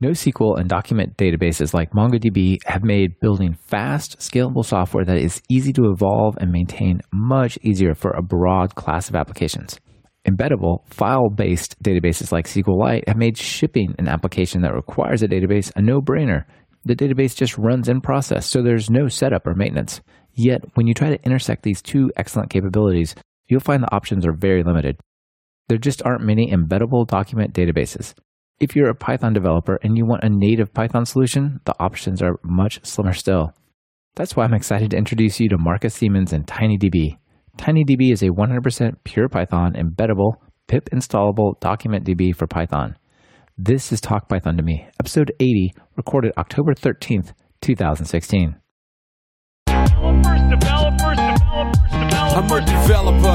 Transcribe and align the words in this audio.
NoSQL 0.00 0.60
and 0.60 0.68
document 0.68 1.16
databases 1.16 1.74
like 1.74 1.90
MongoDB 1.90 2.62
have 2.66 2.84
made 2.84 3.18
building 3.18 3.54
fast, 3.54 4.16
scalable 4.20 4.64
software 4.64 5.04
that 5.04 5.16
is 5.16 5.42
easy 5.48 5.72
to 5.72 5.90
evolve 5.90 6.36
and 6.36 6.52
maintain 6.52 7.00
much 7.12 7.58
easier 7.62 7.96
for 7.96 8.12
a 8.12 8.22
broad 8.22 8.76
class 8.76 9.08
of 9.08 9.16
applications. 9.16 9.80
Embeddable, 10.24 10.86
file 10.88 11.30
based 11.30 11.82
databases 11.82 12.30
like 12.30 12.46
SQLite 12.46 13.08
have 13.08 13.16
made 13.16 13.36
shipping 13.36 13.96
an 13.98 14.06
application 14.06 14.62
that 14.62 14.72
requires 14.72 15.24
a 15.24 15.26
database 15.26 15.72
a 15.74 15.82
no 15.82 16.00
brainer. 16.00 16.44
The 16.84 16.94
database 16.94 17.34
just 17.34 17.58
runs 17.58 17.88
in 17.88 18.00
process, 18.00 18.46
so 18.46 18.62
there's 18.62 18.88
no 18.88 19.08
setup 19.08 19.48
or 19.48 19.56
maintenance. 19.56 20.00
Yet, 20.32 20.60
when 20.74 20.86
you 20.86 20.94
try 20.94 21.08
to 21.08 21.24
intersect 21.24 21.64
these 21.64 21.82
two 21.82 22.12
excellent 22.16 22.50
capabilities, 22.50 23.16
you'll 23.48 23.58
find 23.58 23.82
the 23.82 23.92
options 23.92 24.24
are 24.24 24.32
very 24.32 24.62
limited. 24.62 25.00
There 25.68 25.76
just 25.76 26.04
aren't 26.04 26.22
many 26.22 26.52
embeddable 26.52 27.04
document 27.04 27.52
databases. 27.52 28.14
If 28.60 28.74
you're 28.74 28.90
a 28.90 28.94
Python 28.94 29.34
developer 29.34 29.78
and 29.84 29.96
you 29.96 30.04
want 30.04 30.24
a 30.24 30.28
native 30.28 30.74
Python 30.74 31.06
solution, 31.06 31.60
the 31.64 31.74
options 31.78 32.20
are 32.20 32.40
much 32.42 32.84
slimmer 32.84 33.12
still. 33.12 33.52
That's 34.16 34.34
why 34.34 34.44
I'm 34.44 34.54
excited 34.54 34.90
to 34.90 34.96
introduce 34.96 35.38
you 35.38 35.48
to 35.50 35.58
Markus 35.58 35.94
Siemens 35.94 36.32
and 36.32 36.44
TinyDB. 36.44 37.18
TinyDB 37.56 38.12
is 38.12 38.22
a 38.24 38.30
100% 38.30 38.96
pure 39.04 39.28
Python 39.28 39.74
embeddable, 39.74 40.32
pip 40.66 40.90
installable 40.90 41.60
document 41.60 42.04
DB 42.04 42.34
for 42.34 42.48
Python. 42.48 42.96
This 43.56 43.92
is 43.92 44.00
Talk 44.00 44.28
Python 44.28 44.56
to 44.56 44.64
Me, 44.64 44.88
episode 44.98 45.30
80, 45.38 45.74
recorded 45.96 46.32
October 46.36 46.74
13th, 46.74 47.34
2016. 47.60 48.56
Developers, 49.66 50.40
developers, 50.50 51.16
developers. 51.16 51.97
I'm 52.38 52.48
a 52.52 52.60
developer 52.60 53.34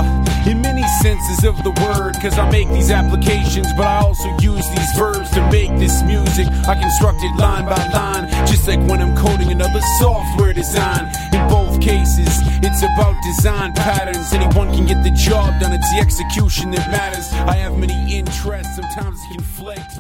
in 0.50 0.62
many 0.62 0.82
senses 1.02 1.44
of 1.44 1.62
the 1.62 1.72
word, 1.84 2.16
cause 2.22 2.40
I 2.40 2.50
make 2.50 2.70
these 2.70 2.90
applications, 2.90 3.68
but 3.76 3.86
I 3.86 3.98
also 3.98 4.30
use 4.40 4.66
these 4.70 4.92
verbs 4.96 5.30
to 5.32 5.42
make 5.52 5.78
this 5.78 6.02
music. 6.04 6.48
I 6.48 6.80
construct 6.80 7.20
it 7.22 7.36
line 7.36 7.66
by 7.66 7.86
line, 7.92 8.30
just 8.48 8.66
like 8.66 8.80
when 8.88 9.02
I'm 9.02 9.14
coding 9.18 9.52
another 9.52 9.82
software 10.00 10.54
design. 10.54 11.12
In 11.34 11.46
both 11.50 11.82
cases, 11.82 12.32
it's 12.64 12.82
about 12.82 13.22
design 13.24 13.74
patterns. 13.74 14.32
Anyone 14.32 14.74
can 14.74 14.86
get 14.86 15.04
the 15.04 15.12
job 15.12 15.60
done, 15.60 15.74
it's 15.74 15.92
the 15.92 16.00
execution 16.00 16.72
that 16.72 16.90
matters. 16.90 17.30
I 17.34 17.56
have 17.56 17.78
many 17.78 18.18
interests, 18.18 18.74
sometimes 18.78 19.20
conflict. 19.34 20.00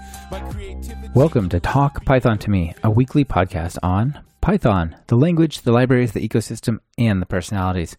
Welcome 1.13 1.50
to 1.50 1.59
Talk 1.59 2.06
Python 2.06 2.38
to 2.38 2.50
Me, 2.50 2.73
a 2.81 2.89
weekly 2.89 3.25
podcast 3.25 3.78
on 3.83 4.17
Python, 4.39 4.95
the 5.08 5.17
language, 5.17 5.63
the 5.63 5.73
libraries, 5.73 6.13
the 6.13 6.25
ecosystem, 6.25 6.80
and 6.97 7.22
the 7.22 7.25
personalities. 7.25 7.97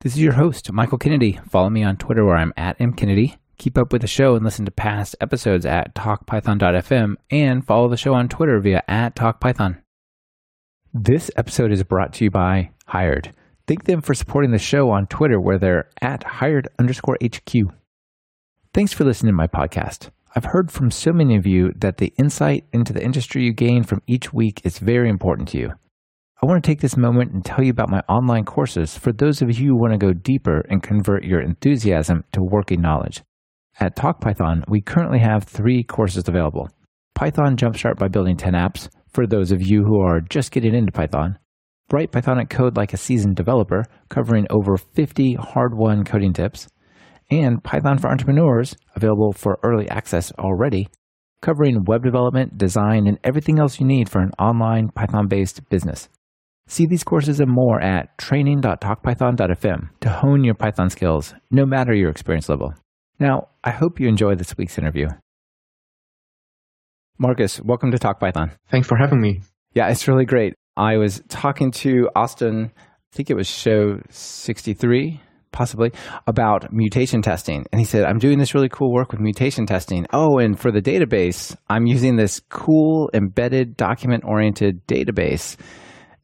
This 0.00 0.12
is 0.12 0.22
your 0.22 0.34
host, 0.34 0.70
Michael 0.70 0.96
Kennedy. 0.96 1.40
Follow 1.50 1.70
me 1.70 1.82
on 1.82 1.96
Twitter 1.96 2.24
where 2.24 2.36
I'm 2.36 2.52
at 2.56 2.78
mkennedy. 2.78 3.36
Keep 3.56 3.76
up 3.76 3.92
with 3.92 4.02
the 4.02 4.06
show 4.06 4.36
and 4.36 4.44
listen 4.44 4.64
to 4.64 4.70
past 4.70 5.16
episodes 5.20 5.66
at 5.66 5.92
talkpython.fm 5.96 7.16
and 7.32 7.66
follow 7.66 7.88
the 7.88 7.96
show 7.96 8.14
on 8.14 8.28
Twitter 8.28 8.60
via 8.60 8.84
at 8.86 9.16
talkpython. 9.16 9.82
This 10.94 11.32
episode 11.34 11.72
is 11.72 11.82
brought 11.82 12.12
to 12.12 12.24
you 12.24 12.30
by 12.30 12.70
Hired. 12.86 13.34
Thank 13.66 13.86
them 13.86 14.00
for 14.00 14.14
supporting 14.14 14.52
the 14.52 14.58
show 14.60 14.88
on 14.90 15.08
Twitter 15.08 15.40
where 15.40 15.58
they're 15.58 15.90
at 16.00 16.22
hired 16.22 16.68
underscore 16.78 17.18
HQ. 17.20 17.52
Thanks 18.72 18.92
for 18.92 19.02
listening 19.02 19.32
to 19.32 19.36
my 19.36 19.48
podcast. 19.48 20.10
I've 20.36 20.44
heard 20.44 20.70
from 20.70 20.92
so 20.92 21.12
many 21.12 21.34
of 21.34 21.44
you 21.44 21.72
that 21.74 21.96
the 21.96 22.14
insight 22.16 22.66
into 22.72 22.92
the 22.92 23.04
industry 23.04 23.42
you 23.42 23.52
gain 23.52 23.82
from 23.82 24.02
each 24.06 24.32
week 24.32 24.60
is 24.62 24.78
very 24.78 25.08
important 25.08 25.48
to 25.48 25.58
you. 25.58 25.72
I 26.40 26.46
want 26.46 26.62
to 26.62 26.70
take 26.70 26.80
this 26.80 26.96
moment 26.96 27.32
and 27.32 27.44
tell 27.44 27.64
you 27.64 27.70
about 27.70 27.90
my 27.90 28.00
online 28.08 28.44
courses 28.44 28.96
for 28.96 29.12
those 29.12 29.42
of 29.42 29.58
you 29.58 29.70
who 29.70 29.80
want 29.80 29.92
to 29.92 29.98
go 29.98 30.12
deeper 30.12 30.64
and 30.68 30.82
convert 30.82 31.24
your 31.24 31.40
enthusiasm 31.40 32.22
to 32.32 32.40
working 32.42 32.80
knowledge. 32.80 33.22
At 33.80 33.96
TalkPython, 33.96 34.64
we 34.68 34.80
currently 34.80 35.18
have 35.18 35.44
three 35.44 35.82
courses 35.82 36.28
available 36.28 36.68
Python 37.14 37.56
Jumpstart 37.56 37.96
by 37.96 38.06
Building 38.06 38.36
10 38.36 38.52
Apps 38.52 38.88
for 39.12 39.26
those 39.26 39.50
of 39.50 39.60
you 39.60 39.82
who 39.82 40.00
are 40.00 40.20
just 40.20 40.52
getting 40.52 40.74
into 40.74 40.92
Python, 40.92 41.38
Write 41.90 42.12
Pythonic 42.12 42.50
Code 42.50 42.76
like 42.76 42.92
a 42.92 42.98
seasoned 42.98 43.34
developer, 43.34 43.84
covering 44.10 44.46
over 44.50 44.76
50 44.76 45.34
hard 45.34 45.74
won 45.74 46.04
coding 46.04 46.34
tips, 46.34 46.68
and 47.30 47.64
Python 47.64 47.98
for 47.98 48.10
Entrepreneurs, 48.10 48.76
available 48.94 49.32
for 49.32 49.58
early 49.62 49.88
access 49.88 50.30
already, 50.32 50.88
covering 51.40 51.84
web 51.86 52.04
development, 52.04 52.58
design, 52.58 53.06
and 53.06 53.18
everything 53.24 53.58
else 53.58 53.80
you 53.80 53.86
need 53.86 54.10
for 54.10 54.20
an 54.20 54.32
online 54.38 54.90
Python 54.90 55.28
based 55.28 55.66
business. 55.70 56.08
See 56.70 56.84
these 56.84 57.02
courses 57.02 57.40
and 57.40 57.50
more 57.50 57.80
at 57.80 58.18
training.talkpython.fm 58.18 59.88
to 60.00 60.08
hone 60.10 60.44
your 60.44 60.54
Python 60.54 60.90
skills, 60.90 61.32
no 61.50 61.64
matter 61.64 61.94
your 61.94 62.10
experience 62.10 62.50
level. 62.50 62.74
Now, 63.18 63.48
I 63.64 63.70
hope 63.70 63.98
you 63.98 64.06
enjoy 64.06 64.34
this 64.34 64.54
week's 64.58 64.76
interview. 64.76 65.08
Markus, 67.16 67.58
welcome 67.58 67.90
to 67.92 67.98
Talk 67.98 68.20
Python. 68.20 68.52
Thanks 68.70 68.86
for 68.86 68.98
having 68.98 69.18
me. 69.18 69.40
Yeah, 69.72 69.88
it's 69.88 70.06
really 70.06 70.26
great. 70.26 70.54
I 70.76 70.98
was 70.98 71.22
talking 71.28 71.70
to 71.72 72.10
Austin, 72.14 72.70
I 72.76 73.16
think 73.16 73.30
it 73.30 73.34
was 73.34 73.48
show 73.48 74.00
63, 74.10 75.22
possibly, 75.52 75.92
about 76.26 76.70
mutation 76.70 77.22
testing. 77.22 77.64
And 77.72 77.80
he 77.80 77.86
said, 77.86 78.04
I'm 78.04 78.18
doing 78.18 78.38
this 78.38 78.54
really 78.54 78.68
cool 78.68 78.92
work 78.92 79.12
with 79.12 79.22
mutation 79.22 79.64
testing. 79.64 80.06
Oh, 80.12 80.36
and 80.36 80.60
for 80.60 80.70
the 80.70 80.82
database, 80.82 81.56
I'm 81.70 81.86
using 81.86 82.16
this 82.16 82.42
cool 82.50 83.08
embedded 83.14 83.74
document 83.78 84.24
oriented 84.26 84.86
database 84.86 85.56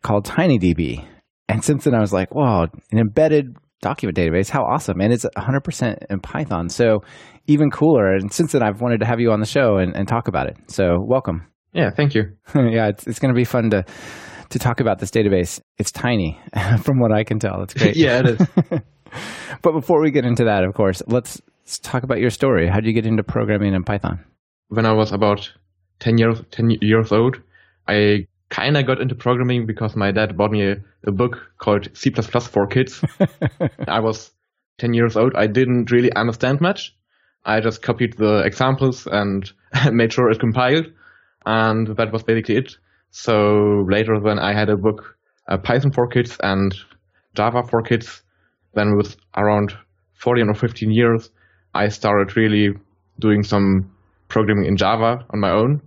called 0.04 0.24
TinyDB. 0.26 1.04
And 1.48 1.64
since 1.64 1.84
then, 1.84 1.94
I 1.94 2.00
was 2.00 2.12
like, 2.12 2.32
wow, 2.34 2.68
an 2.92 2.98
embedded 2.98 3.56
document 3.82 4.16
database. 4.16 4.48
How 4.48 4.62
awesome. 4.62 5.00
And 5.00 5.12
it's 5.12 5.26
100% 5.36 6.06
in 6.08 6.20
Python. 6.20 6.68
So 6.68 7.00
even 7.46 7.70
cooler. 7.70 8.14
And 8.14 8.32
since 8.32 8.52
then, 8.52 8.62
I've 8.62 8.80
wanted 8.80 9.00
to 9.00 9.06
have 9.06 9.18
you 9.20 9.32
on 9.32 9.40
the 9.40 9.46
show 9.46 9.78
and, 9.78 9.96
and 9.96 10.06
talk 10.06 10.28
about 10.28 10.46
it. 10.46 10.56
So 10.68 10.98
welcome. 11.00 11.48
Yeah, 11.76 11.90
thank 11.90 12.14
you. 12.14 12.36
yeah, 12.54 12.86
it's, 12.86 13.04
it's 13.04 13.18
going 13.18 13.34
to 13.34 13.36
be 13.36 13.44
fun 13.44 13.70
to, 13.70 13.84
to 14.50 14.58
talk 14.60 14.78
about 14.78 15.00
this 15.00 15.10
database. 15.10 15.60
It's 15.76 15.90
tiny 15.90 16.38
from 16.84 17.00
what 17.00 17.10
I 17.10 17.24
can 17.24 17.40
tell. 17.40 17.64
It's 17.64 17.74
great. 17.74 17.96
yeah, 17.96 18.20
it 18.20 18.26
is. 18.40 18.46
but 19.60 19.72
before 19.72 20.00
we 20.00 20.12
get 20.12 20.24
into 20.24 20.44
that, 20.44 20.62
of 20.62 20.72
course, 20.74 21.02
let's, 21.08 21.42
let's 21.64 21.80
talk 21.80 22.04
about 22.04 22.20
your 22.20 22.30
story. 22.30 22.68
How 22.68 22.76
did 22.76 22.86
you 22.86 22.92
get 22.92 23.06
into 23.06 23.24
programming 23.24 23.74
in 23.74 23.82
Python? 23.82 24.24
When 24.68 24.86
I 24.86 24.92
was 24.92 25.10
about 25.10 25.50
10 25.98 26.16
years, 26.16 26.40
10 26.52 26.76
years 26.80 27.10
old, 27.10 27.38
I 27.88 28.28
kind 28.54 28.76
of 28.76 28.86
got 28.86 29.00
into 29.00 29.16
programming 29.16 29.66
because 29.66 29.96
my 29.96 30.12
dad 30.12 30.36
bought 30.36 30.52
me 30.52 30.64
a, 30.64 30.76
a 31.06 31.10
book 31.12 31.50
called 31.58 31.88
C++ 31.94 32.10
for 32.10 32.66
Kids. 32.68 33.02
I 33.88 33.98
was 33.98 34.30
10 34.78 34.94
years 34.94 35.16
old. 35.16 35.32
I 35.34 35.48
didn't 35.48 35.90
really 35.90 36.12
understand 36.14 36.60
much. 36.60 36.94
I 37.44 37.60
just 37.60 37.82
copied 37.82 38.16
the 38.16 38.42
examples 38.44 39.08
and 39.10 39.50
made 39.92 40.12
sure 40.12 40.30
it 40.30 40.38
compiled. 40.38 40.86
And 41.44 41.96
that 41.96 42.12
was 42.12 42.22
basically 42.22 42.56
it. 42.56 42.76
So 43.10 43.84
later 43.88 44.20
when 44.20 44.38
I 44.38 44.54
had 44.54 44.70
a 44.70 44.76
book, 44.76 45.16
uh, 45.48 45.58
Python 45.58 45.90
for 45.90 46.06
Kids 46.06 46.36
and 46.40 46.72
Java 47.34 47.62
for 47.68 47.82
Kids, 47.82 48.22
then 48.74 48.96
with 48.96 49.16
around 49.36 49.76
14 50.14 50.48
or 50.48 50.54
15 50.54 50.92
years, 50.92 51.30
I 51.74 51.88
started 51.88 52.36
really 52.36 52.70
doing 53.18 53.42
some 53.42 53.90
programming 54.28 54.66
in 54.66 54.76
Java 54.76 55.24
on 55.30 55.40
my 55.40 55.50
own. 55.50 55.82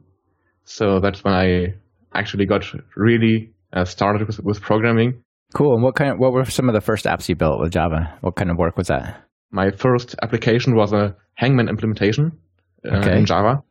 So 0.65 0.99
that's 0.99 1.23
when 1.23 1.33
I 1.33 1.75
actually 2.13 2.45
got 2.45 2.65
really 2.95 3.51
uh, 3.73 3.85
started 3.85 4.27
with, 4.27 4.39
with 4.43 4.61
programming. 4.61 5.23
Cool. 5.53 5.73
And 5.73 5.83
what 5.83 5.95
kind 5.95 6.11
of, 6.11 6.19
what 6.19 6.33
were 6.33 6.45
some 6.45 6.69
of 6.69 6.73
the 6.73 6.81
first 6.81 7.05
apps 7.05 7.29
you 7.29 7.35
built 7.35 7.59
with 7.59 7.71
Java? 7.71 8.17
What 8.21 8.35
kind 8.35 8.51
of 8.51 8.57
work 8.57 8.77
was 8.77 8.87
that? 8.87 9.23
My 9.51 9.71
first 9.71 10.15
application 10.21 10.75
was 10.75 10.91
a 10.91 11.15
Hangman 11.35 11.69
implementation 11.69 12.37
uh, 12.85 12.97
okay. 12.97 13.17
in 13.17 13.25
Java. 13.25 13.63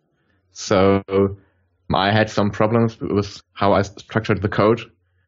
So 0.53 1.03
I 1.95 2.11
had 2.11 2.31
some 2.31 2.51
problems 2.51 2.99
with 3.01 3.41
how 3.53 3.73
I 3.73 3.83
structured 3.83 4.43
the 4.43 4.49
code 4.49 4.81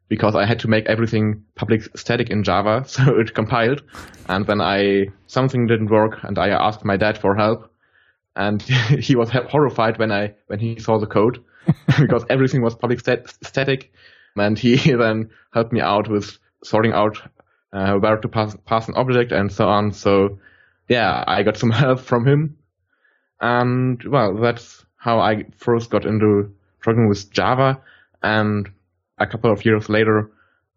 because 0.08 0.34
I 0.34 0.46
had 0.46 0.58
to 0.60 0.68
make 0.68 0.86
everything 0.86 1.44
public 1.54 1.82
static 1.96 2.30
in 2.30 2.42
Java, 2.42 2.84
so 2.88 3.18
it 3.18 3.34
compiled. 3.34 3.82
And 4.28 4.46
then 4.46 4.60
I 4.60 5.08
something 5.26 5.66
didn't 5.66 5.90
work, 5.90 6.18
and 6.22 6.38
I 6.38 6.48
asked 6.48 6.84
my 6.84 6.96
dad 6.96 7.18
for 7.18 7.36
help, 7.36 7.70
and 8.36 8.62
he 9.00 9.16
was 9.16 9.30
horrified 9.30 9.98
when 9.98 10.10
I 10.10 10.34
when 10.46 10.58
he 10.58 10.78
saw 10.78 10.98
the 10.98 11.06
code. 11.06 11.42
because 12.00 12.24
everything 12.28 12.62
was 12.62 12.74
public 12.74 13.00
stat- 13.00 13.34
static. 13.42 13.92
And 14.36 14.58
he 14.58 14.76
then 14.92 15.30
helped 15.52 15.72
me 15.72 15.80
out 15.80 16.08
with 16.08 16.38
sorting 16.64 16.92
out 16.92 17.20
uh, 17.72 17.94
where 17.94 18.16
to 18.16 18.28
pass, 18.28 18.56
pass 18.64 18.88
an 18.88 18.94
object 18.96 19.32
and 19.32 19.52
so 19.52 19.68
on. 19.68 19.92
So 19.92 20.38
yeah, 20.88 21.24
I 21.26 21.42
got 21.42 21.56
some 21.56 21.70
help 21.84 22.00
from 22.00 22.26
him. 22.26 22.56
And 23.40 24.02
well, 24.04 24.36
that's 24.36 24.84
how 24.96 25.20
I 25.20 25.44
first 25.56 25.90
got 25.90 26.04
into 26.04 26.52
programming 26.80 27.08
with 27.08 27.30
Java. 27.30 27.80
And 28.22 28.68
a 29.18 29.26
couple 29.26 29.52
of 29.52 29.64
years 29.64 29.88
later, 29.88 30.30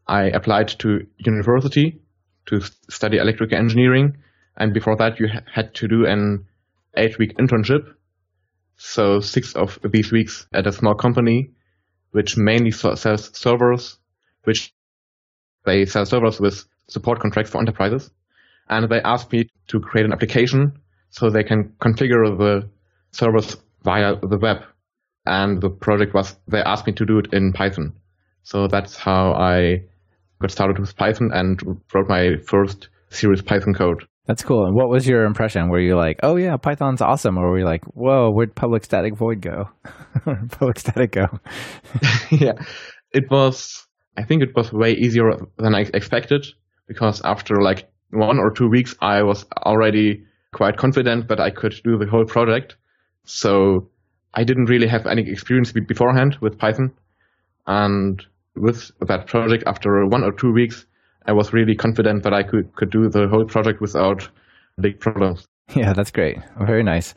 I 0.08 0.26
applied 0.26 0.68
to 0.80 1.08
university 1.18 2.02
to 2.48 2.62
study 2.90 3.18
electrical 3.18 3.58
engineering. 3.58 4.18
And 4.58 4.74
before 4.74 4.96
that, 4.98 5.20
you 5.20 5.28
had 5.52 5.74
to 5.76 5.88
do 5.88 6.06
an 6.06 6.46
eight 6.96 7.18
week 7.18 7.38
internship 7.38 7.94
so 8.82 9.20
six 9.20 9.54
of 9.56 9.80
these 9.84 10.12
weeks 10.12 10.48
at 10.54 10.68
a 10.68 10.72
small 10.72 10.96
company, 10.96 11.52
which 12.12 12.36
mainly 12.36 12.72
sells 12.72 13.38
servers, 13.38 14.00
which 14.44 14.74
they 15.66 15.86
sell 15.86 16.06
servers 16.06 16.40
with 16.40 16.66
support 16.88 17.20
contracts 17.20 17.52
for 17.52 17.60
enterprises. 17.60 18.10
And 18.68 18.90
they 18.90 19.02
asked 19.02 19.32
me 19.32 19.50
to 19.68 19.80
create 19.80 20.06
an 20.06 20.14
application 20.14 20.80
so 21.10 21.30
they 21.30 21.44
can 21.44 21.76
configure 21.80 22.38
the 22.38 22.70
servers 23.12 23.56
via 23.84 24.16
the 24.16 24.38
web. 24.38 24.64
and 25.26 25.62
the 25.62 25.70
project 25.70 26.14
was 26.14 26.36
they 26.48 26.62
asked 26.62 26.88
me 26.88 26.94
to 26.94 27.06
do 27.06 27.20
it 27.20 27.32
in 27.34 27.54
Python. 27.54 27.94
So 28.44 28.68
that's 28.68 28.96
how 28.98 29.34
I 29.34 29.84
got 30.40 30.52
started 30.52 30.80
with 30.80 30.96
Python 30.96 31.32
and 31.32 31.62
wrote 31.94 32.10
my 32.10 32.38
first 32.38 32.90
serious 33.10 33.42
Python 33.42 33.74
code. 33.76 34.08
That's 34.28 34.44
cool. 34.44 34.66
And 34.66 34.76
what 34.76 34.90
was 34.90 35.08
your 35.08 35.26
impression? 35.26 35.70
Were 35.70 35.80
you 35.80 35.96
like, 35.96 36.20
"Oh 36.24 36.36
yeah, 36.36 36.56
Python's 36.58 37.02
awesome," 37.02 37.38
or 37.38 37.50
were 37.50 37.60
you 37.60 37.66
like, 37.66 37.84
"Whoa, 37.96 38.30
where'd 38.32 38.56
public 38.56 38.84
static 38.84 39.16
void 39.16 39.42
go? 39.42 39.70
public 40.52 40.80
static 40.80 41.12
go?" 41.12 41.26
yeah, 42.32 42.54
it 43.12 43.30
was. 43.32 43.86
I 44.18 44.24
think 44.24 44.44
it 44.44 44.56
was 44.56 44.72
way 44.72 44.92
easier 44.94 45.32
than 45.58 45.74
I 45.74 45.82
expected 45.94 46.46
because 46.88 47.22
after 47.24 47.62
like 47.62 47.90
one 48.12 48.38
or 48.40 48.52
two 48.52 48.68
weeks, 48.70 48.96
I 49.02 49.24
was 49.24 49.46
already 49.66 50.24
quite 50.54 50.78
confident 50.78 51.30
that 51.30 51.40
I 51.40 51.50
could 51.50 51.74
do 51.84 51.98
the 51.98 52.08
whole 52.08 52.26
project. 52.26 52.76
So 53.24 53.90
I 54.34 54.44
didn't 54.44 54.66
really 54.66 54.88
have 54.88 55.06
any 55.08 55.30
experience 55.30 55.72
beforehand 55.72 56.38
with 56.42 56.58
Python. 56.58 56.92
And 57.68 58.24
with 58.56 58.92
that 59.00 59.28
project, 59.28 59.64
after 59.66 60.06
one 60.08 60.24
or 60.24 60.32
two 60.32 60.52
weeks, 60.52 60.86
I 61.28 61.34
was 61.34 61.54
really 61.54 61.76
confident 61.76 62.24
that 62.24 62.34
I 62.34 62.44
could, 62.44 62.76
could 62.76 62.90
do 62.90 63.10
the 63.10 63.28
whole 63.28 63.46
project 63.46 63.82
without 63.82 64.28
big 64.80 65.00
problems. 65.00 65.46
Yeah, 65.74 65.94
that's 65.94 66.12
great. 66.12 66.38
Very 66.60 66.84
nice. 66.84 67.16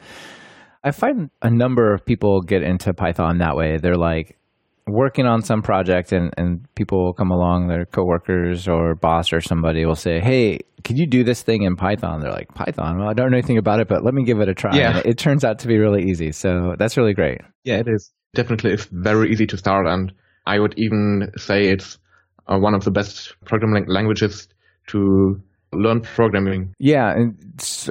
I 0.84 0.92
find 0.92 1.28
a 1.42 1.50
number 1.50 1.92
of 1.92 2.06
people 2.06 2.40
get 2.40 2.62
into 2.62 2.94
Python 2.94 3.38
that 3.38 3.56
way. 3.56 3.78
They're 3.78 3.96
like, 3.96 4.38
working 4.86 5.26
on 5.26 5.42
some 5.42 5.62
project 5.62 6.12
and, 6.12 6.32
and 6.36 6.66
people 6.74 7.04
will 7.04 7.14
come 7.14 7.30
along, 7.30 7.68
their 7.68 7.86
coworkers 7.86 8.68
or 8.68 8.94
boss 8.94 9.32
or 9.32 9.40
somebody 9.40 9.84
will 9.84 9.94
say, 9.94 10.20
Hey, 10.20 10.58
can 10.82 10.96
you 10.96 11.06
do 11.06 11.24
this 11.24 11.42
thing 11.42 11.62
in 11.62 11.76
Python? 11.76 12.20
They're 12.20 12.32
like, 12.32 12.48
Python? 12.54 12.98
Well, 12.98 13.08
I 13.08 13.14
don't 13.14 13.30
know 13.30 13.38
anything 13.38 13.58
about 13.58 13.80
it, 13.80 13.88
but 13.88 14.04
let 14.04 14.14
me 14.14 14.24
give 14.24 14.40
it 14.40 14.48
a 14.48 14.54
try. 14.54 14.76
Yeah. 14.76 15.00
it 15.04 15.16
turns 15.16 15.44
out 15.44 15.58
to 15.60 15.68
be 15.68 15.78
really 15.78 16.04
easy. 16.04 16.32
So 16.32 16.74
that's 16.78 16.96
really 16.96 17.14
great. 17.14 17.40
Yeah, 17.64 17.78
it 17.78 17.88
is. 17.88 18.12
Definitely 18.34 18.72
it's 18.72 18.86
very 18.90 19.30
easy 19.30 19.46
to 19.46 19.56
start. 19.56 19.86
And 19.86 20.12
I 20.46 20.58
would 20.58 20.74
even 20.76 21.30
say 21.38 21.68
it's 21.68 21.98
uh, 22.46 22.58
one 22.58 22.74
of 22.74 22.84
the 22.84 22.90
best 22.90 23.34
programming 23.44 23.86
languages 23.86 24.48
to 24.88 25.40
learn 25.72 26.00
programming. 26.00 26.74
Yeah, 26.78 27.10
and 27.10 27.36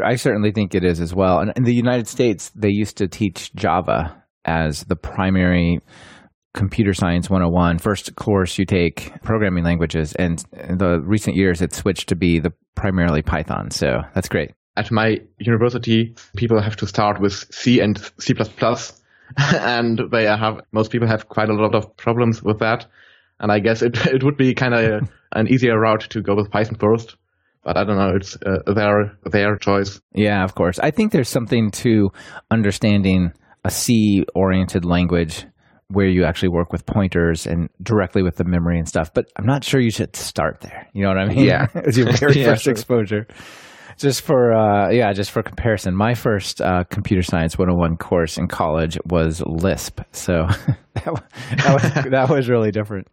I 0.03 0.15
certainly 0.15 0.51
think 0.51 0.73
it 0.73 0.83
is 0.83 1.01
as 1.01 1.13
well. 1.13 1.39
And 1.39 1.51
in 1.55 1.63
the 1.63 1.73
United 1.73 2.07
States, 2.07 2.51
they 2.55 2.69
used 2.69 2.97
to 2.97 3.07
teach 3.07 3.53
Java 3.55 4.23
as 4.45 4.83
the 4.85 4.95
primary 4.95 5.79
computer 6.53 6.93
science 6.93 7.31
101 7.31 7.79
first 7.79 8.15
course 8.15 8.59
you 8.59 8.65
take 8.65 9.11
programming 9.23 9.63
languages 9.63 10.13
and 10.13 10.43
in 10.69 10.77
the 10.77 11.01
recent 11.01 11.35
years 11.35 11.63
it 11.63 11.73
switched 11.73 12.07
to 12.07 12.15
be 12.15 12.39
the 12.39 12.51
primarily 12.75 13.23
python 13.23 13.71
so 13.71 14.01
that's 14.13 14.29
great 14.29 14.51
at 14.77 14.91
my 14.91 15.19
university 15.39 16.13
people 16.37 16.61
have 16.61 16.75
to 16.75 16.85
start 16.85 17.19
with 17.19 17.33
c 17.51 17.79
and 17.79 17.99
c++ 18.19 18.35
and 19.37 20.01
they 20.11 20.25
have 20.25 20.61
most 20.71 20.91
people 20.91 21.07
have 21.07 21.27
quite 21.27 21.49
a 21.49 21.55
lot 21.55 21.73
of 21.73 21.97
problems 21.97 22.43
with 22.43 22.59
that 22.59 22.85
and 23.43 23.51
i 23.51 23.59
guess 23.59 23.83
it, 23.83 23.95
it 24.07 24.23
would 24.23 24.37
be 24.37 24.55
kind 24.55 24.73
of 24.73 25.07
an 25.33 25.47
easier 25.47 25.79
route 25.79 26.07
to 26.09 26.21
go 26.21 26.35
with 26.35 26.49
python 26.49 26.77
first 26.79 27.15
but 27.63 27.77
I 27.77 27.85
don't 27.85 27.97
know. 27.97 28.15
It's 28.15 28.37
uh, 28.45 28.73
their 28.73 29.17
their 29.23 29.55
choice. 29.55 30.01
Yeah, 30.13 30.43
of 30.43 30.53
course. 30.53 30.79
I 30.79 30.91
think 30.91 31.11
there's 31.11 31.29
something 31.29 31.71
to 31.71 32.11
understanding 32.51 33.31
a 33.63 33.71
C 33.71 34.25
oriented 34.35 34.85
language 34.85 35.45
where 35.87 36.07
you 36.07 36.25
actually 36.25 36.49
work 36.49 36.71
with 36.71 36.85
pointers 36.85 37.45
and 37.45 37.69
directly 37.81 38.23
with 38.23 38.35
the 38.35 38.43
memory 38.43 38.79
and 38.79 38.87
stuff. 38.87 39.13
But 39.13 39.27
I'm 39.37 39.45
not 39.45 39.63
sure 39.63 39.79
you 39.79 39.91
should 39.91 40.15
start 40.15 40.61
there. 40.61 40.87
You 40.93 41.03
know 41.03 41.09
what 41.09 41.19
I 41.19 41.25
mean? 41.27 41.45
Yeah. 41.45 41.67
it's 41.75 41.97
your 41.97 42.11
very 42.11 42.41
yeah, 42.41 42.47
first 42.47 42.63
sure. 42.63 42.71
exposure. 42.71 43.27
Just 43.97 44.21
for 44.21 44.53
uh, 44.53 44.89
yeah, 44.89 45.13
just 45.13 45.31
for 45.31 45.43
comparison, 45.43 45.95
my 45.95 46.13
first 46.13 46.61
uh, 46.61 46.83
computer 46.85 47.21
science 47.21 47.57
101 47.57 47.97
course 47.97 48.37
in 48.37 48.47
college 48.47 48.97
was 49.05 49.41
Lisp, 49.45 50.01
so 50.11 50.47
that, 50.93 51.05
that, 51.05 51.73
was, 51.73 52.03
that 52.11 52.29
was 52.29 52.49
really 52.49 52.71
different. 52.71 53.07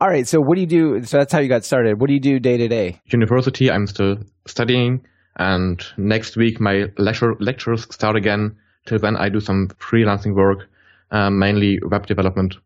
All 0.00 0.08
right, 0.08 0.26
so 0.26 0.40
what 0.40 0.56
do 0.56 0.60
you 0.60 0.66
do? 0.66 1.04
So 1.04 1.18
that's 1.18 1.32
how 1.32 1.38
you 1.38 1.48
got 1.48 1.64
started. 1.64 2.00
What 2.00 2.08
do 2.08 2.14
you 2.14 2.20
do 2.20 2.38
day 2.38 2.56
to 2.56 2.68
day? 2.68 3.00
University, 3.06 3.70
I'm 3.70 3.86
still 3.86 4.16
studying, 4.46 5.04
and 5.36 5.82
next 5.96 6.36
week 6.36 6.60
my 6.60 6.86
lecture 6.98 7.34
lectures 7.40 7.86
start 7.90 8.16
again. 8.16 8.56
Till 8.86 8.98
then, 8.98 9.16
I 9.16 9.30
do 9.30 9.40
some 9.40 9.68
freelancing 9.80 10.34
work 10.34 10.68
um, 11.14 11.38
mainly 11.38 11.78
web 11.82 12.06
development. 12.06 12.56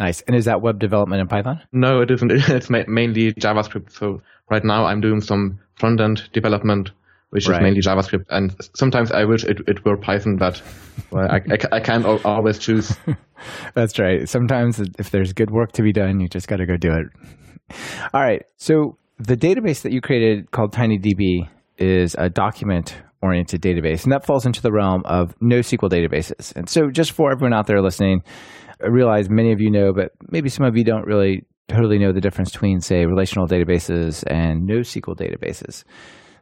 Nice. 0.00 0.22
And 0.22 0.36
is 0.36 0.46
that 0.46 0.62
web 0.62 0.78
development 0.78 1.20
in 1.20 1.28
Python? 1.28 1.60
No, 1.72 2.00
it 2.00 2.10
isn't. 2.10 2.32
It's 2.48 2.70
mainly 2.70 3.32
JavaScript. 3.34 3.92
So 3.92 4.22
right 4.50 4.64
now 4.64 4.86
I'm 4.86 5.00
doing 5.00 5.20
some 5.20 5.58
front 5.78 6.00
end 6.00 6.28
development, 6.32 6.90
which 7.30 7.48
right. 7.48 7.56
is 7.56 7.62
mainly 7.62 7.80
JavaScript. 7.80 8.24
And 8.30 8.54
sometimes 8.74 9.12
I 9.12 9.24
wish 9.24 9.44
it, 9.44 9.60
it 9.66 9.84
were 9.84 9.96
Python, 9.96 10.36
but 10.36 10.62
well, 11.10 11.28
I, 11.30 11.36
I, 11.36 11.76
I, 11.76 11.80
can't 11.80 12.04
always 12.24 12.58
choose. 12.58 12.96
That's 13.74 13.98
right. 13.98 14.28
Sometimes 14.28 14.80
if 14.98 15.10
there's 15.10 15.32
good 15.32 15.50
work 15.50 15.72
to 15.72 15.82
be 15.82 15.92
done, 15.92 16.20
you 16.20 16.28
just 16.28 16.48
got 16.48 16.56
to 16.56 16.66
go 16.66 16.76
do 16.76 16.92
it. 16.92 17.76
All 18.12 18.22
right. 18.22 18.42
So 18.56 18.98
the 19.18 19.36
database 19.36 19.82
that 19.82 19.92
you 19.92 20.00
created 20.00 20.50
called 20.50 20.72
TinyDB 20.72 21.48
is 21.78 22.14
a 22.18 22.28
document 22.28 22.96
oriented 23.22 23.60
database. 23.60 24.04
And 24.04 24.12
that 24.12 24.24
falls 24.24 24.46
into 24.46 24.62
the 24.62 24.72
realm 24.72 25.02
of 25.04 25.38
NoSQL 25.40 25.90
databases. 25.90 26.54
And 26.54 26.68
so, 26.68 26.90
just 26.90 27.12
for 27.12 27.30
everyone 27.32 27.52
out 27.52 27.66
there 27.66 27.82
listening, 27.82 28.22
I 28.82 28.88
realize 28.88 29.28
many 29.28 29.52
of 29.52 29.60
you 29.60 29.70
know, 29.70 29.92
but 29.92 30.12
maybe 30.28 30.48
some 30.48 30.66
of 30.66 30.76
you 30.76 30.84
don't 30.84 31.06
really 31.06 31.44
totally 31.68 31.98
know 31.98 32.12
the 32.12 32.20
difference 32.20 32.50
between, 32.50 32.80
say, 32.80 33.04
relational 33.06 33.46
databases 33.46 34.24
and 34.26 34.68
NoSQL 34.68 35.16
databases. 35.16 35.84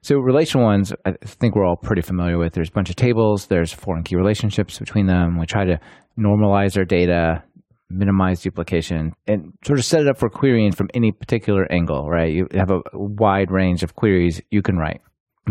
So, 0.02 0.16
relational 0.18 0.66
ones, 0.66 0.92
I 1.04 1.12
think 1.24 1.56
we're 1.56 1.64
all 1.64 1.76
pretty 1.76 2.02
familiar 2.02 2.38
with. 2.38 2.52
There's 2.52 2.68
a 2.68 2.72
bunch 2.72 2.90
of 2.90 2.96
tables, 2.96 3.46
there's 3.46 3.72
foreign 3.72 4.04
key 4.04 4.16
relationships 4.16 4.78
between 4.78 5.06
them. 5.06 5.38
We 5.38 5.46
try 5.46 5.64
to 5.64 5.80
normalize 6.18 6.78
our 6.78 6.84
data, 6.84 7.42
minimize 7.90 8.40
duplication, 8.40 9.12
and 9.26 9.52
sort 9.64 9.78
of 9.78 9.84
set 9.84 10.02
it 10.02 10.08
up 10.08 10.18
for 10.18 10.30
querying 10.30 10.72
from 10.72 10.88
any 10.94 11.12
particular 11.12 11.70
angle, 11.72 12.08
right? 12.08 12.32
You 12.32 12.46
have 12.54 12.70
a 12.70 12.80
wide 12.92 13.50
range 13.50 13.82
of 13.82 13.96
queries 13.96 14.40
you 14.50 14.62
can 14.62 14.76
write. 14.76 15.00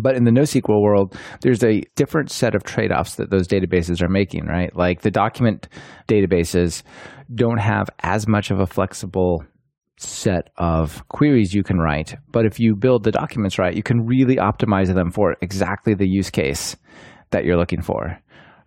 But 0.01 0.15
in 0.15 0.25
the 0.25 0.31
NoSQL 0.31 0.81
world, 0.81 1.15
there's 1.41 1.63
a 1.63 1.81
different 1.95 2.29
set 2.29 2.53
of 2.53 2.63
trade 2.63 2.91
offs 2.91 3.15
that 3.15 3.29
those 3.29 3.47
databases 3.47 4.01
are 4.01 4.09
making, 4.09 4.45
right? 4.45 4.75
Like 4.75 5.01
the 5.01 5.11
document 5.11 5.69
databases 6.07 6.83
don't 7.33 7.59
have 7.59 7.89
as 8.03 8.27
much 8.27 8.51
of 8.51 8.59
a 8.59 8.67
flexible 8.67 9.43
set 9.97 10.49
of 10.57 11.07
queries 11.07 11.53
you 11.53 11.63
can 11.63 11.77
write. 11.77 12.15
But 12.31 12.45
if 12.45 12.59
you 12.59 12.75
build 12.75 13.03
the 13.03 13.11
documents 13.11 13.57
right, 13.57 13.75
you 13.75 13.83
can 13.83 14.05
really 14.05 14.37
optimize 14.37 14.93
them 14.93 15.11
for 15.11 15.35
exactly 15.41 15.93
the 15.93 16.07
use 16.07 16.29
case 16.29 16.75
that 17.31 17.45
you're 17.45 17.57
looking 17.57 17.81
for. 17.81 18.19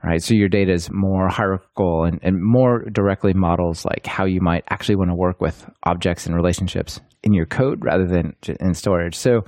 Right. 0.03 0.23
So 0.23 0.35
your 0.35 0.49
data 0.49 0.73
is 0.73 0.89
more 0.93 1.29
hierarchical 1.29 2.05
and, 2.05 2.21
and 2.23 2.37
more 2.41 2.85
directly 2.93 3.33
models 3.35 3.85
like 3.85 4.07
how 4.07 4.27
you 4.27 4.41
might 4.41 4.63
actually 4.71 4.95
want 4.95 5.11
to 5.11 5.17
work 5.17 5.41
with 5.41 5.69
objects 5.83 6.25
and 6.25 6.37
relationships 6.37 7.01
in 7.25 7.33
your 7.35 7.47
code 7.47 7.85
rather 7.85 8.07
than 8.07 8.37
in 8.61 8.75
storage. 8.75 9.17
So 9.17 9.41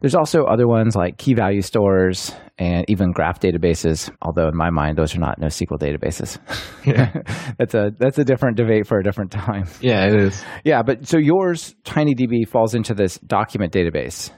there's 0.00 0.14
also 0.14 0.44
other 0.44 0.66
ones 0.66 0.94
like 0.94 1.18
key 1.18 1.34
value 1.34 1.62
stores 1.62 2.32
and 2.58 2.84
even 2.88 3.12
graph 3.12 3.40
databases, 3.40 4.10
although 4.22 4.48
in 4.48 4.56
my 4.56 4.70
mind 4.70 4.96
those 4.96 5.14
are 5.14 5.20
not 5.20 5.40
NoSQL 5.40 5.78
databases. 5.78 6.38
Yeah. 6.84 7.22
that's 7.58 7.74
a 7.74 7.92
that's 7.98 8.18
a 8.18 8.24
different 8.24 8.56
debate 8.56 8.86
for 8.86 8.98
a 8.98 9.04
different 9.04 9.32
time. 9.32 9.66
Yeah, 9.80 10.06
it 10.06 10.14
is. 10.14 10.44
Yeah, 10.64 10.82
but 10.82 11.06
so 11.06 11.18
yours 11.18 11.74
TinyDB 11.84 12.48
falls 12.48 12.74
into 12.74 12.94
this 12.94 13.18
document 13.18 13.72
database. 13.72 14.30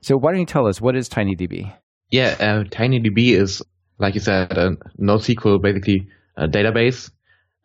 So 0.00 0.16
why 0.16 0.32
don't 0.32 0.40
you 0.40 0.46
tell 0.46 0.66
us 0.66 0.80
what 0.80 0.96
is 0.96 1.08
TinyDB? 1.08 1.72
Yeah, 2.10 2.36
uh, 2.38 2.64
TinyDB 2.64 3.38
is 3.38 3.62
like 3.98 4.14
you 4.14 4.20
said 4.20 4.56
a 4.56 4.70
NoSQL 5.00 5.60
basically 5.62 6.08
a 6.36 6.46
database 6.46 7.10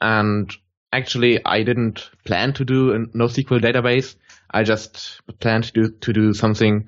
and 0.02 0.52
actually 0.92 1.40
I 1.46 1.64
didn't 1.64 2.10
plan 2.26 2.54
to 2.54 2.66
do 2.66 2.92
a 2.92 3.18
NoSQL 3.18 3.62
database. 3.62 4.16
I 4.52 4.64
just 4.64 5.22
planned 5.40 5.66
to 5.66 5.72
do, 5.72 5.92
to 6.02 6.14
do 6.14 6.34
something 6.34 6.88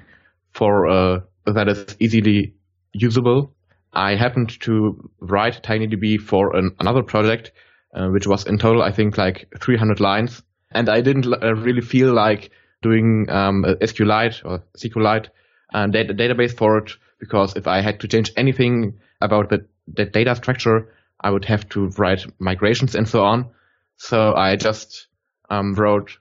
for 0.55 0.87
uh, 0.87 1.19
that 1.45 1.67
is 1.67 1.95
easily 1.99 2.53
usable. 2.93 3.53
I 3.93 4.15
happened 4.15 4.59
to 4.61 5.09
write 5.19 5.61
TinyDB 5.63 6.19
for 6.19 6.55
an, 6.55 6.75
another 6.79 7.03
project, 7.03 7.51
uh, 7.93 8.07
which 8.07 8.25
was 8.25 8.45
in 8.45 8.57
total, 8.57 8.81
I 8.81 8.91
think, 8.91 9.17
like 9.17 9.47
300 9.59 9.99
lines. 9.99 10.41
And 10.71 10.89
I 10.89 11.01
didn't 11.01 11.27
uh, 11.27 11.55
really 11.55 11.81
feel 11.81 12.13
like 12.13 12.51
doing 12.81 13.29
um, 13.29 13.63
SQLite 13.63 14.41
or 14.45 14.63
SQLite 14.77 15.27
uh, 15.73 15.87
data, 15.87 16.13
database 16.13 16.55
for 16.55 16.77
it 16.77 16.91
because 17.19 17.55
if 17.55 17.67
I 17.67 17.81
had 17.81 17.99
to 18.01 18.07
change 18.07 18.31
anything 18.37 18.99
about 19.21 19.49
the, 19.49 19.65
the 19.87 20.05
data 20.05 20.35
structure, 20.35 20.93
I 21.19 21.31
would 21.31 21.45
have 21.45 21.67
to 21.69 21.87
write 21.97 22.25
migrations 22.39 22.95
and 22.95 23.07
so 23.07 23.23
on. 23.23 23.49
So 23.97 24.33
I 24.33 24.55
just 24.55 25.07
um, 25.49 25.73
wrote 25.73 26.17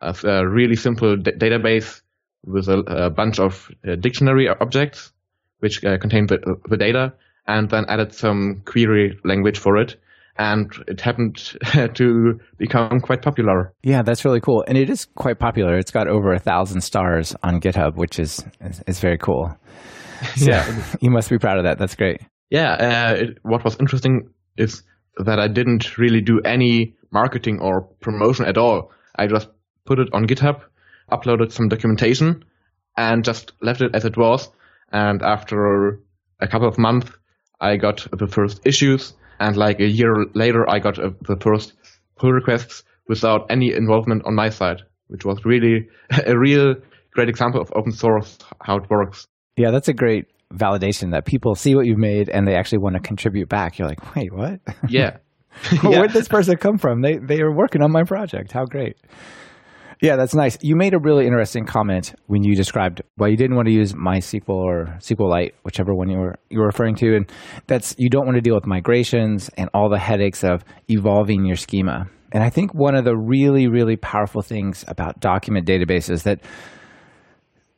a, 0.00 0.16
a, 0.24 0.48
really 0.48 0.76
simple 0.76 1.16
d- 1.16 1.32
database 1.32 2.00
with 2.44 2.68
a, 2.68 2.78
a 3.06 3.10
bunch 3.10 3.38
of 3.38 3.70
uh, 3.86 3.96
dictionary 3.96 4.48
objects 4.48 5.12
which 5.60 5.84
uh, 5.84 5.96
contain 5.98 6.26
the, 6.26 6.38
the, 6.68 6.76
data 6.76 7.12
and 7.46 7.70
then 7.70 7.84
added 7.88 8.12
some 8.12 8.62
query 8.64 9.16
language 9.24 9.58
for 9.58 9.76
it. 9.76 9.96
And 10.36 10.72
it 10.88 11.00
happened 11.00 11.36
to 11.94 12.40
become 12.58 13.00
quite 13.00 13.22
popular. 13.22 13.72
Yeah 13.82 14.02
that's 14.02 14.24
really 14.24 14.40
cool. 14.40 14.64
And 14.66 14.76
it 14.76 14.90
is 14.90 15.04
quite 15.14 15.38
popular. 15.38 15.76
It's 15.76 15.90
got 15.90 16.08
over 16.08 16.32
a 16.32 16.38
thousand 16.38 16.80
stars 16.80 17.36
on 17.42 17.60
github 17.60 17.96
which 17.96 18.18
is 18.18 18.44
is, 18.60 18.82
is 18.86 19.00
very 19.00 19.18
cool. 19.18 19.54
So 20.36 20.50
yeah. 20.50 20.84
you 21.00 21.10
must 21.10 21.30
be 21.30 21.38
proud 21.38 21.58
of 21.58 21.64
that. 21.64 21.78
That's 21.78 21.94
great. 21.94 22.22
Yeah 22.50 22.72
uh, 22.72 23.14
it, 23.18 23.38
what 23.42 23.64
was 23.64 23.76
interesting 23.78 24.30
is 24.56 24.82
that 25.18 25.38
I 25.38 25.48
didn't 25.48 25.98
really 25.98 26.22
do 26.22 26.40
any 26.44 26.94
marketing 27.12 27.60
or 27.60 27.82
promotion 28.00 28.46
at 28.46 28.56
all. 28.56 28.90
I 29.14 29.26
just 29.26 29.48
put 29.84 29.98
it 29.98 30.08
on 30.12 30.26
GitHub, 30.26 30.62
uploaded 31.12 31.52
some 31.52 31.68
documentation, 31.68 32.44
and 32.96 33.24
just 33.24 33.52
left 33.60 33.80
it 33.80 33.94
as 33.94 34.04
it 34.04 34.16
was. 34.16 34.48
And 34.90 35.22
after 35.22 36.00
a 36.40 36.48
couple 36.48 36.68
of 36.68 36.78
months, 36.78 37.10
I 37.60 37.76
got 37.76 38.06
the 38.12 38.26
first 38.26 38.60
issues, 38.66 39.14
and 39.38 39.56
like 39.56 39.80
a 39.80 39.88
year 39.88 40.26
later, 40.34 40.68
I 40.68 40.78
got 40.78 40.98
uh, 40.98 41.10
the 41.22 41.36
first 41.36 41.74
pull 42.16 42.32
requests 42.32 42.84
without 43.08 43.46
any 43.50 43.72
involvement 43.72 44.24
on 44.26 44.34
my 44.34 44.48
side, 44.48 44.82
which 45.08 45.24
was 45.24 45.44
really 45.44 45.88
a 46.26 46.38
real 46.38 46.74
great 47.12 47.28
example 47.28 47.60
of 47.60 47.70
open 47.74 47.92
source 47.92 48.38
how 48.62 48.76
it 48.76 48.90
works. 48.90 49.26
Yeah, 49.56 49.70
that's 49.70 49.88
a 49.88 49.92
great 49.92 50.26
validation 50.52 51.12
that 51.12 51.24
people 51.24 51.54
see 51.54 51.74
what 51.74 51.86
you've 51.86 51.98
made 51.98 52.28
and 52.28 52.46
they 52.46 52.54
actually 52.54 52.78
want 52.78 52.94
to 52.94 53.00
contribute 53.00 53.48
back. 53.48 53.78
You're 53.78 53.88
like, 53.88 54.14
wait, 54.14 54.32
what? 54.32 54.60
Yeah. 54.88 55.18
yeah. 55.72 55.80
Where'd 55.82 56.10
this 56.12 56.28
person 56.28 56.56
come 56.56 56.78
from? 56.78 57.02
They 57.02 57.18
they 57.18 57.40
are 57.40 57.52
working 57.52 57.82
on 57.82 57.92
my 57.92 58.04
project. 58.04 58.52
How 58.52 58.64
great. 58.64 58.96
Yeah, 60.02 60.16
that's 60.16 60.34
nice. 60.34 60.58
You 60.60 60.74
made 60.74 60.94
a 60.94 60.98
really 60.98 61.26
interesting 61.26 61.64
comment 61.64 62.12
when 62.26 62.42
you 62.42 62.56
described 62.56 63.02
why 63.14 63.28
you 63.28 63.36
didn't 63.36 63.54
want 63.54 63.68
to 63.68 63.72
use 63.72 63.92
MySQL 63.92 64.48
or 64.48 64.96
SQLite, 64.98 65.52
whichever 65.62 65.94
one 65.94 66.10
you 66.10 66.18
were 66.18 66.34
you 66.50 66.58
were 66.58 66.66
referring 66.66 66.96
to, 66.96 67.14
and 67.14 67.30
that's 67.68 67.94
you 67.98 68.10
don't 68.10 68.26
want 68.26 68.34
to 68.34 68.40
deal 68.40 68.56
with 68.56 68.66
migrations 68.66 69.48
and 69.56 69.70
all 69.72 69.88
the 69.88 70.00
headaches 70.00 70.42
of 70.42 70.64
evolving 70.88 71.46
your 71.46 71.54
schema. 71.54 72.06
And 72.32 72.42
I 72.42 72.50
think 72.50 72.74
one 72.74 72.96
of 72.96 73.04
the 73.04 73.16
really 73.16 73.68
really 73.68 73.94
powerful 73.96 74.42
things 74.42 74.84
about 74.88 75.20
document 75.20 75.68
databases 75.68 76.24
that 76.24 76.40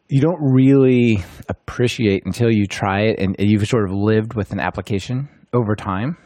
you 0.09 0.23
don't 0.23 0.41
really 0.41 1.23
appreciate 1.51 2.23
until 2.25 2.51
you 2.51 2.67
try 2.67 3.03
it 3.03 3.19
and 3.19 3.37
you've 3.39 3.69
sort 3.69 3.85
of 3.85 3.95
lived 3.95 4.33
with 4.33 4.51
an 4.51 4.61
application 4.61 5.29
over 5.53 5.77
time 5.77 6.17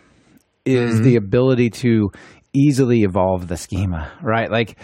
is 0.64 0.94
mm-hmm. 0.94 1.02
the 1.02 1.16
ability 1.16 1.70
to 1.70 2.10
easily 2.52 3.02
evolve 3.02 3.48
the 3.48 3.56
schema, 3.56 4.12
right? 4.22 4.50
Like 4.50 4.76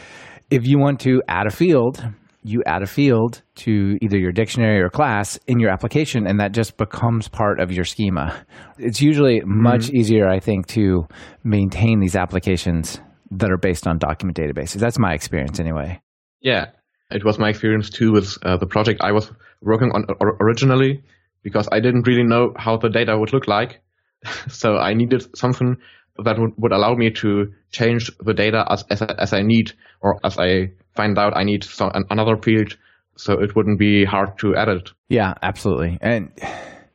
if 0.54 0.68
you 0.68 0.78
want 0.78 1.00
to 1.00 1.20
add 1.26 1.48
a 1.48 1.50
field, 1.50 2.06
you 2.44 2.62
add 2.64 2.82
a 2.82 2.86
field 2.86 3.42
to 3.56 3.98
either 4.00 4.16
your 4.16 4.30
dictionary 4.30 4.80
or 4.80 4.88
class 4.88 5.36
in 5.48 5.58
your 5.58 5.70
application, 5.70 6.28
and 6.28 6.38
that 6.38 6.52
just 6.52 6.76
becomes 6.76 7.26
part 7.26 7.58
of 7.58 7.72
your 7.72 7.84
schema. 7.84 8.36
It's 8.78 9.02
usually 9.02 9.42
much 9.44 9.86
mm-hmm. 9.86 9.96
easier, 9.96 10.28
I 10.28 10.38
think, 10.38 10.68
to 10.68 11.08
maintain 11.42 11.98
these 11.98 12.14
applications 12.14 13.00
that 13.32 13.50
are 13.50 13.58
based 13.58 13.88
on 13.88 13.98
document 13.98 14.38
databases. 14.38 14.76
That's 14.76 14.98
my 14.98 15.12
experience, 15.12 15.58
anyway. 15.58 16.00
Yeah, 16.40 16.66
it 17.10 17.24
was 17.24 17.38
my 17.38 17.48
experience 17.48 17.90
too 17.90 18.12
with 18.12 18.38
uh, 18.42 18.56
the 18.56 18.66
project 18.66 19.00
I 19.02 19.10
was 19.10 19.32
working 19.60 19.90
on 19.90 20.04
originally 20.40 21.02
because 21.42 21.68
I 21.72 21.80
didn't 21.80 22.06
really 22.06 22.22
know 22.22 22.52
how 22.56 22.76
the 22.76 22.90
data 22.90 23.18
would 23.18 23.32
look 23.32 23.48
like. 23.48 23.82
so 24.48 24.76
I 24.76 24.94
needed 24.94 25.36
something 25.36 25.76
that 26.22 26.38
would, 26.38 26.52
would 26.56 26.72
allow 26.72 26.94
me 26.94 27.10
to 27.10 27.52
change 27.70 28.10
the 28.20 28.34
data 28.34 28.64
as, 28.70 28.84
as, 28.90 29.02
as 29.02 29.32
I 29.32 29.42
need 29.42 29.72
or 30.00 30.18
as 30.24 30.38
I 30.38 30.70
find 30.94 31.18
out 31.18 31.36
I 31.36 31.44
need 31.44 31.64
some, 31.64 31.90
another 32.10 32.36
field 32.36 32.76
so 33.16 33.34
it 33.34 33.54
wouldn't 33.56 33.78
be 33.78 34.04
hard 34.04 34.38
to 34.38 34.56
edit. 34.56 34.90
Yeah, 35.08 35.34
absolutely. 35.42 35.98
And 36.00 36.30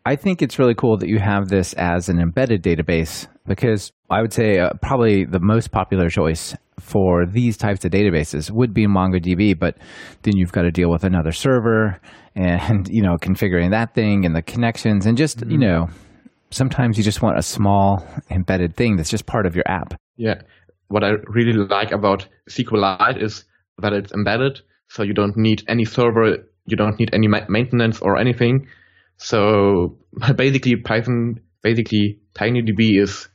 I 0.05 0.15
think 0.15 0.41
it's 0.41 0.59
really 0.59 0.75
cool 0.75 0.97
that 0.97 1.09
you 1.09 1.19
have 1.19 1.49
this 1.49 1.73
as 1.73 2.09
an 2.09 2.19
embedded 2.19 2.63
database 2.63 3.27
because 3.47 3.91
I 4.09 4.21
would 4.21 4.33
say 4.33 4.59
uh, 4.59 4.71
probably 4.81 5.25
the 5.25 5.39
most 5.39 5.71
popular 5.71 6.09
choice 6.09 6.55
for 6.79 7.25
these 7.25 7.57
types 7.57 7.83
of 7.83 7.91
databases 7.91 8.51
would 8.51 8.73
be 8.73 8.88
MongoDB, 8.88 9.57
but 9.57 9.77
then 10.23 10.38
you've 10.38 10.51
got 10.51 10.63
to 10.63 10.71
deal 10.71 10.89
with 10.89 11.03
another 11.03 11.31
server 11.31 11.99
and, 12.35 12.88
you 12.91 13.01
know, 13.01 13.17
configuring 13.17 13.71
that 13.71 13.93
thing 13.93 14.25
and 14.25 14.35
the 14.35 14.41
connections 14.41 15.05
and 15.05 15.17
just, 15.17 15.39
mm-hmm. 15.39 15.51
you 15.51 15.57
know, 15.57 15.89
sometimes 16.51 16.98
you 16.98 17.03
just 17.03 17.22
want 17.22 17.38
a 17.38 17.44
small 17.44 18.06
embedded 18.29 18.75
thing 18.75 18.98
that's 18.98 19.10
just 19.10 19.25
part 19.25 19.46
of 19.46 19.56
your 19.56 19.68
app. 19.68 19.94
Yeah. 20.18 20.41
What 20.88 21.03
I 21.03 21.12
really 21.27 21.53
like 21.53 21.91
about 21.91 22.27
SQLite 22.50 23.22
is 23.22 23.46
that 23.77 23.94
it's 23.94 24.12
embedded, 24.12 24.62
so 24.88 25.03
you 25.03 25.13
don't 25.13 25.38
need 25.38 25.63
any 25.68 25.86
server, 25.86 26.38
you 26.65 26.77
don't 26.77 27.00
need 27.00 27.13
any 27.13 27.27
maintenance 27.27 28.00
or 28.01 28.18
anything. 28.18 28.68
So 29.18 29.98
basically, 30.36 30.75
Python, 30.77 31.41
basically 31.62 32.20
TinyDB 32.34 33.00
is 33.01 33.27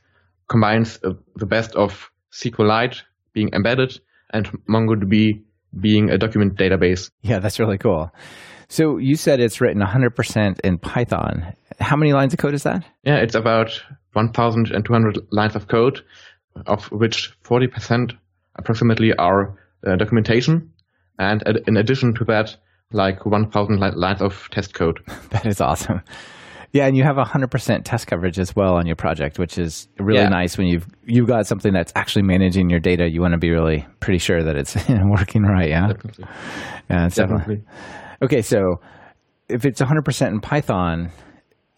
combines 0.47 0.99
uh, 1.03 1.11
the 1.35 1.45
best 1.45 1.75
of 1.75 2.11
SQLite 2.33 3.01
being 3.33 3.49
embedded 3.53 3.99
and 4.31 4.47
MongoDB 4.69 5.43
being 5.79 6.09
a 6.09 6.17
document 6.17 6.55
database. 6.55 7.09
Yeah, 7.21 7.39
that's 7.39 7.59
really 7.59 7.77
cool. 7.77 8.11
So 8.67 8.97
you 8.97 9.15
said 9.15 9.39
it's 9.39 9.61
written 9.61 9.81
100% 9.81 10.59
in 10.63 10.77
Python. 10.77 11.53
How 11.79 11.95
many 11.95 12.13
lines 12.13 12.33
of 12.33 12.39
code 12.39 12.53
is 12.53 12.63
that? 12.63 12.85
Yeah, 13.03 13.17
it's 13.17 13.35
about 13.35 13.81
1,200 14.13 15.19
lines 15.31 15.55
of 15.55 15.67
code, 15.67 16.01
of 16.67 16.85
which 16.91 17.33
40% 17.43 18.13
approximately 18.55 19.13
are 19.13 19.57
uh, 19.85 19.95
documentation. 19.95 20.71
And 21.19 21.43
in 21.67 21.77
addition 21.77 22.13
to 22.15 22.25
that, 22.25 22.55
like 22.91 23.25
1,000 23.25 23.79
lines 23.79 24.21
of 24.21 24.49
test 24.51 24.73
code. 24.73 24.99
that 25.29 25.45
is 25.45 25.61
awesome. 25.61 26.01
Yeah, 26.71 26.87
and 26.87 26.97
you 26.97 27.03
have 27.03 27.15
100% 27.15 27.83
test 27.85 28.07
coverage 28.07 28.37
as 28.37 28.53
well 28.53 28.75
on 28.75 28.85
your 28.85 28.97
project, 28.97 29.39
which 29.39 29.57
is 29.57 29.87
really 29.97 30.19
yeah. 30.19 30.27
nice 30.27 30.57
when 30.57 30.67
you've 30.67 30.85
you've 31.05 31.27
got 31.27 31.47
something 31.47 31.71
that's 31.71 31.93
actually 31.95 32.23
managing 32.23 32.69
your 32.69 32.81
data. 32.81 33.09
You 33.09 33.21
want 33.21 33.31
to 33.31 33.37
be 33.37 33.49
really 33.49 33.87
pretty 34.01 34.17
sure 34.17 34.43
that 34.43 34.57
it's 34.57 34.75
working 34.89 35.43
right, 35.43 35.69
yeah? 35.69 35.87
Definitely. 35.87 36.25
Yeah, 36.89 37.07
definitely. 37.07 37.37
definitely. 37.37 37.63
Okay, 38.25 38.41
so 38.41 38.79
if 39.49 39.65
it's 39.65 39.79
100% 39.79 40.27
in 40.29 40.41
Python, 40.41 41.11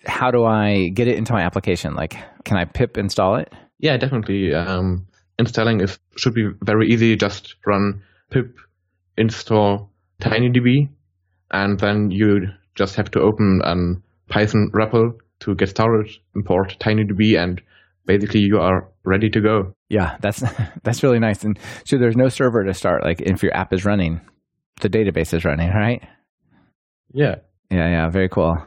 how 0.05 0.31
do 0.31 0.45
I 0.45 0.87
get 0.93 1.09
it 1.09 1.17
into 1.17 1.33
my 1.33 1.41
application? 1.41 1.93
Like, 1.93 2.15
can 2.45 2.55
I 2.55 2.63
pip 2.63 2.97
install 2.97 3.35
it? 3.35 3.51
Yeah, 3.79 3.97
definitely. 3.97 4.53
Um, 4.53 5.07
installing 5.37 5.81
is 5.81 5.99
should 6.15 6.33
be 6.33 6.47
very 6.61 6.89
easy. 6.89 7.17
Just 7.17 7.55
run 7.65 8.01
pip 8.29 8.55
install 9.17 9.91
tinydb, 10.21 10.87
and 11.51 11.79
then 11.81 12.11
you 12.11 12.47
just 12.75 12.95
have 12.95 13.11
to 13.11 13.19
open 13.19 13.59
an 13.65 14.01
Python 14.29 14.71
REPL 14.73 15.17
to 15.41 15.53
get 15.53 15.67
started, 15.67 16.09
import 16.33 16.77
tinydb, 16.79 17.37
and 17.37 17.61
basically 18.05 18.39
you 18.39 18.57
are 18.57 18.87
ready 19.03 19.29
to 19.31 19.41
go. 19.41 19.73
Yeah, 19.89 20.15
that's 20.21 20.45
that's 20.83 21.03
really 21.03 21.19
nice. 21.19 21.43
And 21.43 21.59
so 21.83 21.97
there's 21.97 22.15
no 22.15 22.29
server 22.29 22.63
to 22.63 22.73
start. 22.73 23.03
Like 23.03 23.19
if 23.19 23.43
your 23.43 23.53
app 23.53 23.73
is 23.73 23.83
running, 23.83 24.21
the 24.79 24.89
database 24.89 25.33
is 25.33 25.43
running, 25.43 25.71
right? 25.71 26.07
Yeah. 27.13 27.35
Yeah, 27.69 27.89
yeah, 27.89 28.09
very 28.09 28.29
cool. 28.29 28.57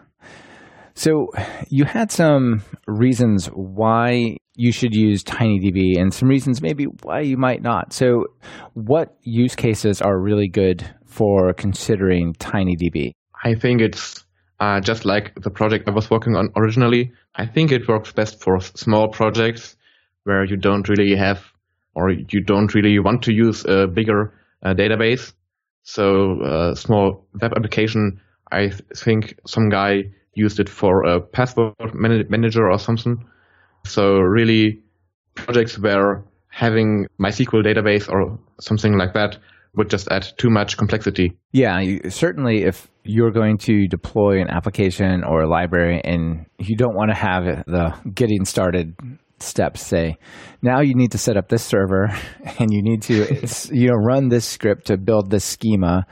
So 0.94 1.28
you 1.68 1.84
had 1.84 2.10
some 2.10 2.62
reasons 2.86 3.46
why 3.46 4.36
you 4.54 4.72
should 4.72 4.94
use 4.94 5.24
TinyDB 5.24 5.98
and 5.98 6.12
some 6.12 6.28
reasons 6.28 6.60
maybe 6.60 6.84
why 7.02 7.20
you 7.20 7.38
might 7.38 7.62
not. 7.62 7.94
So 7.94 8.26
what 8.74 9.16
use 9.22 9.56
cases 9.56 10.02
are 10.02 10.20
really 10.20 10.48
good 10.48 10.84
for 11.06 11.54
considering 11.54 12.34
TinyDB? 12.34 13.12
I 13.42 13.54
think 13.54 13.80
it's 13.80 14.22
uh, 14.58 14.80
just 14.80 15.06
like 15.06 15.34
the 15.40 15.50
project 15.50 15.88
I 15.88 15.92
was 15.92 16.10
working 16.10 16.36
on 16.36 16.50
originally. 16.56 17.12
I 17.36 17.46
think 17.46 17.72
it 17.72 17.88
works 17.88 18.12
best 18.12 18.40
for 18.42 18.60
small 18.60 19.08
projects 19.08 19.76
where 20.24 20.44
you 20.44 20.56
don't 20.56 20.88
really 20.88 21.16
have 21.16 21.42
or 21.94 22.10
you 22.10 22.42
don't 22.42 22.74
really 22.74 22.98
want 22.98 23.22
to 23.22 23.32
use 23.32 23.64
a 23.64 23.86
bigger 23.86 24.34
uh, 24.62 24.74
database. 24.74 25.32
So 25.82 26.40
a 26.42 26.44
uh, 26.44 26.74
small 26.74 27.26
web 27.40 27.52
application, 27.56 28.20
I 28.52 28.68
th- 28.68 28.82
think 28.96 29.38
some 29.46 29.68
guy 29.68 30.04
used 30.34 30.60
it 30.60 30.68
for 30.68 31.04
a 31.04 31.20
password 31.20 31.74
man- 31.94 32.26
manager 32.28 32.70
or 32.70 32.78
something. 32.78 33.24
So 33.84 34.18
really 34.18 34.82
projects 35.34 35.78
where 35.78 36.24
having 36.48 37.06
MySQL 37.20 37.64
database 37.64 38.08
or 38.08 38.38
something 38.60 38.96
like 38.96 39.14
that 39.14 39.38
would 39.76 39.88
just 39.88 40.08
add 40.10 40.26
too 40.36 40.50
much 40.50 40.76
complexity. 40.76 41.36
Yeah, 41.52 41.80
you, 41.80 42.10
certainly 42.10 42.64
if 42.64 42.88
you're 43.04 43.30
going 43.30 43.58
to 43.58 43.86
deploy 43.86 44.40
an 44.40 44.50
application 44.50 45.22
or 45.24 45.42
a 45.42 45.48
library 45.48 46.00
and 46.04 46.46
you 46.58 46.76
don't 46.76 46.94
want 46.94 47.10
to 47.10 47.16
have 47.16 47.44
the 47.66 47.94
getting 48.12 48.44
started 48.44 48.94
steps 49.42 49.80
say 49.80 50.18
now 50.60 50.80
you 50.80 50.94
need 50.94 51.12
to 51.12 51.16
set 51.16 51.38
up 51.38 51.48
this 51.48 51.64
server 51.64 52.14
and 52.58 52.70
you 52.74 52.82
need 52.82 53.00
to 53.00 53.24
you 53.72 53.88
know 53.88 53.94
run 53.94 54.28
this 54.28 54.44
script 54.44 54.88
to 54.88 54.98
build 54.98 55.30
this 55.30 55.46
schema 55.46 56.04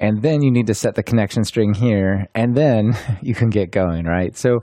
and 0.00 0.22
then 0.22 0.42
you 0.42 0.50
need 0.50 0.66
to 0.66 0.74
set 0.74 0.94
the 0.94 1.02
connection 1.02 1.44
string 1.44 1.74
here 1.74 2.26
and 2.34 2.54
then 2.54 2.96
you 3.22 3.34
can 3.34 3.50
get 3.50 3.70
going 3.70 4.04
right? 4.04 4.36
So 4.36 4.60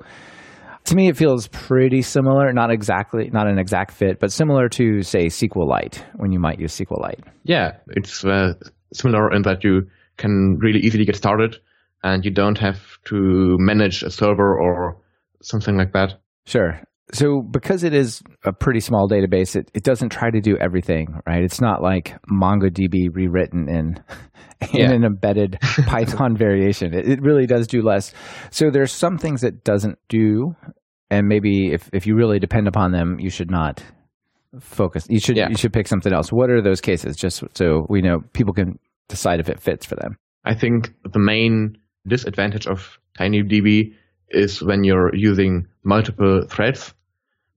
to 0.85 0.95
me 0.95 1.07
it 1.07 1.17
feels 1.17 1.47
pretty 1.47 2.01
similar 2.01 2.51
not 2.53 2.71
exactly 2.71 3.29
not 3.31 3.47
an 3.47 3.57
exact 3.57 3.91
fit 3.91 4.19
but 4.19 4.31
similar 4.31 4.69
to 4.69 5.01
say 5.01 5.27
sqlite 5.27 5.97
when 6.15 6.31
you 6.31 6.39
might 6.39 6.59
use 6.59 6.77
sqlite. 6.77 7.23
Yeah 7.43 7.77
it's 7.89 8.23
uh, 8.23 8.53
similar 8.93 9.31
in 9.31 9.41
that 9.43 9.63
you 9.63 9.87
can 10.17 10.57
really 10.59 10.79
easily 10.79 11.05
get 11.05 11.15
started 11.15 11.57
and 12.03 12.23
you 12.23 12.31
don't 12.31 12.57
have 12.59 12.79
to 13.05 13.57
manage 13.59 14.03
a 14.03 14.11
server 14.11 14.59
or 14.59 14.97
something 15.41 15.75
like 15.75 15.91
that. 15.93 16.19
Sure 16.45 16.79
so 17.13 17.41
because 17.41 17.83
it 17.83 17.93
is 17.93 18.21
a 18.43 18.51
pretty 18.51 18.79
small 18.79 19.07
database, 19.07 19.55
it, 19.55 19.69
it 19.73 19.83
doesn't 19.83 20.09
try 20.09 20.31
to 20.31 20.41
do 20.41 20.57
everything, 20.57 21.19
right? 21.27 21.43
It's 21.43 21.61
not 21.61 21.81
like 21.81 22.15
MongoDB 22.31 23.09
rewritten 23.13 23.69
in 23.69 24.03
in 24.73 24.79
yeah. 24.79 24.91
an 24.91 25.03
embedded 25.03 25.57
Python 25.61 26.35
variation. 26.35 26.93
It, 26.93 27.07
it 27.07 27.21
really 27.21 27.45
does 27.45 27.67
do 27.67 27.83
less. 27.83 28.13
So 28.49 28.71
there's 28.71 28.91
some 28.91 29.17
things 29.17 29.43
it 29.43 29.63
doesn't 29.63 29.99
do, 30.09 30.55
and 31.09 31.27
maybe 31.27 31.71
if, 31.73 31.89
if 31.93 32.07
you 32.07 32.15
really 32.15 32.39
depend 32.39 32.67
upon 32.67 32.91
them, 32.91 33.19
you 33.19 33.29
should 33.29 33.51
not 33.51 33.83
focus. 34.59 35.05
You 35.09 35.19
should 35.19 35.37
yeah. 35.37 35.49
you 35.49 35.57
should 35.57 35.73
pick 35.73 35.87
something 35.87 36.13
else. 36.13 36.29
What 36.29 36.49
are 36.49 36.61
those 36.61 36.81
cases? 36.81 37.15
Just 37.15 37.43
so 37.53 37.85
we 37.89 38.01
know, 38.01 38.21
people 38.33 38.53
can 38.53 38.79
decide 39.09 39.39
if 39.39 39.49
it 39.49 39.61
fits 39.61 39.85
for 39.85 39.95
them. 39.95 40.17
I 40.43 40.55
think 40.55 40.93
the 41.03 41.19
main 41.19 41.77
disadvantage 42.07 42.67
of 42.67 42.99
TinyDB 43.19 43.93
is 44.29 44.61
when 44.61 44.83
you're 44.83 45.13
using 45.15 45.67
multiple 45.83 46.45
threads. 46.49 46.93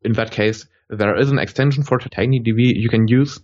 In 0.03 0.13
that 0.13 0.31
case, 0.31 0.67
there 0.91 1.17
is 1.17 1.31
an 1.31 1.39
extension 1.39 1.83
for 1.83 1.99
TinyDB 1.99 2.75
you 2.77 2.89
can 2.89 3.09
use. 3.09 3.41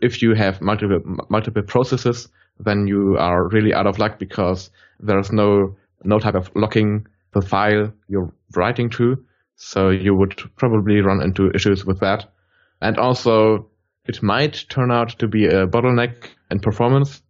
If 0.00 0.22
you 0.22 0.34
have 0.34 0.60
multiple 0.60 1.00
multiple 1.28 1.62
processes, 1.62 2.28
then 2.60 2.86
you 2.86 3.16
are 3.18 3.48
really 3.48 3.74
out 3.74 3.86
of 3.86 3.98
luck 3.98 4.18
because 4.18 4.70
there's 5.00 5.32
no 5.32 5.76
no 6.04 6.18
type 6.18 6.34
of 6.34 6.50
locking 6.54 7.06
the 7.32 7.42
file 7.42 7.92
you're 8.08 8.32
writing 8.54 8.90
to. 8.90 9.24
So 9.56 9.90
you 9.90 10.14
would 10.14 10.36
probably 10.56 11.00
run 11.00 11.20
into 11.20 11.50
issues 11.50 11.84
with 11.84 11.98
that. 12.00 12.32
And 12.80 12.96
also, 12.96 13.66
it 14.06 14.22
might 14.22 14.64
turn 14.68 14.92
out 14.92 15.18
to 15.18 15.26
be 15.26 15.46
a 15.46 15.66
bottleneck 15.66 16.28
in 16.50 16.60
performance 16.60 17.22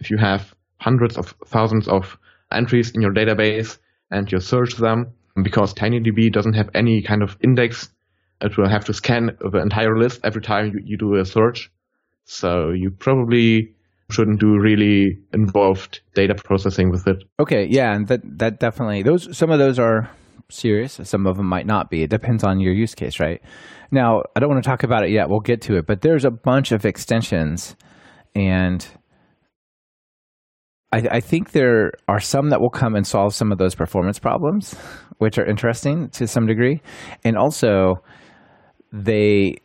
if 0.00 0.10
you 0.10 0.16
have 0.16 0.54
hundreds 0.78 1.16
of 1.16 1.34
thousands 1.46 1.86
of 1.86 2.18
entries 2.50 2.90
in 2.90 3.00
your 3.00 3.12
database 3.12 3.78
and 4.10 4.30
you 4.30 4.40
search 4.40 4.76
them 4.76 5.12
because 5.42 5.74
TinyDB 5.74 6.32
doesn't 6.32 6.54
have 6.54 6.70
any 6.74 7.02
kind 7.02 7.22
of 7.22 7.36
index. 7.40 7.88
It 8.40 8.56
will 8.56 8.68
have 8.68 8.84
to 8.86 8.94
scan 8.94 9.36
the 9.40 9.58
entire 9.58 9.98
list 9.98 10.20
every 10.24 10.42
time 10.42 10.72
you, 10.72 10.80
you 10.84 10.96
do 10.96 11.16
a 11.16 11.24
search. 11.24 11.70
So 12.24 12.70
you 12.70 12.90
probably 12.90 13.74
shouldn't 14.10 14.40
do 14.40 14.58
really 14.58 15.18
involved 15.32 16.00
data 16.14 16.34
processing 16.34 16.90
with 16.90 17.06
it. 17.06 17.22
Okay, 17.38 17.66
yeah, 17.66 17.94
and 17.94 18.08
that 18.08 18.20
that 18.38 18.60
definitely 18.60 19.02
those 19.02 19.36
some 19.36 19.50
of 19.50 19.58
those 19.58 19.78
are 19.78 20.10
serious, 20.48 21.00
some 21.04 21.26
of 21.26 21.36
them 21.36 21.46
might 21.46 21.66
not 21.66 21.90
be. 21.90 22.02
It 22.02 22.10
depends 22.10 22.44
on 22.44 22.60
your 22.60 22.72
use 22.72 22.94
case, 22.94 23.20
right? 23.20 23.40
Now, 23.90 24.22
I 24.34 24.40
don't 24.40 24.50
want 24.50 24.62
to 24.62 24.68
talk 24.68 24.82
about 24.82 25.04
it 25.04 25.10
yet. 25.10 25.28
We'll 25.28 25.40
get 25.40 25.62
to 25.62 25.76
it, 25.76 25.86
but 25.86 26.00
there's 26.00 26.24
a 26.24 26.30
bunch 26.30 26.72
of 26.72 26.84
extensions 26.84 27.76
and 28.34 28.86
I, 30.92 31.02
I, 31.10 31.20
think 31.20 31.52
there 31.52 31.92
are 32.08 32.18
some 32.18 32.50
that 32.50 32.60
will 32.60 32.70
come 32.70 32.96
and 32.96 33.06
solve 33.06 33.34
some 33.34 33.52
of 33.52 33.58
those 33.58 33.74
performance 33.74 34.18
problems, 34.18 34.74
which 35.18 35.38
are 35.38 35.46
interesting 35.46 36.08
to 36.10 36.26
some 36.26 36.46
degree, 36.46 36.80
and 37.24 37.36
also 37.36 38.02
they 38.92 39.56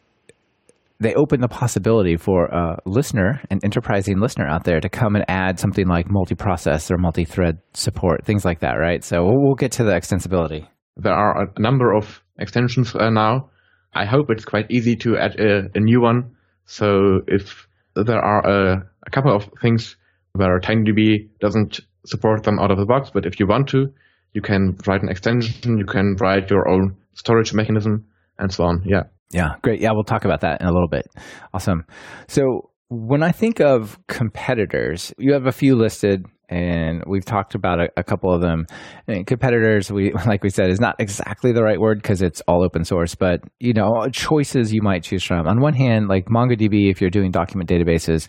they 0.99 1.13
open 1.15 1.41
the 1.41 1.47
possibility 1.47 2.15
for 2.15 2.45
a 2.45 2.77
listener, 2.85 3.41
an 3.49 3.59
enterprising 3.63 4.19
listener 4.19 4.47
out 4.47 4.63
there, 4.63 4.79
to 4.79 4.87
come 4.87 5.15
and 5.15 5.25
add 5.27 5.59
something 5.59 5.87
like 5.87 6.05
multi-process 6.09 6.89
or 6.89 6.97
multi-thread 6.97 7.57
support, 7.73 8.25
things 8.25 8.45
like 8.45 8.61
that, 8.61 8.75
right? 8.75 9.03
So 9.03 9.23
we'll, 9.23 9.41
we'll 9.41 9.55
get 9.55 9.73
to 9.73 9.83
the 9.83 9.91
extensibility. 9.91 10.67
There 10.95 11.13
are 11.13 11.43
a 11.43 11.59
number 11.59 11.93
of 11.93 12.23
extensions 12.39 12.95
uh, 12.95 13.09
now. 13.09 13.49
I 13.93 14.05
hope 14.05 14.27
it's 14.29 14.45
quite 14.45 14.71
easy 14.71 14.95
to 14.97 15.17
add 15.17 15.37
a, 15.39 15.63
a 15.75 15.79
new 15.79 16.01
one. 16.01 16.35
So 16.65 17.19
if 17.27 17.67
there 17.95 18.19
are 18.19 18.47
a, 18.47 18.89
a 19.05 19.09
couple 19.09 19.35
of 19.35 19.49
things 19.61 19.97
where 20.35 20.59
TinyDB 20.59 21.29
doesn't 21.39 21.79
support 22.05 22.43
them 22.43 22.59
out 22.59 22.71
of 22.71 22.77
the 22.77 22.85
box, 22.85 23.09
but 23.13 23.25
if 23.25 23.39
you 23.39 23.47
want 23.47 23.67
to, 23.69 23.87
you 24.33 24.41
can 24.41 24.77
write 24.85 25.01
an 25.01 25.09
extension, 25.09 25.77
you 25.77 25.85
can 25.85 26.15
write 26.19 26.49
your 26.49 26.67
own 26.69 26.95
storage 27.13 27.53
mechanism, 27.53 28.05
and 28.37 28.53
so 28.53 28.65
on. 28.65 28.83
Yeah. 28.85 29.03
Yeah, 29.31 29.55
great. 29.61 29.81
Yeah, 29.81 29.91
we'll 29.93 30.03
talk 30.03 30.25
about 30.25 30.41
that 30.41 30.61
in 30.61 30.67
a 30.67 30.71
little 30.71 30.87
bit. 30.87 31.07
Awesome. 31.53 31.85
So 32.27 32.69
when 32.89 33.23
I 33.23 33.31
think 33.31 33.59
of 33.59 33.97
competitors, 34.07 35.13
you 35.17 35.33
have 35.33 35.47
a 35.47 35.51
few 35.51 35.75
listed 35.75 36.25
and 36.47 37.03
we've 37.07 37.25
talked 37.25 37.55
about 37.55 37.79
a, 37.79 37.89
a 37.97 38.03
couple 38.03 38.31
of 38.31 38.41
them. 38.41 38.67
And 39.07 39.25
competitors, 39.25 39.91
we 39.91 40.13
like 40.27 40.43
we 40.43 40.49
said, 40.49 40.69
is 40.69 40.79
not 40.79 40.95
exactly 40.99 41.51
the 41.51 41.63
right 41.63 41.79
word 41.79 42.01
because 42.01 42.21
it's 42.21 42.41
all 42.47 42.63
open 42.63 42.85
source, 42.85 43.15
but 43.15 43.41
you 43.59 43.73
know, 43.73 44.07
choices 44.11 44.73
you 44.73 44.81
might 44.81 45.03
choose 45.03 45.23
from. 45.23 45.47
On 45.47 45.59
one 45.59 45.73
hand, 45.73 46.07
like 46.07 46.25
MongoDB, 46.25 46.91
if 46.91 47.01
you're 47.01 47.09
doing 47.09 47.31
document 47.31 47.69
databases 47.69 48.27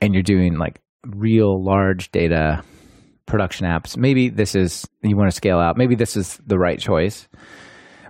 and 0.00 0.12
you're 0.12 0.22
doing 0.22 0.58
like 0.58 0.80
real 1.06 1.62
large 1.64 2.10
data 2.10 2.62
production 3.26 3.66
apps, 3.66 3.96
maybe 3.96 4.28
this 4.28 4.54
is 4.54 4.86
you 5.02 5.16
want 5.16 5.30
to 5.30 5.36
scale 5.36 5.58
out. 5.58 5.76
Maybe 5.76 5.94
this 5.94 6.16
is 6.16 6.40
the 6.46 6.58
right 6.58 6.78
choice. 6.78 7.28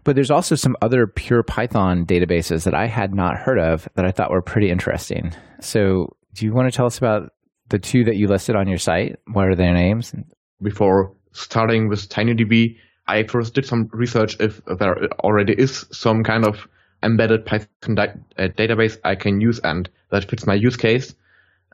But 0.05 0.15
there's 0.15 0.31
also 0.31 0.55
some 0.55 0.77
other 0.81 1.07
pure 1.07 1.43
Python 1.43 2.07
databases 2.07 2.65
that 2.65 2.75
I 2.75 2.87
had 2.87 3.15
not 3.15 3.37
heard 3.37 3.59
of 3.59 3.89
that 3.95 4.07
I 4.07 4.11
thought 4.11 4.31
were 4.31 4.41
pretty 4.41 4.71
interesting. 4.71 5.35
So, 5.61 6.17
do 6.33 6.47
you 6.47 6.55
want 6.55 6.71
to 6.71 6.75
tell 6.75 6.87
us 6.87 6.99
about 6.99 7.33
the 7.69 7.79
two 7.79 8.05
that 8.05 8.17
you 8.17 8.29
listed 8.29 8.57
on 8.57 8.69
your 8.69 8.79
site? 8.79 9.17
What 9.33 9.49
are 9.49 9.57
their 9.57 9.75
names? 9.75 10.15
Before 10.63 11.13
starting 11.33 11.89
with 11.89 12.09
TinyDB, 12.09 12.77
I 13.07 13.25
first 13.25 13.55
did 13.55 13.67
some 13.67 13.91
research 13.93 14.37
if 14.41 14.63
there 14.65 15.09
already 15.21 15.53
is 15.55 15.85
some 15.91 16.23
kind 16.23 16.47
of 16.47 16.67
embedded 17.03 17.45
Python 17.45 17.95
di- 17.95 18.15
uh, 18.39 18.49
database 18.57 18.99
I 19.05 19.15
can 19.15 19.41
use 19.41 19.59
and 19.61 19.89
that 20.11 20.29
fits 20.29 20.47
my 20.47 20.55
use 20.55 20.77
case 20.77 21.15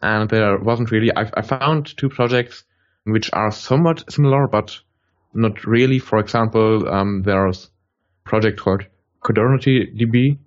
and 0.04 0.28
there 0.28 0.58
wasn't 0.58 0.90
really. 0.90 1.10
I, 1.16 1.30
I 1.34 1.42
found 1.42 1.96
two 1.96 2.10
projects 2.10 2.64
which 3.04 3.30
are 3.32 3.50
somewhat 3.50 4.12
similar, 4.12 4.46
but 4.46 4.78
not 5.32 5.64
really. 5.64 5.98
For 5.98 6.18
example, 6.18 6.88
um, 6.88 7.22
there's 7.22 7.70
a 8.24 8.28
project 8.28 8.60
called 8.60 8.84
Codernity 9.24 9.98
DB, 9.98 10.38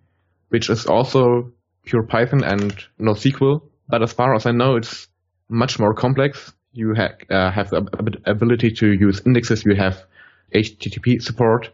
which 0.50 0.70
is 0.70 0.86
also 0.86 1.52
pure 1.86 2.04
Python 2.04 2.44
and 2.44 2.74
NoSQL. 3.00 3.62
But 3.90 4.04
as 4.04 4.14
far 4.14 4.36
as 4.36 4.46
I 4.46 4.52
know, 4.52 4.76
it's 4.76 5.08
much 5.50 5.80
more 5.80 5.94
complex. 5.94 6.54
You 6.74 6.94
ha- 6.94 7.16
uh, 7.30 7.52
have 7.52 7.72
the 7.72 8.20
ability 8.26 8.72
to 8.72 8.92
use 8.92 9.22
indexes. 9.26 9.66
You 9.66 9.76
have 9.76 10.04
HTTP 10.54 11.22
support. 11.22 11.72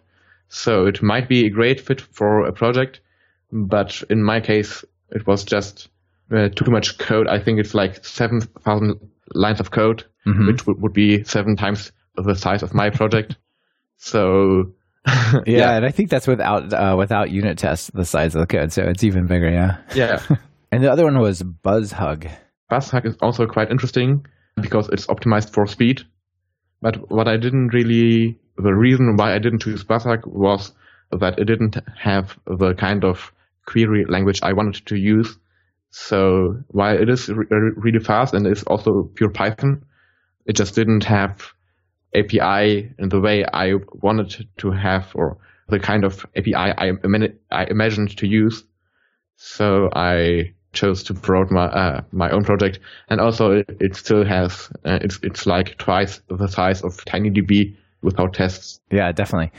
So 0.48 0.86
it 0.86 1.02
might 1.02 1.28
be 1.28 1.46
a 1.46 1.50
great 1.50 1.82
fit 1.82 2.00
for 2.00 2.46
a 2.46 2.54
project. 2.54 3.02
But 3.52 4.02
in 4.10 4.24
my 4.24 4.39
case, 4.39 4.86
it 5.10 5.28
was 5.28 5.43
just 5.43 5.89
uh, 6.32 6.50
too 6.50 6.72
much 6.72 6.98
code. 6.98 7.28
I 7.28 7.40
think 7.40 7.60
it's 7.60 7.74
like 7.74 8.06
7,000 8.06 9.00
lines 9.34 9.60
of 9.60 9.72
code, 9.72 10.06
mm-hmm. 10.26 10.48
which 10.48 10.60
w- 10.60 10.80
would 10.82 10.94
be 10.94 11.24
seven 11.24 11.56
times 11.56 11.92
the 12.16 12.36
size 12.36 12.64
of 12.64 12.74
my 12.74 12.90
project. 12.90 13.38
So, 13.98 14.74
yeah, 15.08 15.42
yeah, 15.46 15.76
and 15.78 15.86
I 15.86 15.92
think 15.92 16.10
that's 16.10 16.28
without 16.28 16.74
uh, 16.74 16.96
without 16.98 17.32
unit 17.32 17.58
tests, 17.58 17.92
the 17.94 18.06
size 18.06 18.36
of 18.36 18.42
the 18.42 18.48
code. 18.48 18.72
So 18.72 18.84
it's 18.84 19.04
even 19.04 19.28
bigger. 19.28 19.50
Yeah. 19.50 19.78
Yeah. 19.96 20.22
and 20.72 20.84
the 20.84 20.92
other 20.92 21.04
one 21.04 21.20
was 21.20 21.42
Buzhug. 21.42 22.32
Buzhug 22.72 23.06
is 23.06 23.16
also 23.22 23.46
quite 23.46 23.70
interesting 23.70 24.26
because 24.62 24.90
it's 24.90 25.08
optimized 25.08 25.54
for 25.54 25.66
speed. 25.68 26.02
But 26.82 27.10
what 27.10 27.28
I 27.28 27.38
didn't 27.38 27.70
really, 27.74 28.40
the 28.58 28.74
reason 28.74 29.16
why 29.16 29.34
I 29.34 29.40
didn't 29.40 29.62
choose 29.62 29.84
Buzhug 29.84 30.28
was 30.28 30.74
that 31.12 31.40
it 31.40 31.46
didn't 31.46 31.78
have 31.98 32.38
the 32.46 32.74
kind 32.74 33.04
of 33.04 33.32
query 33.66 34.06
language 34.08 34.40
I 34.44 34.54
wanted 34.54 34.86
to 34.88 34.98
use. 34.98 35.38
So 35.96 36.58
while 36.70 37.00
it 37.00 37.08
is 37.08 37.30
re- 37.30 37.46
really 37.50 38.00
fast 38.00 38.34
and 38.34 38.48
it's 38.48 38.64
also 38.64 39.12
pure 39.14 39.30
Python, 39.30 39.86
it 40.48 40.56
just 40.56 40.74
didn't 40.74 41.04
have 41.04 41.54
API 42.16 42.92
in 42.98 43.10
the 43.10 43.20
way 43.20 43.46
I 43.46 43.74
wanted 44.02 44.48
to 44.58 44.72
have 44.72 45.12
or 45.14 45.38
the 45.70 45.80
kind 45.80 46.04
of 46.04 46.26
API 46.36 46.56
I, 46.56 46.94
I 47.52 47.66
imagined 47.66 48.18
to 48.18 48.28
use. 48.28 48.64
So 49.36 49.90
I 49.96 50.54
chose 50.74 51.04
to 51.04 51.14
promote 51.14 51.52
my 51.52 51.66
uh, 51.66 52.02
my 52.12 52.32
own 52.32 52.44
project, 52.44 52.80
and 53.08 53.22
also 53.22 53.52
it, 53.52 53.70
it 53.80 53.96
still 53.96 54.26
has 54.26 54.72
uh, 54.84 54.98
it's 55.02 55.20
it's 55.22 55.46
like 55.46 55.78
twice 55.78 56.22
the 56.28 56.48
size 56.48 56.82
of 56.82 56.98
TinyDB 57.06 57.76
without 58.02 58.34
tests. 58.34 58.80
Yeah, 58.90 59.12
definitely. 59.12 59.52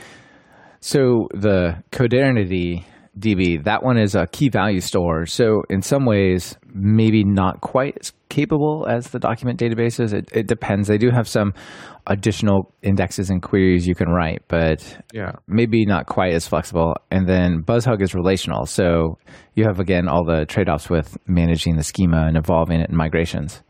So 0.81 1.29
the 1.33 1.81
Codernity 1.93 2.83
DB, 3.17 3.63
that 3.63 3.83
one 3.83 3.97
is 3.97 4.15
a 4.15 4.27
key 4.27 4.49
value 4.49 4.81
store. 4.81 5.25
So 5.25 5.63
in 5.69 5.81
some 5.81 6.05
ways, 6.05 6.57
maybe 6.73 7.23
not 7.23 7.61
quite 7.61 7.97
as 8.01 8.11
capable 8.29 8.85
as 8.89 9.09
the 9.09 9.19
document 9.19 9.59
databases. 9.59 10.13
It, 10.13 10.29
it 10.33 10.47
depends. 10.47 10.87
They 10.87 10.97
do 10.97 11.09
have 11.11 11.27
some 11.27 11.53
additional 12.07 12.73
indexes 12.81 13.29
and 13.29 13.41
queries 13.41 13.87
you 13.87 13.95
can 13.95 14.09
write, 14.09 14.43
but 14.47 14.97
yeah, 15.13 15.31
maybe 15.47 15.85
not 15.85 16.05
quite 16.05 16.33
as 16.33 16.47
flexible. 16.47 16.95
And 17.09 17.27
then 17.27 17.63
Buzhug 17.63 18.01
is 18.01 18.13
relational. 18.13 18.65
So 18.65 19.17
you 19.55 19.63
have, 19.63 19.79
again, 19.79 20.07
all 20.07 20.25
the 20.25 20.45
trade 20.45 20.69
offs 20.69 20.89
with 20.89 21.17
managing 21.27 21.77
the 21.77 21.83
schema 21.83 22.25
and 22.27 22.37
evolving 22.37 22.81
it 22.81 22.89
in 22.89 22.95
migrations. 22.95 23.61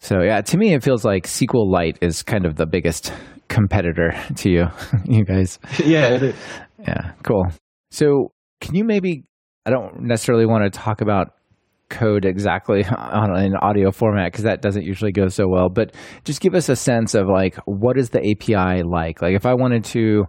So 0.00 0.22
yeah, 0.22 0.40
to 0.40 0.56
me, 0.56 0.74
it 0.74 0.82
feels 0.82 1.04
like 1.04 1.26
SQLite 1.26 1.98
is 2.00 2.22
kind 2.22 2.46
of 2.46 2.56
the 2.56 2.66
biggest 2.66 3.12
competitor 3.48 4.12
to 4.36 4.50
you, 4.50 4.66
you 5.04 5.24
guys. 5.24 5.58
Yeah, 5.84 6.32
Yeah, 6.80 7.12
cool. 7.22 7.46
So 7.90 8.32
can 8.60 8.74
you 8.74 8.84
maybe, 8.84 9.24
I 9.66 9.70
don't 9.70 10.02
necessarily 10.02 10.46
want 10.46 10.64
to 10.64 10.78
talk 10.78 11.00
about 11.00 11.34
code 11.88 12.24
exactly 12.24 12.84
on 12.98 13.34
an 13.34 13.56
audio 13.56 13.90
format 13.90 14.32
because 14.32 14.44
that 14.44 14.62
doesn't 14.62 14.84
usually 14.84 15.12
go 15.12 15.28
so 15.28 15.48
well, 15.48 15.68
but 15.68 15.94
just 16.24 16.40
give 16.40 16.54
us 16.54 16.68
a 16.68 16.76
sense 16.76 17.14
of 17.14 17.26
like, 17.26 17.56
what 17.64 17.98
is 17.98 18.10
the 18.10 18.20
API 18.20 18.82
like? 18.82 19.22
Like 19.22 19.34
if 19.34 19.46
I 19.46 19.54
wanted 19.54 19.84
to 19.86 20.26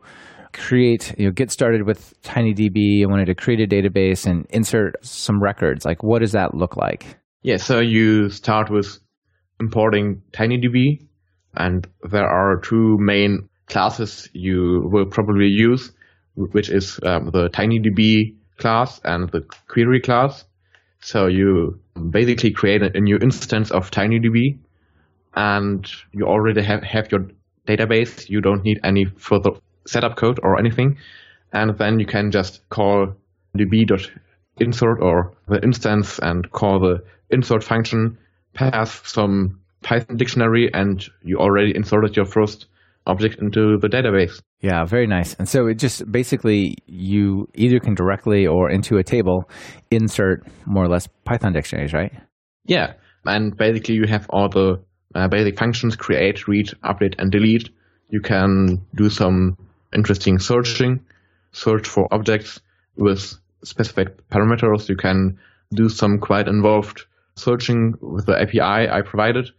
create, 0.54 1.14
you 1.18 1.26
know, 1.26 1.32
get 1.32 1.52
started 1.52 1.86
with 1.86 2.14
TinyDB, 2.24 3.04
I 3.04 3.10
wanted 3.10 3.26
to 3.26 3.36
create 3.36 3.60
a 3.60 3.68
database 3.68 4.26
and 4.26 4.46
insert 4.50 4.96
some 5.06 5.42
records, 5.42 5.86
like 5.86 6.04
what 6.04 6.20
does 6.20 6.32
that 6.32 6.56
look 6.56 6.76
like? 6.78 7.18
Yeah, 7.42 7.58
so 7.58 7.80
you 7.80 8.30
start 8.30 8.70
with 8.70 9.00
importing 9.60 10.22
TinyDB 10.32 11.06
and 11.56 11.88
there 12.10 12.28
are 12.28 12.60
two 12.60 12.98
main 13.00 13.50
classes 13.68 14.30
you 14.34 14.82
will 14.92 15.06
probably 15.06 15.48
use 15.48 15.92
which 16.52 16.70
is 16.70 17.00
um, 17.04 17.32
the 17.32 17.50
TinyDB 17.50 18.36
class 18.58 19.00
and 19.04 19.30
the 19.30 19.46
query 19.68 20.00
class. 20.00 20.46
So 21.02 21.28
you 21.28 21.80
basically 22.10 22.52
create 22.52 22.82
a, 22.82 23.00
new 23.00 23.18
instance 23.18 23.72
of 23.72 23.92
TinyDB 23.92 24.60
and 25.36 25.90
you 26.12 26.26
already 26.26 26.62
have, 26.62 26.84
have 26.84 27.12
your 27.12 27.28
database. 27.68 28.30
You 28.30 28.42
don't 28.42 28.64
need 28.64 28.80
any 28.84 29.06
further 29.06 29.52
setup 29.88 30.18
code 30.18 30.40
or 30.44 30.60
anything. 30.60 30.98
And 31.54 31.78
then 31.78 32.00
you 32.00 32.06
can 32.06 32.32
just 32.32 32.68
call 32.70 33.16
db.insert 33.58 35.02
or 35.02 35.34
the 35.48 35.64
instance 35.64 36.20
and 36.20 36.52
call 36.52 36.80
the 36.80 37.04
insert 37.30 37.64
function, 37.64 38.18
pass 38.54 39.02
some 39.10 39.62
Python 39.82 40.18
dictionary, 40.18 40.72
and 40.74 41.08
you 41.24 41.38
already 41.38 41.76
inserted 41.76 42.16
your 42.16 42.26
first 42.26 42.66
object 43.08 43.40
into 43.40 43.78
the 43.78 43.88
database. 43.88 44.42
Yeah, 44.62 44.84
very 44.84 45.08
nice. 45.08 45.36
And 45.36 45.48
so 45.48 45.68
it 45.68 45.76
just 45.76 46.12
basically 46.12 46.76
you 46.86 47.48
either 47.56 47.80
can 47.80 47.96
directly 47.96 48.46
or 48.46 48.70
into 48.70 48.98
a 48.98 49.04
table 49.04 49.50
insert 49.90 50.46
more 50.66 50.84
or 50.84 50.90
less 50.90 51.08
Python 51.24 51.54
dictionaries, 51.54 51.94
right? 51.94 52.12
Yeah. 52.66 52.94
And 53.26 53.56
basically 53.56 53.96
you 53.96 54.06
have 54.08 54.28
all 54.30 54.50
the 54.50 54.82
uh, 55.16 55.28
basic 55.30 55.58
functions 55.58 55.96
create, 55.96 56.48
read, 56.48 56.68
update, 56.84 57.16
and 57.18 57.32
delete. 57.32 57.70
You 58.10 58.22
can 58.22 58.86
do 58.96 59.10
some 59.10 59.58
interesting 59.94 60.40
searching, 60.40 61.06
search 61.52 61.88
for 61.88 62.08
objects 62.12 62.60
with 62.98 63.36
specific 63.64 64.28
parameters. 64.30 64.90
You 64.90 64.98
can 64.98 65.40
do 65.74 65.88
some 65.88 66.20
quite 66.20 66.48
involved 66.48 67.06
searching 67.36 67.94
with 68.02 68.26
the 68.26 68.40
API 68.40 68.90
I 68.90 69.02
provided. 69.02 69.52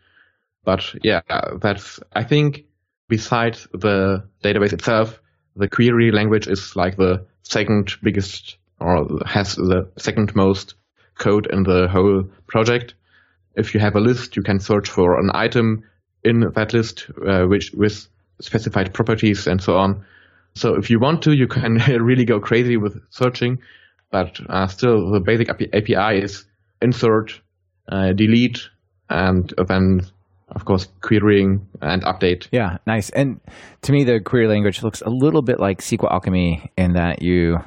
But 0.65 0.95
yeah, 1.03 1.23
that's, 1.61 2.01
I 2.13 2.25
think 2.25 2.65
besides 3.11 3.69
the 3.73 4.25
database 4.43 4.73
itself, 4.73 5.21
the 5.57 5.69
query 5.69 6.11
language 6.11 6.47
is 6.47 6.75
like 6.77 6.97
the 6.97 7.27
second 7.43 7.93
biggest 8.03 8.57
or 8.79 9.07
has 9.27 9.57
the 9.57 9.91
second 9.99 10.35
most 10.35 10.75
code 11.19 11.47
in 11.47 11.65
the 11.65 11.89
whole 11.89 12.25
project. 12.47 12.95
If 13.57 13.75
you 13.75 13.81
have 13.81 13.97
a 13.97 14.01
list, 14.01 14.37
you 14.37 14.43
can 14.43 14.61
search 14.61 14.89
for 14.89 15.19
an 15.19 15.31
item 15.35 15.85
in 16.25 16.53
that 16.55 16.73
list, 16.73 17.11
uh, 17.27 17.45
which 17.45 17.73
with 17.73 18.09
specified 18.41 18.95
properties 18.95 19.47
and 19.47 19.63
so 19.63 19.77
on. 19.77 20.05
So 20.55 20.77
if 20.77 20.89
you 20.89 20.99
want 20.99 21.23
to, 21.23 21.33
you 21.33 21.47
can 21.47 21.75
really 22.01 22.25
go 22.25 22.41
crazy 22.41 22.77
with 22.77 23.03
searching, 23.11 23.59
but 24.11 24.41
uh, 24.49 24.67
still 24.69 25.11
the 25.11 25.21
basic 25.21 25.51
API 25.51 26.23
is 26.23 26.45
insert, 26.81 27.39
uh, 27.89 28.13
delete, 28.13 28.69
and 29.11 29.53
then 29.69 30.01
of 30.53 30.65
course, 30.65 30.89
querying 31.01 31.67
and 31.81 32.03
update. 32.03 32.49
Yeah, 32.51 32.79
nice. 32.87 33.11
And 33.11 33.41
to 33.83 33.93
me, 33.93 34.05
the 34.05 34.21
query 34.21 34.49
language 34.49 34.83
looks 34.83 35.01
a 35.03 35.11
little 35.11 35.43
bit 35.43 35.61
like 35.61 35.81
SQL 35.81 36.11
Alchemy 36.11 36.71
in 36.77 36.95
that 36.95 37.23
you 37.23 37.59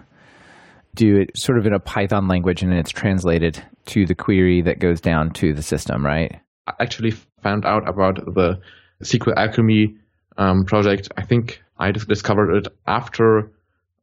do 0.95 1.17
it 1.17 1.37
sort 1.37 1.57
of 1.57 1.65
in 1.65 1.73
a 1.73 1.79
Python 1.79 2.27
language 2.27 2.61
and 2.61 2.73
it's 2.73 2.91
translated 2.91 3.63
to 3.85 4.05
the 4.05 4.13
query 4.13 4.61
that 4.61 4.79
goes 4.79 5.01
down 5.01 5.31
to 5.31 5.53
the 5.53 5.63
system, 5.63 6.05
right? 6.05 6.39
I 6.67 6.73
actually 6.79 7.11
found 7.41 7.65
out 7.65 7.87
about 7.87 8.15
the 8.15 8.59
SQL 9.01 9.35
Alchemy 9.35 9.95
um, 10.37 10.65
project. 10.65 11.09
I 11.17 11.23
think 11.23 11.61
I 11.79 11.91
just 11.91 12.07
discovered 12.07 12.55
it 12.55 12.67
after 12.85 13.51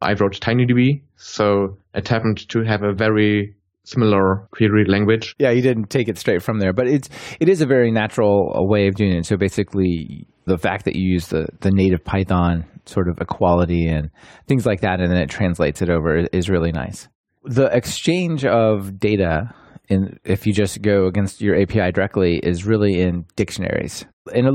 I 0.01 0.15
wrote 0.15 0.41
TinyDB. 0.41 1.03
So 1.17 1.77
it 1.95 2.09
happened 2.09 2.49
to 2.49 2.63
have 2.63 2.83
a 2.83 2.93
very 2.93 3.55
similar 3.85 4.47
query 4.53 4.85
language. 4.87 5.35
Yeah, 5.39 5.51
you 5.51 5.63
didn't 5.63 5.91
take 5.91 6.09
it 6.09 6.19
straight 6.19 6.43
from 6.43 6.59
there, 6.59 6.73
but 6.73 6.87
it's 6.87 7.09
it 7.41 7.49
is 7.49 7.61
a 7.61 7.67
very 7.67 7.91
natural 7.91 8.53
uh, 8.55 8.63
way 8.63 8.87
of 8.87 8.95
doing 8.95 9.13
it. 9.13 9.27
So 9.27 9.37
basically, 9.37 10.27
the 10.47 10.59
fact 10.59 10.85
that 10.85 10.97
you 10.97 11.13
use 11.13 11.29
the 11.29 11.47
the 11.61 11.71
native 11.71 12.05
Python 12.05 12.65
sort 12.87 13.09
of 13.09 13.19
equality 13.21 13.87
and 13.87 14.11
things 14.47 14.67
like 14.67 14.81
that, 14.81 15.01
and 15.01 15.11
then 15.11 15.21
it 15.21 15.31
translates 15.31 15.83
it 15.83 15.91
over 15.91 16.27
is 16.33 16.49
really 16.49 16.73
nice. 16.73 17.09
The 17.45 17.67
exchange 17.67 18.45
of 18.45 18.99
data. 18.99 19.55
In, 19.89 20.21
if 20.23 20.47
you 20.47 20.53
just 20.53 20.83
go 20.83 21.09
against 21.09 21.41
your 21.41 21.61
API 21.61 21.91
directly, 21.91 22.39
is 22.39 22.65
really 22.65 23.01
in 23.01 23.25
dictionaries. 23.35 24.07
In 24.33 24.47
a, 24.47 24.53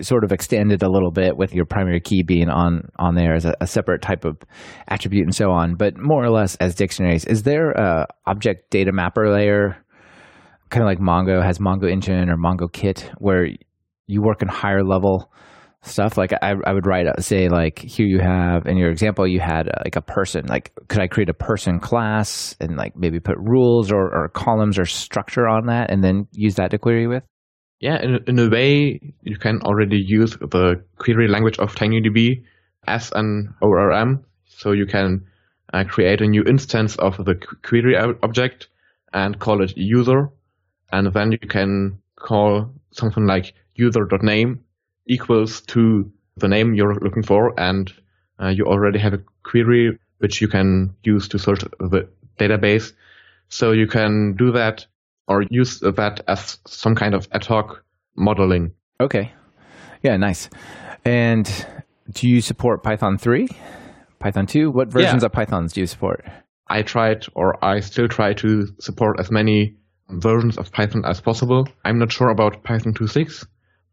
sort 0.00 0.24
of 0.24 0.32
extended 0.32 0.82
a 0.82 0.90
little 0.90 1.10
bit 1.10 1.36
with 1.36 1.54
your 1.54 1.64
primary 1.64 2.00
key 2.00 2.22
being 2.22 2.48
on 2.48 2.88
on 2.98 3.14
there 3.14 3.34
as 3.34 3.44
a, 3.44 3.54
a, 3.60 3.66
separate 3.66 4.02
type 4.02 4.24
of 4.24 4.36
attribute 4.88 5.24
and 5.24 5.34
so 5.34 5.50
on, 5.50 5.74
but 5.74 5.94
more 5.96 6.24
or 6.24 6.30
less 6.30 6.56
as 6.56 6.74
dictionaries. 6.74 7.24
Is 7.24 7.42
there 7.42 7.70
a 7.70 8.06
object 8.26 8.70
data 8.70 8.92
mapper 8.92 9.30
layer, 9.30 9.76
kind 10.70 10.82
of 10.82 10.86
like 10.86 10.98
Mongo 10.98 11.42
has 11.42 11.58
Mongo 11.58 11.90
Engine 11.90 12.28
or 12.30 12.36
Mongo 12.36 12.72
Kit, 12.72 13.10
where 13.18 13.48
you 14.06 14.22
work 14.22 14.42
in 14.42 14.48
higher 14.48 14.84
level 14.84 15.30
stuff? 15.82 16.16
Like 16.16 16.32
I, 16.32 16.54
I 16.64 16.72
would 16.72 16.86
write, 16.86 17.06
say, 17.20 17.48
like 17.48 17.78
here 17.78 18.06
you 18.06 18.18
have 18.18 18.66
in 18.66 18.76
your 18.76 18.90
example, 18.90 19.26
you 19.26 19.40
had 19.40 19.68
uh, 19.68 19.82
like 19.84 19.96
a 19.96 20.02
person. 20.02 20.46
Like, 20.46 20.72
could 20.88 21.00
I 21.00 21.06
create 21.06 21.28
a 21.28 21.34
person 21.34 21.78
class 21.80 22.56
and 22.60 22.76
like 22.76 22.96
maybe 22.96 23.20
put 23.20 23.36
rules 23.38 23.92
or, 23.92 24.04
or 24.04 24.28
columns 24.30 24.78
or 24.78 24.84
structure 24.84 25.46
on 25.46 25.66
that, 25.66 25.90
and 25.90 26.02
then 26.02 26.26
use 26.32 26.56
that 26.56 26.70
to 26.72 26.78
query 26.78 27.06
with? 27.06 27.22
Yeah, 27.80 28.00
in, 28.00 28.24
in 28.26 28.38
a 28.38 28.48
way, 28.48 29.00
you 29.22 29.36
can 29.36 29.60
already 29.62 29.98
use 29.98 30.32
the 30.32 30.82
query 30.98 31.28
language 31.28 31.58
of 31.58 31.74
TinyDB 31.74 32.44
as 32.86 33.12
an 33.12 33.54
ORM. 33.60 34.24
So 34.46 34.72
you 34.72 34.86
can 34.86 35.26
uh, 35.72 35.84
create 35.84 36.22
a 36.22 36.26
new 36.26 36.42
instance 36.44 36.96
of 36.96 37.22
the 37.22 37.34
query 37.62 37.96
object 37.96 38.68
and 39.12 39.38
call 39.38 39.62
it 39.62 39.76
user. 39.76 40.30
And 40.90 41.12
then 41.12 41.32
you 41.32 41.38
can 41.38 42.00
call 42.16 42.70
something 42.92 43.26
like 43.26 43.54
user.name 43.74 44.60
equals 45.06 45.60
to 45.62 46.10
the 46.36 46.48
name 46.48 46.74
you're 46.74 46.94
looking 46.94 47.22
for. 47.22 47.58
And 47.60 47.92
uh, 48.40 48.48
you 48.48 48.64
already 48.66 48.98
have 49.00 49.14
a 49.14 49.22
query 49.42 49.98
which 50.18 50.40
you 50.40 50.48
can 50.48 50.94
use 51.02 51.28
to 51.28 51.38
search 51.38 51.60
the 51.60 52.08
database. 52.38 52.92
So 53.48 53.72
you 53.72 53.86
can 53.86 54.34
do 54.34 54.52
that 54.52 54.86
or 55.28 55.42
use 55.50 55.80
that 55.80 56.20
as 56.28 56.58
some 56.66 56.94
kind 56.94 57.14
of 57.14 57.28
ad 57.32 57.44
hoc 57.44 57.82
modeling. 58.16 58.72
Okay. 59.00 59.32
Yeah, 60.02 60.16
nice. 60.16 60.48
And 61.04 61.48
do 62.12 62.28
you 62.28 62.40
support 62.40 62.82
Python 62.82 63.18
3? 63.18 63.48
Python 64.18 64.46
2? 64.46 64.70
What 64.70 64.88
versions 64.88 65.22
yeah. 65.22 65.26
of 65.26 65.32
Pythons 65.32 65.72
do 65.72 65.80
you 65.80 65.86
support? 65.86 66.24
I 66.68 66.82
tried 66.82 67.26
or 67.34 67.64
I 67.64 67.80
still 67.80 68.08
try 68.08 68.32
to 68.34 68.66
support 68.80 69.20
as 69.20 69.30
many 69.30 69.76
versions 70.08 70.58
of 70.58 70.72
Python 70.72 71.04
as 71.04 71.20
possible. 71.20 71.68
I'm 71.84 71.98
not 71.98 72.12
sure 72.12 72.30
about 72.30 72.64
Python 72.64 72.94
2.6, 72.94 73.46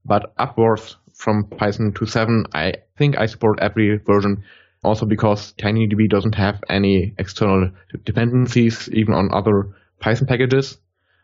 but 0.06 0.34
upwards 0.38 0.98
from 1.14 1.46
Python 1.46 1.94
2.7, 1.94 2.46
I 2.54 2.74
think 2.98 3.18
I 3.18 3.28
support 3.28 3.60
every 3.62 3.98
version 3.98 4.44
also 4.84 5.06
because 5.06 5.54
TinyDB 5.54 6.10
doesn't 6.10 6.36
have 6.36 6.62
any 6.70 7.14
external 7.18 7.72
dependencies 8.04 8.90
even 8.92 9.14
on 9.14 9.34
other 9.34 9.70
Python 10.00 10.28
packages. 10.28 10.78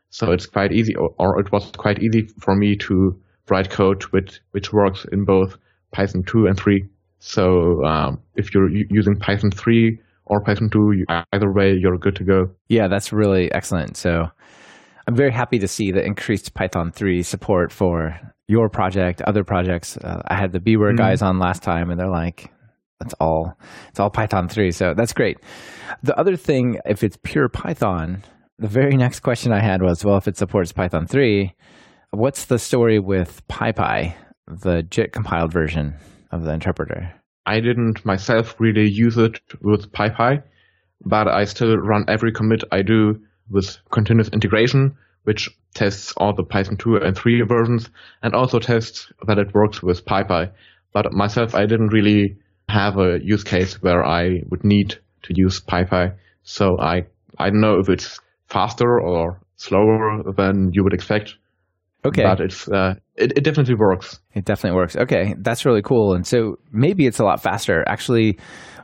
So 0.09 0.31
it's 0.31 0.45
quite 0.45 0.71
easy, 0.71 0.95
or, 0.95 1.39
it 1.39 1.51
was 1.51 1.71
quite 1.77 2.01
easy 2.01 2.27
for 2.39 2.55
me 2.55 2.75
to 2.77 3.19
write 3.49 3.69
code 3.69 4.03
which 4.11 4.39
which 4.51 4.73
works 4.73 5.05
in 5.11 5.25
both 5.25 5.57
Python 5.91 6.23
2 6.23 6.47
and 6.47 6.57
3. 6.57 6.83
So 7.19 7.83
um, 7.83 8.19
if 8.35 8.53
you're 8.53 8.69
using 8.69 9.15
Python 9.15 9.51
3 9.51 9.99
or 10.25 10.41
Python 10.43 10.69
2, 10.69 11.05
either 11.33 11.51
way, 11.51 11.73
you're 11.73 11.97
good 11.97 12.15
to 12.15 12.23
go. 12.23 12.47
Yeah, 12.67 12.87
that's 12.87 13.11
really 13.11 13.51
excellent. 13.51 13.97
So 13.97 14.27
I'm 15.07 15.15
very 15.15 15.31
happy 15.31 15.59
to 15.59 15.67
see 15.67 15.91
the 15.91 16.03
increased 16.03 16.53
Python 16.53 16.91
3 16.91 17.23
support 17.23 17.71
for 17.71 18.19
your 18.47 18.69
project, 18.69 19.21
other 19.23 19.43
projects. 19.43 19.97
Uh, 19.97 20.21
I 20.27 20.35
had 20.35 20.51
the 20.51 20.59
BeeWare 20.59 20.89
mm-hmm. 20.89 20.95
guys 20.95 21.21
on 21.21 21.39
last 21.39 21.61
time, 21.61 21.89
and 21.89 21.99
they're 21.99 22.09
like, 22.09 22.51
"That's 22.99 23.13
all. 23.19 23.53
It's 23.89 23.99
all 23.99 24.09
Python 24.09 24.47
3." 24.47 24.71
So 24.71 24.93
that's 24.95 25.13
great. 25.13 25.37
The 26.03 26.17
other 26.19 26.35
thing, 26.35 26.79
if 26.85 27.03
it's 27.03 27.17
pure 27.23 27.49
Python, 27.49 28.23
the 28.59 28.67
very 28.67 28.97
next 28.97 29.21
question 29.21 29.53
I 29.53 29.61
had 29.61 29.81
was, 29.81 30.03
well, 30.03 30.17
if 30.17 30.27
it 30.27 30.35
supports 30.35 30.73
Python 30.73 31.07
3, 31.07 31.53
what's 32.11 32.45
the 32.45 32.59
story 32.59 32.99
with 32.99 33.41
PyPy, 33.47 34.13
the 34.47 34.83
JIT 34.83 35.13
compiled 35.13 35.53
version 35.53 35.95
of 36.31 36.43
the 36.43 36.51
interpreter? 36.53 37.13
I 37.45 37.61
didn't 37.61 38.05
myself 38.05 38.55
really 38.59 38.89
use 38.89 39.17
it 39.17 39.39
with 39.61 39.91
PyPy, 39.93 40.43
but 41.05 41.29
I 41.29 41.45
still 41.45 41.77
run 41.77 42.03
every 42.09 42.33
commit 42.33 42.65
I 42.69 42.81
do 42.81 43.21
with 43.49 43.77
continuous 43.91 44.27
integration, 44.29 44.97
which 45.23 45.49
tests 45.73 46.13
all 46.17 46.33
the 46.35 46.43
Python 46.43 46.75
2 46.75 46.97
and 46.97 47.15
3 47.15 47.41
versions 47.43 47.89
and 48.21 48.35
also 48.35 48.59
tests 48.59 49.11
that 49.25 49.39
it 49.39 49.53
works 49.53 49.81
with 49.81 50.05
PyPy. 50.05 50.51
But 50.91 51.13
myself, 51.13 51.55
I 51.55 51.65
didn't 51.65 51.93
really 51.93 52.35
have 52.67 52.97
a 52.97 53.19
use 53.23 53.45
case 53.45 53.81
where 53.81 54.05
I 54.05 54.41
would 54.49 54.65
need 54.65 54.95
to 55.23 55.33
use 55.33 55.61
PyPy. 55.61 56.15
So 56.43 56.77
I, 56.77 57.05
I 57.37 57.49
don't 57.49 57.61
know 57.61 57.79
if 57.79 57.87
it's 57.87 58.19
faster 58.49 58.99
or 58.99 59.39
slower 59.55 60.23
than 60.35 60.71
you 60.73 60.83
would 60.83 60.93
expect. 60.93 61.35
Okay. 62.05 62.23
But 62.23 62.39
it's 62.39 62.67
uh, 62.67 62.95
it, 63.15 63.37
it 63.37 63.43
definitely 63.43 63.75
works. 63.75 64.19
It 64.33 64.45
definitely 64.45 64.77
works. 64.77 64.95
Okay, 64.95 65.35
that's 65.39 65.65
really 65.65 65.81
cool. 65.81 66.13
And 66.13 66.25
so 66.25 66.57
maybe 66.71 67.05
it's 67.05 67.19
a 67.19 67.25
lot 67.25 67.41
faster. 67.41 67.83
Actually, 67.87 68.39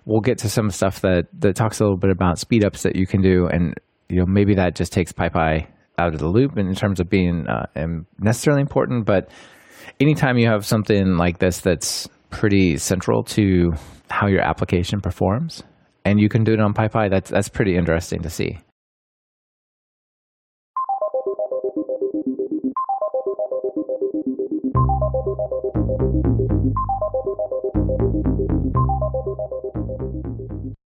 we'll 0.06 0.22
get 0.22 0.40
to 0.40 0.50
some 0.50 0.70
stuff 0.70 1.02
that 1.02 1.28
that 1.40 1.56
talks 1.56 1.80
a 1.80 1.84
little 1.84 1.98
bit 1.98 2.10
about 2.10 2.40
speed 2.40 2.66
ups 2.66 2.84
that 2.84 2.98
you 2.98 3.08
can 3.08 3.22
do, 3.22 3.48
and 3.48 3.74
you 4.10 4.18
know 4.18 4.26
maybe 4.28 4.56
that 4.56 4.76
just 4.76 4.92
takes 4.92 5.14
PyPy 5.14 5.68
out 5.98 6.14
of 6.14 6.20
the 6.20 6.28
loop 6.28 6.58
in 6.58 6.74
terms 6.76 7.00
of 7.00 7.10
being 7.10 7.48
uh, 7.48 7.68
necessarily 8.20 8.62
important. 8.62 9.06
But 9.06 9.30
anytime 10.02 10.38
you 10.38 10.48
have 10.48 10.66
something 10.66 11.16
like 11.16 11.40
this 11.40 11.62
that's 11.62 12.10
pretty 12.32 12.76
central 12.76 13.24
to 13.24 13.72
how 14.10 14.28
your 14.28 14.42
application 14.42 15.00
performs, 15.00 15.64
and 16.04 16.20
you 16.20 16.28
can 16.28 16.44
do 16.44 16.52
it 16.52 16.60
on 16.60 16.74
PyPy. 16.74 17.10
That's 17.10 17.30
that's 17.30 17.48
pretty 17.48 17.78
interesting 17.78 18.24
to 18.24 18.30
see. 18.30 18.60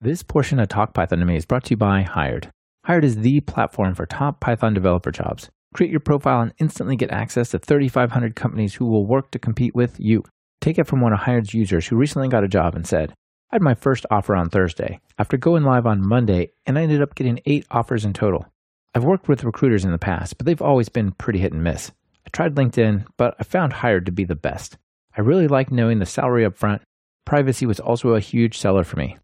This 0.04 0.24
portion 0.24 0.60
of 0.60 0.68
Talk 0.68 0.96
Python 0.96 1.20
to 1.20 1.26
Me 1.26 1.36
is 1.36 1.46
brought 1.46 1.66
to 1.66 1.70
you 1.70 1.78
by 1.78 2.02
Hired. 2.02 2.50
Hired 2.86 3.06
is 3.06 3.18
the 3.18 3.40
platform 3.42 3.94
for 3.94 4.08
top 4.08 4.40
Python 4.40 4.74
developer 4.74 5.12
jobs. 5.12 5.48
Create 5.76 5.92
your 5.92 6.00
profile 6.00 6.42
and 6.42 6.56
instantly 6.58 6.96
get 6.96 7.12
access 7.12 7.52
to 7.52 7.60
3,500 7.60 8.36
companies 8.36 8.74
who 8.74 8.88
will 8.88 9.06
work 9.06 9.30
to 9.30 9.38
compete 9.38 9.76
with 9.76 10.00
you. 10.00 10.24
Take 10.60 10.80
it 10.80 10.88
from 10.88 11.02
one 11.02 11.14
of 11.14 11.20
Hired's 11.20 11.54
users 11.54 11.86
who 11.86 11.98
recently 11.98 12.30
got 12.30 12.44
a 12.44 12.48
job 12.48 12.74
and 12.74 12.88
said, 12.88 13.14
I 13.52 13.58
had 13.58 13.62
my 13.62 13.76
first 13.76 14.08
offer 14.10 14.36
on 14.36 14.50
Thursday, 14.50 15.00
after 15.20 15.38
going 15.38 15.66
live 15.66 15.86
on 15.86 16.08
Monday, 16.08 16.50
and 16.66 16.80
I 16.80 16.82
ended 16.82 17.04
up 17.04 17.14
getting 17.14 17.40
eight 17.46 17.68
offers 17.70 18.04
in 18.04 18.14
total. 18.14 18.48
I've 18.96 19.04
worked 19.04 19.28
with 19.28 19.44
recruiters 19.44 19.86
in 19.86 19.92
the 19.92 20.00
past, 20.00 20.36
but 20.36 20.48
they've 20.48 20.64
always 20.64 20.90
been 20.90 21.12
pretty 21.12 21.38
hit 21.38 21.54
and 21.54 21.64
miss. 21.64 21.92
I 22.26 22.32
tried 22.32 22.56
LinkedIn, 22.56 23.06
but 23.18 23.36
I 23.40 23.44
found 23.44 23.72
Hired 23.74 24.08
to 24.08 24.12
be 24.12 24.24
the 24.24 24.34
best. 24.34 24.80
I 25.16 25.22
really 25.22 25.48
like 25.48 25.72
knowing 25.72 26.00
the 26.00 26.08
salary 26.08 26.44
up 26.44 26.58
front. 26.58 26.82
Privacy 27.24 27.68
was 27.68 27.80
also 27.80 28.16
a 28.16 28.20
huge 28.20 28.58
seller 28.58 28.84
for 28.84 28.98
me. 28.98 29.20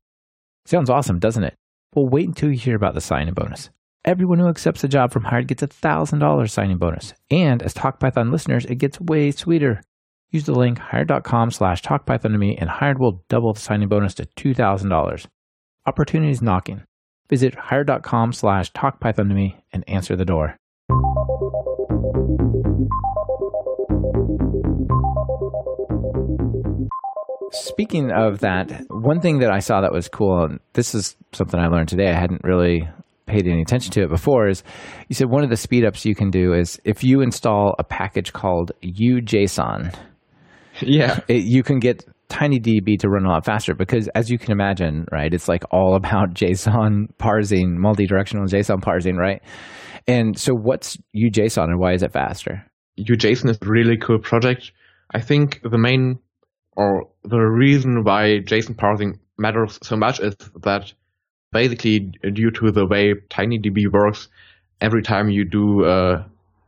Sounds 0.67 0.89
awesome, 0.89 1.17
doesn't 1.17 1.45
it? 1.45 1.55
Well, 1.95 2.09
wait 2.09 2.27
until 2.27 2.51
you 2.51 2.57
hear 2.57 2.75
about 2.75 2.93
the 2.93 2.99
signing 2.99 3.33
bonus. 3.33 3.69
Everyone 4.03 4.37
who 4.37 4.49
accepts 4.49 4.83
a 4.83 4.89
job 4.89 5.13
from 5.13 5.23
Hired 5.23 5.47
gets 5.47 5.63
a 5.63 5.67
$1,000 5.69 6.49
signing 6.49 6.77
bonus. 6.77 7.13
And 7.31 7.63
as 7.63 7.73
TalkPython 7.73 8.33
listeners, 8.33 8.65
it 8.65 8.75
gets 8.75 8.99
way 8.99 9.31
sweeter. 9.31 9.81
Use 10.29 10.45
the 10.45 10.51
link 10.51 10.77
hired.com 10.77 11.51
slash 11.51 11.81
talkpython 11.83 12.33
to 12.33 12.37
me 12.37 12.57
and 12.57 12.69
Hired 12.69 12.99
will 12.99 13.23
double 13.29 13.53
the 13.53 13.61
signing 13.61 13.87
bonus 13.87 14.13
to 14.15 14.25
$2,000. 14.25 15.27
Opportunities 15.85 16.41
knocking. 16.41 16.83
Visit 17.29 17.55
hired.com 17.55 18.33
slash 18.33 18.73
talkpython 18.73 19.29
to 19.29 19.35
me 19.35 19.63
and 19.71 19.87
answer 19.87 20.17
the 20.17 20.25
door. 20.25 20.57
Speaking 27.51 28.11
of 28.11 28.39
that, 28.39 28.85
one 28.89 29.21
thing 29.21 29.39
that 29.39 29.51
I 29.51 29.59
saw 29.59 29.81
that 29.81 29.93
was 29.93 30.09
cool, 30.09 30.43
and 30.43 30.59
this 30.73 30.93
is 30.93 31.15
something 31.31 31.59
I 31.59 31.67
learned 31.67 31.89
today, 31.89 32.09
I 32.09 32.19
hadn't 32.19 32.43
really 32.43 32.87
paid 33.25 33.47
any 33.47 33.61
attention 33.61 33.91
to 33.91 34.03
it 34.03 34.09
before, 34.09 34.47
is 34.47 34.63
you 35.07 35.15
said 35.15 35.29
one 35.29 35.43
of 35.43 35.49
the 35.49 35.55
speedups 35.55 36.05
you 36.05 36.15
can 36.15 36.29
do 36.29 36.53
is 36.53 36.79
if 36.83 37.03
you 37.03 37.21
install 37.21 37.75
a 37.77 37.83
package 37.83 38.33
called 38.33 38.71
UJSON, 38.83 39.93
yeah, 40.81 41.19
it, 41.27 41.43
you 41.43 41.63
can 41.63 41.79
get 41.79 42.05
TinyDB 42.29 42.99
to 42.99 43.09
run 43.09 43.25
a 43.25 43.29
lot 43.29 43.45
faster 43.45 43.73
because, 43.73 44.07
as 44.09 44.29
you 44.29 44.37
can 44.37 44.51
imagine, 44.51 45.05
right, 45.11 45.33
it's 45.33 45.47
like 45.47 45.63
all 45.71 45.95
about 45.95 46.33
JSON 46.33 47.17
parsing, 47.17 47.79
multi-directional 47.79 48.45
JSON 48.45 48.81
parsing, 48.81 49.15
right? 49.15 49.41
And 50.07 50.37
so, 50.37 50.53
what's 50.53 50.97
UJSON 51.15 51.65
and 51.65 51.79
why 51.79 51.93
is 51.93 52.03
it 52.03 52.11
faster? 52.11 52.65
UJSON 52.99 53.49
is 53.49 53.57
a 53.61 53.69
really 53.69 53.97
cool 53.97 54.19
project. 54.19 54.71
I 55.13 55.21
think 55.21 55.61
the 55.63 55.77
main 55.77 56.19
or 56.77 57.09
the 57.25 57.39
reason 57.39 58.05
why 58.05 58.41
JSON 58.45 58.77
parsing 58.77 59.19
matters 59.37 59.79
so 59.83 59.97
much 59.97 60.21
is 60.21 60.35
that 60.63 60.93
basically 61.51 61.99
due 62.33 62.51
to 62.51 62.71
the 62.71 62.85
way 62.85 63.15
TinyDB 63.15 63.91
works, 63.91 64.29
every 64.81 65.03
time 65.03 65.29
you 65.29 65.45
do, 65.45 65.85
uh, 65.85 66.23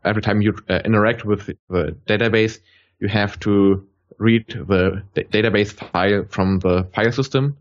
every 0.05 0.21
time 0.23 0.41
you 0.41 0.57
uh, 0.69 0.81
interact 0.85 1.25
with 1.25 1.47
the 1.69 1.95
database, 2.07 2.59
you 2.99 3.07
have 3.07 3.39
to 3.41 3.87
read 4.19 4.45
the 4.49 5.03
database 5.15 5.73
file 5.91 6.25
from 6.29 6.59
the 6.59 6.85
file 6.93 7.11
system. 7.13 7.57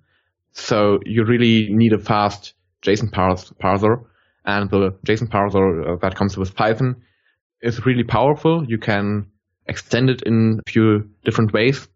So 0.53 1.01
you 1.07 1.25
really 1.25 1.73
need 1.73 1.93
a 1.93 1.99
fast 1.99 2.55
JSON 2.83 3.13
pars- 3.13 3.53
parser, 3.63 4.05
and 4.47 4.71
the 4.71 4.93
JSON 5.07 5.29
parser 5.29 5.87
uh, 5.93 5.97
that 5.97 6.17
comes 6.17 6.37
with 6.39 6.55
Python 6.57 6.97
is 7.63 7.87
really 7.87 8.05
powerful. 8.05 8.65
You 8.69 8.79
can 8.79 9.27
extend 9.67 10.11
it 10.11 10.23
in 10.23 10.61
a 10.67 10.71
few 10.71 11.11
different 11.25 11.53
ways. 11.53 11.89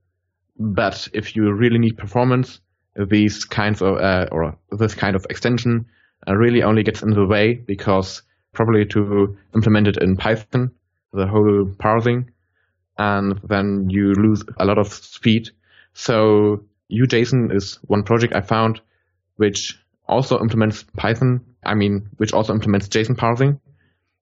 But 0.58 1.08
if 1.12 1.34
you 1.34 1.52
really 1.52 1.78
need 1.78 1.96
performance, 1.96 2.60
these 2.94 3.44
kinds 3.44 3.80
of 3.80 3.96
uh, 3.96 4.28
or 4.30 4.56
this 4.70 4.94
kind 4.94 5.16
of 5.16 5.26
extension 5.30 5.86
uh, 6.28 6.34
really 6.34 6.62
only 6.62 6.82
gets 6.82 7.02
in 7.02 7.10
the 7.10 7.26
way 7.26 7.54
because 7.54 8.22
probably 8.52 8.84
to 8.86 9.36
implement 9.54 9.88
it 9.88 9.96
in 9.96 10.16
Python, 10.16 10.70
the 11.12 11.26
whole 11.26 11.72
parsing, 11.78 12.30
and 12.98 13.40
then 13.48 13.88
you 13.88 14.12
lose 14.14 14.42
a 14.58 14.64
lot 14.64 14.78
of 14.78 14.92
speed. 14.92 15.50
So 15.94 16.64
UJSON 16.90 17.54
is 17.54 17.78
one 17.86 18.02
project 18.02 18.34
I 18.34 18.42
found 18.42 18.80
which 19.36 19.78
also 20.06 20.40
implements 20.40 20.84
Python. 20.96 21.40
I 21.64 21.74
mean, 21.74 22.08
which 22.16 22.32
also 22.32 22.52
implements 22.52 22.88
JSON 22.88 23.16
parsing, 23.16 23.60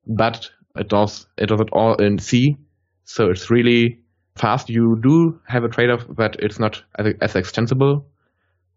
but 0.06 0.50
it 0.76 0.88
does 0.88 1.26
it 1.36 1.46
does 1.46 1.60
it 1.60 1.70
all 1.72 1.94
in 1.94 2.18
C. 2.18 2.56
So 3.04 3.30
it's 3.30 3.50
really 3.50 4.00
fast. 4.36 4.68
You 4.68 4.98
do 5.02 5.40
have 5.46 5.64
a 5.64 5.68
trade-off 5.68 6.06
that 6.16 6.36
it's 6.38 6.58
not 6.58 6.82
as, 6.98 7.14
as 7.20 7.36
extensible, 7.36 8.06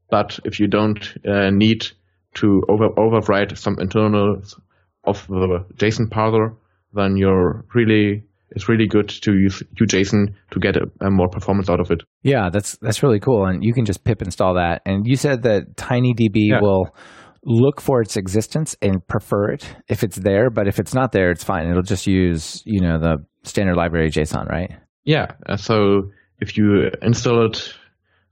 but 0.10 0.40
if 0.46 0.60
you 0.60 0.68
don't 0.68 1.02
uh, 1.28 1.50
need 1.52 1.88
to 2.36 2.62
over 2.68 2.90
overwrite 2.90 3.58
some 3.58 3.78
internals 3.80 4.56
of 5.04 5.26
the 5.28 5.66
JSON 5.76 6.10
parser, 6.10 6.56
then 6.94 7.18
you're 7.18 7.66
really 7.74 8.24
it's 8.56 8.70
really 8.70 8.88
good 8.88 9.10
to 9.10 9.34
use 9.34 9.64
UJSON 9.82 10.36
to 10.52 10.60
get 10.60 10.76
a, 10.78 10.86
a, 11.02 11.10
more 11.10 11.28
performance 11.28 11.70
out 11.70 11.80
of 11.80 11.90
it. 11.90 12.04
Yeah, 12.22 12.50
that's 12.52 12.78
that's 12.78 13.02
really 13.02 13.20
cool, 13.20 13.46
and 13.46 13.64
you 13.64 13.74
can 13.74 13.86
just 13.86 14.04
pip 14.04 14.22
install 14.22 14.56
that. 14.56 14.82
And 14.86 15.08
you 15.08 15.16
said 15.16 15.44
that 15.44 15.76
TinyDB 15.76 16.50
yeah. 16.50 16.62
will 16.62 16.96
look 17.44 17.82
for 17.82 18.02
its 18.02 18.16
existence 18.16 18.76
and 18.82 19.06
prefer 19.08 19.52
it 19.52 19.76
if 19.90 20.04
it's 20.04 20.18
there, 20.18 20.50
but 20.50 20.68
if 20.68 20.80
it's 20.80 20.94
not 20.94 21.12
there, 21.12 21.32
it's 21.32 21.44
fine. 21.44 21.68
It'll 21.68 21.82
just 21.82 22.08
use 22.08 22.62
you 22.66 22.82
know 22.82 23.00
the 23.00 23.18
standard 23.44 23.76
library 23.76 24.10
JSON, 24.10 24.48
right? 24.48 24.72
Yeah. 25.04 25.28
Uh, 25.46 25.58
so 25.58 26.12
if 26.40 26.58
you 26.58 26.92
install 27.02 27.46
it, 27.46 27.74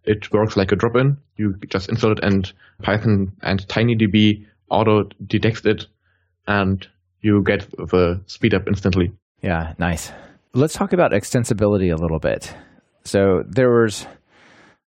it 0.03 0.31
works 0.31 0.57
like 0.57 0.71
a 0.71 0.75
drop-in. 0.75 1.17
You 1.37 1.55
just 1.69 1.89
install 1.89 2.13
it 2.13 2.19
and 2.23 2.51
Python 2.81 3.33
and 3.41 3.65
TinyDB 3.67 4.45
auto 4.69 5.03
detects 5.25 5.65
it 5.65 5.85
and 6.47 6.87
you 7.21 7.43
get 7.43 7.69
the 7.71 8.21
speed 8.25 8.53
up 8.53 8.67
instantly. 8.67 9.11
Yeah, 9.41 9.73
nice. 9.77 10.11
Let's 10.53 10.73
talk 10.73 10.93
about 10.93 11.11
extensibility 11.11 11.91
a 11.91 12.01
little 12.01 12.19
bit. 12.19 12.53
So 13.03 13.43
there 13.47 13.69
was 13.69 14.05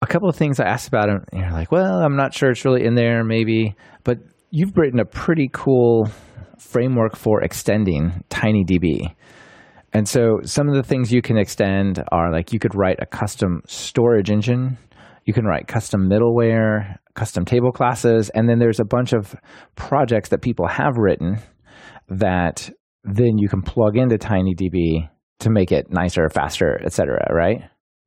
a 0.02 0.08
couple 0.08 0.30
of 0.30 0.36
things 0.36 0.60
I 0.60 0.66
asked 0.66 0.88
about 0.88 1.10
and 1.10 1.22
you're 1.32 1.52
like, 1.52 1.72
well, 1.72 2.02
I'm 2.02 2.16
not 2.16 2.34
sure 2.34 2.52
it's 2.52 2.66
really 2.66 2.86
in 2.86 2.96
there, 2.96 3.24
maybe. 3.24 3.76
But 4.04 4.20
you've 4.52 4.78
written 4.78 5.00
a 5.00 5.06
pretty 5.06 5.50
cool 5.52 6.10
framework 6.58 7.16
for 7.16 7.42
extending 7.42 8.24
TinyDB. 8.30 9.14
And 9.94 10.08
so 10.08 10.40
some 10.44 10.68
of 10.68 10.74
the 10.76 10.84
things 10.84 11.14
you 11.14 11.22
can 11.22 11.38
extend 11.38 12.04
are 12.12 12.32
like 12.32 12.52
you 12.52 12.60
could 12.60 12.74
write 12.76 12.98
a 13.00 13.06
custom 13.06 13.62
storage 13.68 14.32
engine, 14.32 14.78
you 15.26 15.34
can 15.34 15.46
write 15.46 15.68
custom 15.68 16.10
middleware, 16.10 16.98
custom 17.14 17.46
table 17.46 17.72
classes, 17.72 18.30
and 18.34 18.50
then 18.50 18.58
there's 18.58 18.80
a 18.80 18.86
bunch 18.86 19.14
of 19.14 19.36
projects 19.76 20.30
that 20.30 20.42
people 20.42 20.68
have 20.68 20.98
written 20.98 21.38
that 22.10 22.70
then 23.04 23.38
you 23.38 23.48
can 23.48 23.62
plug 23.62 23.96
into 23.96 24.18
TinyDB 24.18 25.10
to 25.40 25.50
make 25.50 25.72
it 25.72 25.92
nicer, 25.92 26.28
faster, 26.30 26.82
etc. 26.84 27.28
Right? 27.32 27.62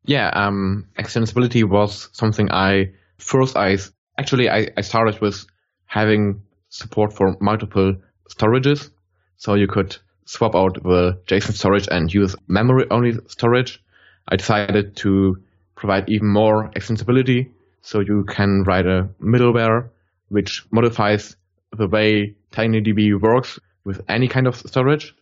Yeah, 0.04 0.30
um, 0.34 0.86
extensibility 0.98 1.68
was 1.68 2.08
something 2.12 2.50
I 2.50 2.86
first 3.18 3.56
I 3.56 3.76
actually 4.18 4.48
I, 4.48 4.68
I 4.76 4.80
started 4.80 5.20
with 5.20 5.46
having 5.86 6.42
support 6.68 7.12
for 7.12 7.36
multiple 7.40 7.94
storages, 8.28 8.90
so 9.36 9.54
you 9.54 9.68
could 9.68 9.96
swap 10.26 10.54
out 10.54 10.74
the 10.82 11.18
JSON 11.26 11.54
storage 11.54 11.88
and 11.90 12.12
use 12.12 12.36
memory 12.46 12.86
only 12.90 13.14
storage, 13.28 13.82
I 14.28 14.36
decided 14.36 14.96
to 14.96 15.38
provide 15.74 16.08
even 16.08 16.28
more 16.28 16.70
extensibility. 16.76 17.50
So 17.82 18.00
you 18.00 18.24
can 18.24 18.64
write 18.64 18.86
a 18.86 19.08
middleware 19.22 19.88
which 20.28 20.64
modifies 20.70 21.36
the 21.76 21.86
way 21.86 22.34
TinyDB 22.52 23.20
works 23.20 23.58
with 23.84 24.00
any 24.08 24.26
kind 24.28 24.46
of 24.46 24.56
storage. 24.56 25.14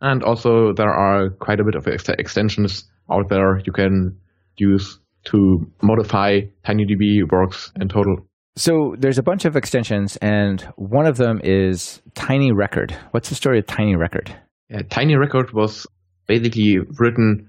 And 0.00 0.24
also 0.24 0.72
there 0.72 0.92
are 0.92 1.30
quite 1.30 1.60
a 1.60 1.64
bit 1.64 1.76
of 1.76 1.86
ex- 1.86 2.08
extensions 2.08 2.84
out 3.10 3.28
there 3.28 3.60
you 3.64 3.72
can 3.72 4.18
use 4.56 4.98
to 5.24 5.70
modify 5.80 6.40
TinyDB 6.64 7.30
works 7.30 7.70
in 7.80 7.88
total. 7.88 8.26
So 8.56 8.94
there's 8.98 9.18
a 9.18 9.22
bunch 9.22 9.46
of 9.46 9.56
extensions, 9.56 10.16
and 10.16 10.60
one 10.76 11.06
of 11.06 11.16
them 11.16 11.40
is 11.42 12.02
Tiny 12.14 12.52
Record. 12.52 12.94
What's 13.12 13.30
the 13.30 13.34
story 13.34 13.58
of 13.58 13.66
Tiny 13.66 13.96
Record? 13.96 14.34
Yeah, 14.68 14.82
Tiny 14.90 15.16
Record 15.16 15.52
was 15.52 15.86
basically 16.26 16.78
written 16.98 17.48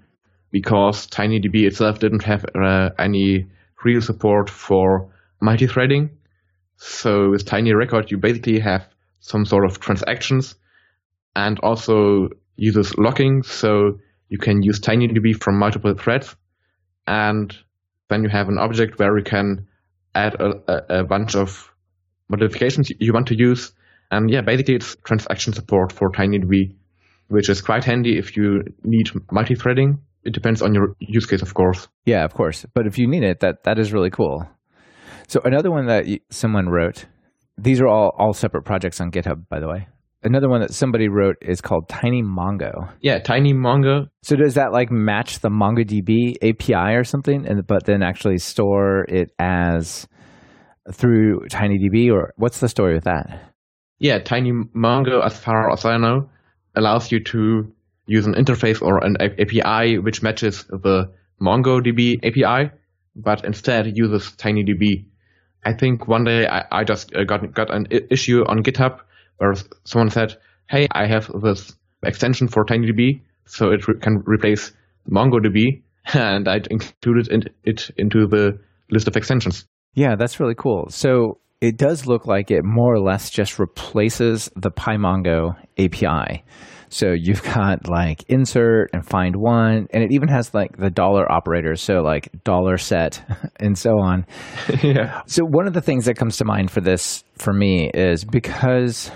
because 0.52 1.08
TinyDB 1.08 1.66
itself 1.66 2.00
didn't 2.00 2.24
have 2.24 2.46
uh, 2.56 2.92
any 2.98 3.48
real 3.84 4.02
support 4.02 4.50
for 4.50 5.12
multi-threading. 5.42 6.10
So 6.78 7.32
with 7.32 7.46
Tiny 7.46 7.74
Record, 7.74 8.10
you 8.10 8.18
basically 8.18 8.60
have 8.60 8.88
some 9.20 9.46
sort 9.46 9.66
of 9.66 9.80
transactions 9.80 10.56
and 11.36 11.60
also 11.60 12.30
uses 12.56 12.98
locking. 12.98 13.44
So 13.44 14.00
you 14.30 14.38
can 14.38 14.64
use 14.64 14.80
TinyDB 14.80 15.42
from 15.42 15.60
multiple 15.60 15.96
threads 15.96 16.36
and 17.08 17.54
then 18.10 18.24
you 18.24 18.30
have 18.30 18.48
an 18.48 18.58
object 18.58 19.00
where 19.00 19.18
you 19.18 19.24
can 19.24 19.68
add 20.16 20.36
a, 20.40 21.00
a, 21.00 21.04
bunch 21.04 21.36
of 21.36 21.72
modifications 22.30 22.92
you 23.00 23.14
want 23.14 23.28
to 23.28 23.36
use. 23.38 23.72
And 24.12 24.30
yeah, 24.30 24.42
basically 24.42 24.76
it's 24.76 24.96
transaction 25.04 25.54
support 25.54 25.92
for 25.92 26.12
TinyDB, 26.12 26.76
which 27.28 27.50
is 27.50 27.62
quite 27.62 27.84
handy 27.84 28.18
if 28.18 28.38
you 28.38 28.64
need 28.84 29.10
multi-threading. 29.32 30.00
It 30.24 30.34
depends 30.34 30.62
on 30.62 30.74
your 30.74 30.96
use 31.00 31.26
case, 31.26 31.42
of 31.42 31.54
course. 31.54 31.88
Yeah, 32.06 32.24
of 32.24 32.34
course. 32.34 32.66
But 32.74 32.88
if 32.88 32.98
you 32.98 33.08
need 33.08 33.24
it, 33.24 33.42
that 33.42 33.64
that 33.64 33.78
is 33.78 33.92
really 33.92 34.10
cool. 34.10 34.48
So 35.28 35.42
another 35.44 35.72
one 35.72 35.88
that 35.88 36.06
someone 36.30 36.70
wrote. 36.70 37.06
These 37.58 37.82
are 37.82 37.88
all 37.88 38.16
all 38.18 38.34
separate 38.34 38.64
projects 38.64 39.02
on 39.02 39.12
GitHub, 39.12 39.48
by 39.50 39.60
the 39.60 39.68
way. 39.68 39.88
Another 40.26 40.48
one 40.48 40.62
that 40.62 40.74
somebody 40.74 41.10
wrote 41.10 41.36
is 41.42 41.60
called 41.60 41.90
Tiny 41.90 42.24
Mongo. 42.24 42.90
Yeah, 43.02 43.20
Tiny 43.20 43.54
Mongo. 43.54 44.08
So 44.22 44.36
does 44.38 44.54
that 44.54 44.72
like 44.72 44.90
match 44.90 45.40
the 45.40 45.50
MongoDB 45.50 46.38
API 46.42 46.96
or 46.96 47.04
something, 47.04 47.46
and 47.46 47.68
but 47.68 47.86
then 47.86 48.02
actually 48.02 48.38
store 48.38 49.04
it 49.10 49.32
as 49.38 50.08
through 50.94 51.42
TinyDB, 51.50 52.12
or 52.12 52.34
what's 52.38 52.60
the 52.60 52.70
story 52.70 52.94
with 52.94 53.04
that? 53.04 53.54
Yeah, 54.00 54.20
Tiny 54.20 54.52
Mongo, 54.52 55.24
as 55.24 55.38
far 55.38 55.72
as 55.72 55.84
I 55.84 55.98
know, 55.98 56.30
allows 56.76 57.12
you 57.12 57.22
to 57.26 57.72
use 58.06 58.26
an 58.26 58.36
interface 58.36 58.82
or 58.82 59.04
an 59.04 59.18
API 59.22 59.98
which 59.98 60.22
matches 60.24 60.64
the 60.66 61.12
MongoDB 61.42 62.20
API, 62.24 62.72
but 63.16 63.44
instead 63.44 63.98
uses 63.98 64.32
TinyDB. 64.38 65.06
I 65.66 65.74
think 65.74 66.08
one 66.08 66.24
day 66.24 66.48
I, 66.48 66.66
I 66.72 66.84
just 66.84 67.14
uh, 67.16 67.24
got 67.24 67.54
got 67.54 67.74
an 67.74 67.88
issue 67.92 68.44
on 68.46 68.64
GitHub 68.64 69.00
where 69.38 69.54
someone 69.84 70.10
said, 70.10 70.36
"Hey, 70.70 70.88
I 70.92 71.08
have 71.08 71.30
this 71.42 71.76
extension 72.04 72.48
for 72.48 72.66
TinyDB, 72.66 73.22
so 73.46 73.72
it 73.72 73.88
re- 73.88 74.00
can 74.00 74.24
replace 74.26 74.74
MongoDB," 75.10 75.82
and 76.14 76.48
I 76.48 76.62
included 76.70 77.28
in, 77.30 77.44
it 77.64 77.90
into 77.98 78.28
the 78.28 78.60
list 78.90 79.08
of 79.08 79.16
extensions. 79.16 79.66
Yeah, 79.94 80.16
that's 80.16 80.40
really 80.40 80.56
cool. 80.56 80.88
So 80.90 81.40
it 81.62 81.78
does 81.78 82.08
look 82.08 82.26
like 82.26 82.52
it 82.52 82.64
more 82.64 82.94
or 82.94 83.00
less 83.00 83.30
just 83.30 83.60
replaces 83.60 84.50
the 84.56 84.72
PyMongo 84.72 85.56
API. 85.78 86.44
So 86.94 87.12
you've 87.12 87.42
got 87.56 87.90
like 87.90 88.24
insert 88.30 88.92
and 88.94 89.06
find 89.06 89.36
one, 89.36 89.88
and 89.92 90.04
it 90.04 90.12
even 90.12 90.30
has 90.30 90.54
like 90.54 90.78
the 90.78 90.92
dollar 90.92 91.30
operator, 91.30 91.76
so 91.76 92.02
like 92.02 92.30
dollar 92.44 92.78
set 92.78 93.24
and 93.60 93.78
so 93.78 93.98
on. 94.00 94.26
yeah. 94.84 95.22
So 95.26 95.44
one 95.44 95.68
of 95.68 95.74
the 95.74 95.82
things 95.82 96.06
that 96.06 96.18
comes 96.18 96.38
to 96.38 96.46
mind 96.46 96.70
for 96.70 96.82
this 96.82 97.24
for 97.36 97.52
me 97.52 97.90
is 97.94 98.24
because 98.24 99.12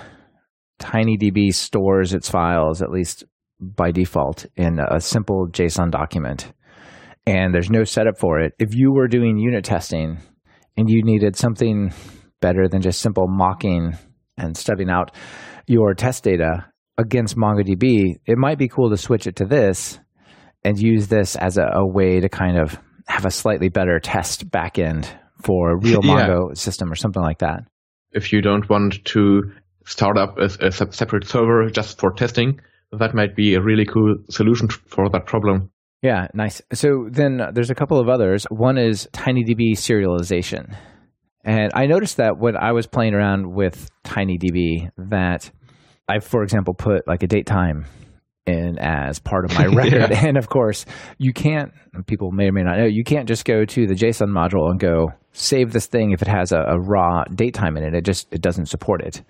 TinyDB 0.80 1.54
stores 1.54 2.14
its 2.14 2.30
files, 2.30 2.82
at 2.82 2.90
least 2.90 3.24
by 3.60 3.92
default, 3.92 4.48
in 4.56 4.80
a 4.80 5.00
simple 5.00 5.48
JSON 5.48 5.92
document, 5.92 6.52
and 7.28 7.54
there's 7.54 7.70
no 7.70 7.84
setup 7.84 8.18
for 8.18 8.40
it. 8.40 8.54
If 8.58 8.74
you 8.74 8.92
were 8.92 9.08
doing 9.08 9.38
unit 9.38 9.64
testing 9.64 10.18
and 10.76 10.90
you 10.90 11.04
needed 11.04 11.36
something 11.36 11.94
better 12.42 12.68
than 12.68 12.82
just 12.82 13.02
simple 13.02 13.28
mocking 13.28 13.96
and 14.36 14.58
stubbing 14.58 14.90
out 14.90 15.12
your 15.68 15.94
test 15.94 16.24
data 16.24 16.66
against 16.98 17.36
MongoDB, 17.36 18.16
it 18.26 18.38
might 18.38 18.58
be 18.58 18.68
cool 18.68 18.90
to 18.90 18.98
switch 18.98 19.28
it 19.28 19.36
to 19.38 19.46
this 19.46 20.00
and 20.64 20.80
use 20.80 21.08
this 21.08 21.36
as 21.36 21.58
a, 21.58 21.66
a 21.74 21.88
way 21.88 22.20
to 22.20 22.30
kind 22.30 22.58
of 22.58 22.78
have 23.08 23.26
a 23.26 23.32
slightly 23.32 23.70
better 23.70 24.00
test 24.00 24.50
backend 24.50 25.08
for 25.44 25.72
a 25.72 25.78
real 25.78 26.02
Mongo 26.04 26.58
system 26.58 26.92
or 26.92 26.96
something 26.96 27.22
like 27.22 27.40
that. 27.40 27.62
If 28.12 28.34
you 28.34 28.42
don't 28.42 28.70
want 28.70 29.04
to 29.06 29.44
start 29.86 30.18
up 30.18 30.38
a, 30.38 30.46
a 30.66 30.72
separate 30.72 31.28
server 31.28 31.70
just 31.70 32.00
for 32.00 32.12
testing, 32.12 32.60
that 32.92 33.14
might 33.14 33.36
be 33.36 33.54
a 33.54 33.62
really 33.62 33.86
cool 33.86 34.16
solution 34.30 34.70
for 34.70 35.10
that 35.10 35.26
problem. 35.26 35.72
Yeah, 36.02 36.28
nice. 36.34 36.62
So 36.74 37.08
then 37.12 37.42
there's 37.54 37.70
a 37.70 37.76
couple 37.76 38.00
of 38.00 38.08
others. 38.08 38.46
One 38.46 38.78
is 38.78 39.08
TinyDB 39.14 39.74
serialization. 39.74 40.76
And 41.44 41.72
I 41.74 41.86
noticed 41.86 42.18
that 42.18 42.38
when 42.38 42.58
I 42.58 42.74
was 42.74 42.88
playing 42.88 43.14
around 43.14 43.54
with 43.54 43.90
TinyDB 44.04 44.90
that 45.10 45.50
I, 46.08 46.20
for 46.20 46.44
example, 46.44 46.74
put 46.74 47.08
like 47.08 47.24
a 47.24 47.28
date 47.28 47.46
time 47.46 47.86
in 48.46 48.78
as 48.80 49.20
part 49.20 49.46
of 49.46 49.54
my 49.56 49.66
record. 49.76 50.12
yeah. 50.12 50.26
And 50.28 50.38
of 50.38 50.50
course, 50.50 50.86
you 51.18 51.34
can't, 51.34 51.72
people 52.06 52.32
may 52.32 52.48
or 52.48 52.52
may 52.52 52.64
not 52.64 52.78
know, 52.78 52.86
you 52.86 53.04
can't 53.04 53.28
just 53.28 53.46
go 53.46 53.66
to 53.66 53.88
the 53.88 53.94
JSON 53.94 54.30
module 54.30 54.70
and 54.70 54.80
go 54.80 55.08
save 55.34 55.74
this 55.74 55.86
thing 55.88 56.12
if 56.12 56.22
it 56.22 56.28
has 56.28 56.52
a, 56.52 56.60
a 56.60 56.80
raw 56.80 57.24
date 57.26 57.54
time 57.54 57.78
in 57.78 57.84
it. 57.84 57.94
It 57.94 58.06
just, 58.06 58.28
it 58.32 58.42
doesn't 58.42 58.68
support 58.68 59.02
it. 59.02 59.22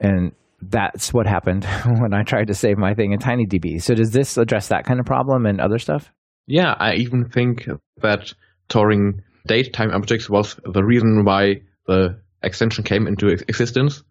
And 0.00 0.32
that's 0.62 1.12
what 1.12 1.26
happened 1.26 1.64
when 2.00 2.14
I 2.14 2.22
tried 2.22 2.48
to 2.48 2.54
save 2.54 2.78
my 2.78 2.94
thing 2.94 3.12
in 3.12 3.18
TinyDB. 3.18 3.82
So 3.82 3.94
does 3.94 4.10
this 4.10 4.36
address 4.36 4.68
that 4.68 4.84
kind 4.84 5.00
of 5.00 5.06
problem 5.06 5.46
and 5.46 5.60
other 5.60 5.78
stuff? 5.78 6.10
Yeah, 6.46 6.74
I 6.78 6.94
even 6.94 7.28
think 7.28 7.68
that 8.02 8.32
storing 8.68 9.22
date 9.46 9.72
time 9.72 9.90
objects 9.92 10.28
was 10.28 10.58
the 10.64 10.82
reason 10.82 11.24
why 11.24 11.62
the 11.86 12.20
extension 12.42 12.84
came 12.84 13.06
into 13.06 13.28
existence 13.28 14.02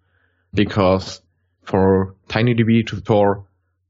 because 0.53 1.21
for 1.69 2.15
TinyDB 2.29 2.87
to 2.87 2.97
store 2.97 3.45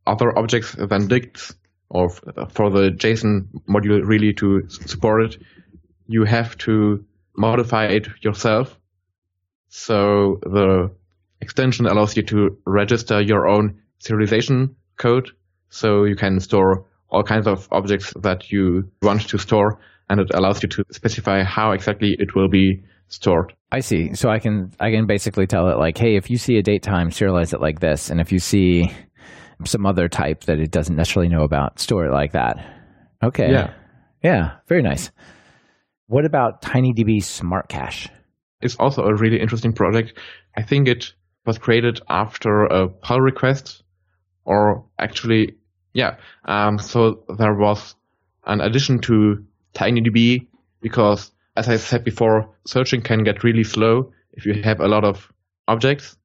other 0.05 0.37
objects 0.37 0.75
than 0.77 1.07
dicts 1.07 1.55
or 1.89 2.09
for 2.09 2.69
the 2.69 2.91
JSON 2.91 3.47
module 3.67 4.05
really 4.05 4.33
to 4.33 4.67
support 4.69 5.23
it, 5.23 5.41
you 6.07 6.25
have 6.25 6.57
to 6.59 7.05
modify 7.37 7.85
it 7.85 8.07
yourself. 8.21 8.77
So 9.69 10.39
the 10.41 10.91
extension 11.39 11.85
allows 11.87 12.17
you 12.17 12.23
to 12.23 12.57
register 12.65 13.21
your 13.21 13.47
own 13.47 13.81
serialization 14.03 14.75
code. 14.97 15.29
So 15.69 16.03
you 16.03 16.15
can 16.15 16.39
store 16.41 16.85
all 17.09 17.23
kinds 17.23 17.47
of 17.47 17.67
objects 17.71 18.13
that 18.19 18.51
you 18.51 18.91
want 19.01 19.29
to 19.29 19.37
store 19.37 19.79
and 20.09 20.19
it 20.19 20.31
allows 20.33 20.61
you 20.61 20.69
to 20.69 20.83
specify 20.91 21.43
how 21.43 21.71
exactly 21.71 22.15
it 22.19 22.35
will 22.35 22.49
be 22.49 22.83
stored. 23.09 23.53
I 23.71 23.81
see. 23.81 24.13
So 24.13 24.29
I 24.29 24.39
can 24.39 24.71
I 24.79 24.91
can 24.91 25.05
basically 25.05 25.45
tell 25.45 25.69
it 25.69 25.77
like, 25.77 25.97
hey, 25.97 26.15
if 26.15 26.29
you 26.29 26.37
see 26.37 26.57
a 26.57 26.63
date 26.63 26.83
time, 26.83 27.09
serialize 27.09 27.53
it 27.53 27.61
like 27.61 27.79
this, 27.79 28.09
and 28.09 28.21
if 28.21 28.31
you 28.31 28.39
see 28.39 28.91
some 29.65 29.85
other 29.85 30.07
type 30.07 30.45
that 30.45 30.59
it 30.59 30.71
doesn't 30.71 30.95
necessarily 30.95 31.29
know 31.29 31.43
about, 31.43 31.79
store 31.79 32.05
it 32.05 32.13
like 32.13 32.31
that. 32.31 32.57
Okay. 33.21 33.51
Yeah. 33.51 33.73
Yeah. 34.23 34.51
Very 34.67 34.81
nice. 34.81 35.11
What 36.07 36.25
about 36.25 36.61
TinyDB 36.61 37.21
Smart 37.21 37.67
Cache? 37.69 38.07
It's 38.61 38.75
also 38.77 39.03
a 39.03 39.15
really 39.15 39.39
interesting 39.39 39.73
project. 39.73 40.17
I 40.55 40.63
think 40.63 40.87
it 40.87 41.13
was 41.45 41.57
created 41.57 42.01
after 42.09 42.63
a 42.65 42.87
pull 42.87 43.21
request, 43.21 43.83
or 44.45 44.85
actually, 44.97 45.55
yeah. 45.93 46.15
Um, 46.45 46.79
so 46.79 47.23
there 47.37 47.53
was 47.53 47.95
an 48.45 48.61
addition 48.61 48.99
to 49.01 49.45
TinyDB 49.75 50.47
because 50.81 51.31
as 51.55 51.67
I 51.67 51.77
said 51.77 52.03
before, 52.03 52.49
searching 52.65 53.01
can 53.01 53.23
get 53.23 53.43
really 53.43 53.63
slow 53.63 54.12
if 54.33 54.45
you 54.45 54.62
have 54.63 54.79
a 54.79 54.88
lot 54.88 55.03
of 55.03 55.31
objects. 55.67 56.17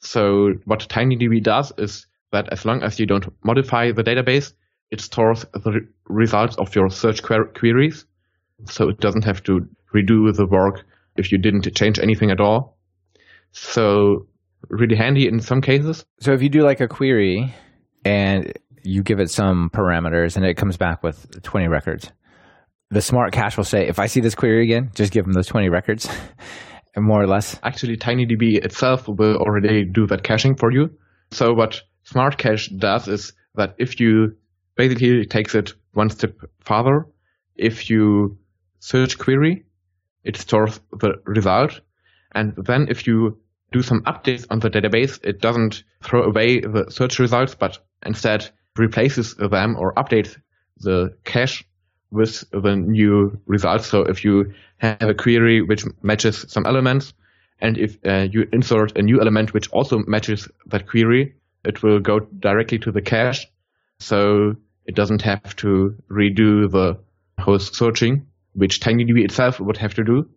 So 0.00 0.54
what 0.64 0.80
TinyDB 0.80 1.42
does 1.42 1.72
is 1.78 2.06
that 2.32 2.52
as 2.52 2.64
long 2.64 2.82
as 2.82 2.98
you 2.98 3.06
don't 3.06 3.26
modify 3.44 3.92
the 3.92 4.02
database, 4.02 4.52
it 4.90 5.00
stores 5.00 5.44
the 5.52 5.86
results 6.08 6.56
of 6.56 6.74
your 6.74 6.90
search 6.90 7.22
queries. 7.22 8.04
So 8.66 8.88
it 8.88 9.00
doesn't 9.00 9.24
have 9.24 9.42
to 9.44 9.66
redo 9.94 10.34
the 10.34 10.46
work 10.46 10.84
if 11.16 11.30
you 11.32 11.38
didn't 11.38 11.72
change 11.74 11.98
anything 11.98 12.30
at 12.30 12.40
all. 12.40 12.76
So 13.52 14.26
really 14.68 14.96
handy 14.96 15.28
in 15.28 15.40
some 15.40 15.60
cases. 15.60 16.04
So 16.20 16.32
if 16.32 16.42
you 16.42 16.48
do 16.48 16.62
like 16.62 16.80
a 16.80 16.88
query 16.88 17.54
and 18.04 18.52
you 18.82 19.02
give 19.02 19.20
it 19.20 19.30
some 19.30 19.70
parameters 19.70 20.36
and 20.36 20.44
it 20.44 20.54
comes 20.56 20.76
back 20.76 21.02
with 21.02 21.42
20 21.42 21.68
records, 21.68 22.10
the 22.90 23.00
smart 23.00 23.32
cache 23.32 23.56
will 23.56 23.64
say, 23.64 23.86
if 23.86 23.98
I 23.98 24.06
see 24.06 24.20
this 24.20 24.34
query 24.34 24.62
again, 24.62 24.90
just 24.94 25.12
give 25.12 25.24
them 25.24 25.32
those 25.32 25.46
20 25.46 25.68
records, 25.68 26.08
more 26.96 27.22
or 27.22 27.26
less. 27.26 27.58
Actually, 27.62 27.96
TinyDB 27.96 28.64
itself 28.64 29.08
will 29.08 29.36
already 29.36 29.84
do 29.84 30.06
that 30.06 30.22
caching 30.22 30.54
for 30.54 30.70
you. 30.70 30.90
So 31.30 31.52
what 31.52 31.80
smart 32.04 32.38
cache 32.38 32.68
does 32.68 33.08
is 33.08 33.32
that 33.54 33.74
if 33.78 33.98
you 34.00 34.36
basically 34.76 35.26
takes 35.26 35.54
it 35.54 35.74
one 35.92 36.10
step 36.10 36.36
farther, 36.60 37.06
if 37.56 37.88
you 37.88 38.38
search 38.80 39.18
query, 39.18 39.64
it 40.24 40.36
stores 40.36 40.80
the 40.92 41.14
result. 41.24 41.80
And 42.32 42.54
then 42.56 42.86
if 42.88 43.06
you 43.06 43.38
do 43.72 43.82
some 43.82 44.02
updates 44.02 44.46
on 44.50 44.60
the 44.60 44.70
database, 44.70 45.18
it 45.24 45.40
doesn't 45.40 45.84
throw 46.02 46.24
away 46.24 46.60
the 46.60 46.86
search 46.90 47.18
results, 47.18 47.54
but 47.54 47.78
instead 48.04 48.50
replaces 48.76 49.34
them 49.34 49.76
or 49.78 49.94
updates 49.94 50.36
the 50.78 51.16
cache 51.24 51.64
with 52.14 52.44
the 52.50 52.76
new 52.76 53.38
results. 53.46 53.88
So 53.88 54.02
if 54.02 54.24
you 54.24 54.54
have 54.78 55.02
a 55.02 55.14
query 55.14 55.60
which 55.62 55.84
matches 56.02 56.44
some 56.48 56.66
elements, 56.66 57.12
and 57.60 57.76
if 57.78 57.98
uh, 58.06 58.28
you 58.30 58.48
insert 58.52 58.96
a 58.96 59.02
new 59.02 59.20
element 59.20 59.52
which 59.52 59.68
also 59.70 59.98
matches 60.06 60.48
that 60.66 60.86
query, 60.86 61.34
it 61.64 61.82
will 61.82 62.00
go 62.00 62.20
directly 62.20 62.78
to 62.78 62.92
the 62.92 63.02
cache. 63.02 63.46
So 63.98 64.56
it 64.86 64.94
doesn't 64.94 65.22
have 65.22 65.56
to 65.56 65.94
redo 66.10 66.70
the 66.70 66.98
whole 67.38 67.58
searching, 67.58 68.26
which 68.52 68.80
TinyDB 68.80 69.24
itself 69.24 69.60
would 69.60 69.76
have 69.76 69.94
to 69.94 70.04
do. 70.04 70.28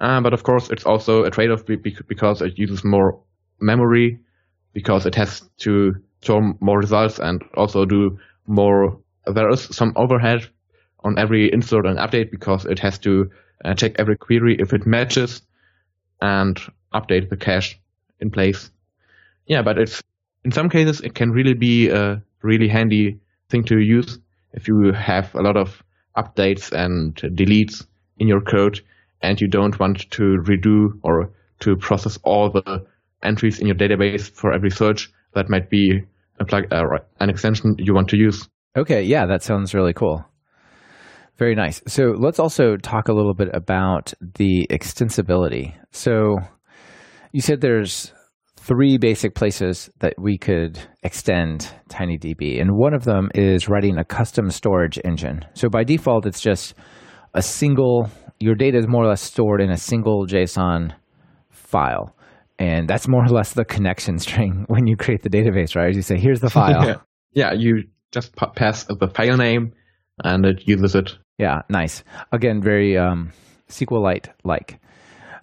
Uh, 0.00 0.20
but 0.20 0.34
of 0.34 0.42
course, 0.42 0.70
it's 0.70 0.84
also 0.84 1.24
a 1.24 1.30
trade-off 1.30 1.64
because 1.64 2.42
it 2.42 2.58
uses 2.58 2.84
more 2.84 3.18
memory, 3.60 4.20
because 4.72 5.06
it 5.06 5.14
has 5.14 5.42
to 5.58 5.94
store 6.22 6.54
more 6.60 6.78
results 6.78 7.18
and 7.18 7.42
also 7.54 7.84
do 7.84 8.18
more. 8.46 9.00
There 9.26 9.48
is 9.48 9.62
some 9.62 9.92
overhead 9.96 10.48
on 11.04 11.18
every 11.18 11.52
insert 11.52 11.86
and 11.86 11.98
update 11.98 12.30
because 12.30 12.64
it 12.66 12.78
has 12.80 12.98
to 13.00 13.30
uh, 13.64 13.74
check 13.74 13.94
every 13.98 14.16
query 14.16 14.56
if 14.58 14.72
it 14.72 14.86
matches. 14.86 15.42
and 16.20 16.60
update 16.94 17.28
the 17.28 17.36
cache 17.36 17.78
in 18.20 18.30
place. 18.30 18.70
Yeah, 19.46 19.62
but 19.62 19.78
it's 19.78 20.02
in 20.44 20.52
some 20.52 20.68
cases 20.68 21.00
it 21.00 21.14
can 21.14 21.30
really 21.30 21.54
be 21.54 21.88
a 21.90 22.22
really 22.42 22.68
handy 22.68 23.20
thing 23.50 23.64
to 23.64 23.78
use 23.78 24.18
if 24.52 24.68
you 24.68 24.92
have 24.92 25.34
a 25.34 25.42
lot 25.42 25.56
of 25.56 25.82
updates 26.16 26.72
and 26.72 27.14
deletes 27.14 27.86
in 28.18 28.28
your 28.28 28.40
code 28.40 28.80
and 29.20 29.40
you 29.40 29.48
don't 29.48 29.78
want 29.78 30.10
to 30.10 30.38
redo 30.44 30.98
or 31.02 31.30
to 31.60 31.76
process 31.76 32.18
all 32.22 32.50
the 32.50 32.86
entries 33.22 33.58
in 33.58 33.66
your 33.66 33.76
database 33.76 34.30
for 34.30 34.52
every 34.52 34.70
search. 34.70 35.12
That 35.34 35.50
might 35.50 35.68
be 35.68 36.02
a 36.38 36.44
plug, 36.44 36.72
uh, 36.72 36.84
an 37.20 37.28
extension 37.28 37.76
you 37.78 37.94
want 37.94 38.08
to 38.10 38.16
use. 38.16 38.48
Okay, 38.74 39.02
yeah, 39.02 39.26
that 39.26 39.42
sounds 39.42 39.74
really 39.74 39.92
cool. 39.92 40.24
Very 41.38 41.54
nice. 41.54 41.82
So 41.86 42.14
let's 42.16 42.38
also 42.38 42.76
talk 42.76 43.08
a 43.08 43.12
little 43.12 43.34
bit 43.34 43.48
about 43.52 44.14
the 44.36 44.66
extensibility. 44.70 45.74
So 45.92 46.38
you 47.32 47.42
said 47.42 47.60
there's 47.60 48.12
three 48.56 48.96
basic 48.98 49.34
places 49.34 49.90
that 50.00 50.14
we 50.18 50.38
could 50.38 50.78
extend 51.02 51.70
TinyDB, 51.90 52.60
and 52.60 52.72
one 52.72 52.94
of 52.94 53.04
them 53.04 53.30
is 53.34 53.68
writing 53.68 53.98
a 53.98 54.04
custom 54.04 54.50
storage 54.50 54.98
engine. 55.04 55.44
So 55.54 55.68
by 55.68 55.84
default, 55.84 56.26
it's 56.26 56.40
just 56.40 56.74
a 57.34 57.42
single. 57.42 58.10
Your 58.40 58.54
data 58.54 58.78
is 58.78 58.88
more 58.88 59.04
or 59.04 59.08
less 59.08 59.22
stored 59.22 59.60
in 59.60 59.70
a 59.70 59.76
single 59.76 60.26
JSON 60.26 60.92
file, 61.50 62.16
and 62.58 62.88
that's 62.88 63.06
more 63.06 63.24
or 63.24 63.28
less 63.28 63.52
the 63.52 63.64
connection 63.64 64.18
string 64.26 64.64
when 64.68 64.86
you 64.86 64.96
create 64.96 65.22
the 65.22 65.30
database, 65.30 65.76
right? 65.76 65.90
As 65.90 65.96
you 65.96 66.02
say, 66.02 66.18
"Here's 66.18 66.40
the 66.40 66.50
file." 66.58 66.86
yeah. 66.86 66.96
yeah, 67.32 67.52
you 67.52 67.84
just 68.10 68.34
pass 68.34 68.84
the 68.84 69.08
file 69.14 69.36
name, 69.36 69.72
and 70.24 70.46
it 70.46 70.66
uses 70.66 70.94
it. 70.94 71.14
Yeah, 71.38 71.62
nice. 71.68 72.02
Again, 72.32 72.62
very 72.62 72.96
um, 72.96 73.32
SQLite 73.68 74.28
like. 74.44 74.78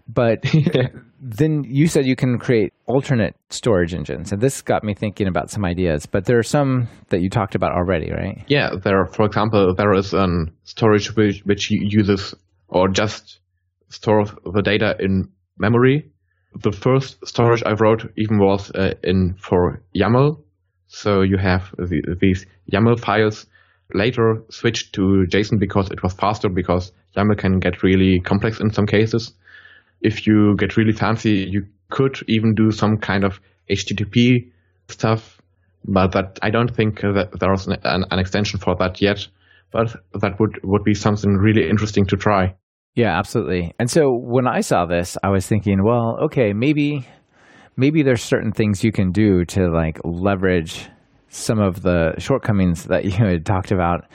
But 0.07 0.43
then 1.21 1.63
you 1.65 1.87
said 1.87 2.05
you 2.05 2.15
can 2.15 2.37
create 2.37 2.73
alternate 2.87 3.35
storage 3.49 3.93
engines, 3.93 4.31
and 4.31 4.41
this 4.41 4.61
got 4.61 4.83
me 4.83 4.93
thinking 4.93 5.27
about 5.27 5.49
some 5.49 5.63
ideas. 5.63 6.05
But 6.05 6.25
there 6.25 6.37
are 6.37 6.43
some 6.43 6.87
that 7.09 7.21
you 7.21 7.29
talked 7.29 7.55
about 7.55 7.71
already, 7.71 8.11
right? 8.11 8.43
Yeah, 8.47 8.71
there. 8.83 9.05
For 9.05 9.25
example, 9.25 9.73
there 9.75 9.93
is 9.93 10.13
a 10.13 10.27
storage 10.63 11.15
which, 11.15 11.41
which 11.45 11.71
uses 11.71 12.35
or 12.67 12.89
just 12.89 13.39
stores 13.89 14.31
the 14.53 14.61
data 14.61 14.95
in 14.99 15.29
memory. 15.57 16.09
The 16.61 16.71
first 16.71 17.25
storage 17.25 17.63
I 17.65 17.73
wrote 17.73 18.11
even 18.17 18.39
was 18.39 18.71
uh, 18.71 18.93
in 19.03 19.35
for 19.39 19.81
YAML, 19.95 20.43
so 20.87 21.21
you 21.21 21.37
have 21.37 21.73
the, 21.77 22.15
these 22.19 22.45
YAML 22.71 22.99
files 22.99 23.47
later 23.93 24.43
switched 24.49 24.93
to 24.93 25.25
JSON 25.29 25.59
because 25.59 25.89
it 25.91 26.03
was 26.03 26.13
faster 26.13 26.49
because 26.49 26.91
YAML 27.15 27.37
can 27.37 27.59
get 27.59 27.83
really 27.83 28.19
complex 28.19 28.59
in 28.59 28.71
some 28.71 28.85
cases 28.85 29.33
if 30.03 30.27
you 30.27 30.55
get 30.57 30.77
really 30.77 30.91
fancy, 30.91 31.47
you 31.49 31.65
could 31.89 32.17
even 32.27 32.53
do 32.53 32.69
some 32.71 32.97
kind 32.97 33.23
of 33.23 33.39
HTTP 33.71 34.51
stuff, 34.89 35.41
but 35.85 36.11
that 36.11 36.37
I 36.41 36.49
don't 36.49 36.73
think 36.75 37.01
that 37.01 37.29
there's 37.39 37.67
an, 37.67 37.77
an, 37.83 38.05
an 38.11 38.19
extension 38.19 38.59
for 38.59 38.75
that 38.75 39.01
yet. 39.01 39.27
But 39.71 39.95
that 40.21 40.39
would, 40.39 40.59
would 40.63 40.83
be 40.83 40.93
something 40.93 41.31
really 41.31 41.67
interesting 41.67 42.05
to 42.07 42.17
try. 42.17 42.53
Yeah, 42.93 43.17
absolutely. 43.17 43.73
And 43.79 43.89
so 43.89 44.11
when 44.11 44.45
I 44.45 44.61
saw 44.61 44.85
this, 44.85 45.17
I 45.23 45.29
was 45.29 45.47
thinking, 45.47 45.83
well, 45.83 46.17
okay, 46.25 46.53
maybe 46.53 47.07
maybe 47.75 48.03
there's 48.03 48.21
certain 48.21 48.51
things 48.51 48.83
you 48.83 48.91
can 48.91 49.11
do 49.11 49.45
to 49.45 49.71
like 49.71 49.97
leverage 50.03 50.87
some 51.33 51.59
of 51.59 51.81
the 51.81 52.13
shortcomings 52.17 52.85
that 52.85 53.05
you 53.05 53.11
had 53.11 53.45
talked 53.45 53.71
about 53.71 54.05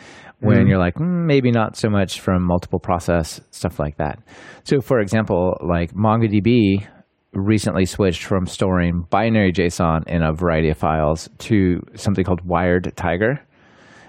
when 0.41 0.67
mm. 0.67 0.69
you're 0.69 0.79
like 0.79 0.95
mm, 0.95 1.27
maybe 1.27 1.51
not 1.51 1.77
so 1.77 1.89
much 1.89 2.21
from 2.21 2.43
multiple 2.43 2.79
process 2.79 3.41
stuff 3.51 3.79
like 3.79 3.97
that. 3.97 4.19
So, 4.65 4.81
for 4.81 5.01
example, 5.01 5.57
like 5.61 5.93
MongoDB 5.95 6.87
recently 7.33 7.85
switched 7.85 8.25
from 8.25 8.47
storing 8.47 9.07
binary 9.11 9.53
JSON 9.53 10.07
in 10.07 10.23
a 10.23 10.33
variety 10.33 10.71
of 10.71 10.79
files 10.79 11.29
to 11.39 11.81
something 11.95 12.25
called 12.25 12.47
WiredTiger, 12.47 13.39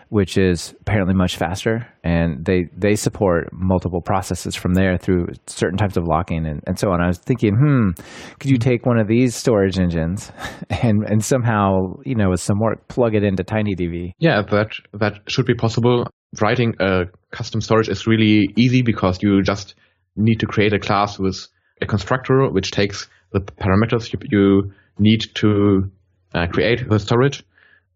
which 0.09 0.37
is 0.37 0.73
apparently 0.81 1.13
much 1.13 1.37
faster, 1.37 1.87
and 2.03 2.43
they 2.45 2.65
they 2.75 2.95
support 2.95 3.49
multiple 3.53 4.01
processes 4.01 4.55
from 4.55 4.73
there 4.73 4.97
through 4.97 5.27
certain 5.47 5.77
types 5.77 5.97
of 5.97 6.05
locking 6.05 6.45
and, 6.45 6.61
and 6.65 6.77
so 6.77 6.91
on. 6.91 7.01
I 7.01 7.07
was 7.07 7.19
thinking, 7.19 7.55
hmm, 7.55 7.91
could 8.39 8.49
you 8.49 8.57
mm. 8.57 8.61
take 8.61 8.85
one 8.85 8.97
of 8.97 9.07
these 9.07 9.35
storage 9.35 9.79
engines 9.79 10.31
and 10.69 11.03
and 11.03 11.23
somehow 11.23 11.93
you 12.05 12.15
know 12.15 12.29
with 12.29 12.41
some 12.41 12.59
work 12.59 12.87
plug 12.87 13.15
it 13.15 13.23
into 13.23 13.43
TinyDB? 13.43 14.11
Yeah, 14.19 14.41
that 14.49 14.71
that 14.93 15.19
should 15.27 15.45
be 15.45 15.55
possible 15.55 16.07
writing 16.41 16.75
a 16.79 17.05
custom 17.31 17.61
storage 17.61 17.89
is 17.89 18.05
really 18.05 18.49
easy 18.55 18.81
because 18.81 19.21
you 19.21 19.41
just 19.41 19.75
need 20.15 20.39
to 20.39 20.45
create 20.45 20.73
a 20.73 20.79
class 20.79 21.17
with 21.17 21.47
a 21.81 21.85
constructor 21.85 22.47
which 22.49 22.71
takes 22.71 23.07
the 23.31 23.39
parameters 23.39 24.11
you, 24.13 24.19
you 24.29 24.71
need 24.99 25.23
to 25.33 25.89
uh, 26.35 26.45
create 26.47 26.87
the 26.87 26.99
storage 26.99 27.43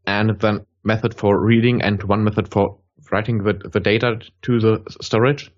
and 0.08 0.40
then 0.40 0.66
method 0.84 1.14
for 1.14 1.40
reading 1.44 1.82
and 1.82 2.04
one 2.04 2.24
method 2.24 2.52
for 2.52 2.78
writing 3.12 3.44
the, 3.44 3.54
the 3.54 3.80
data 3.80 4.20
to 4.44 4.60
the 4.60 4.84
storage. 5.02 5.52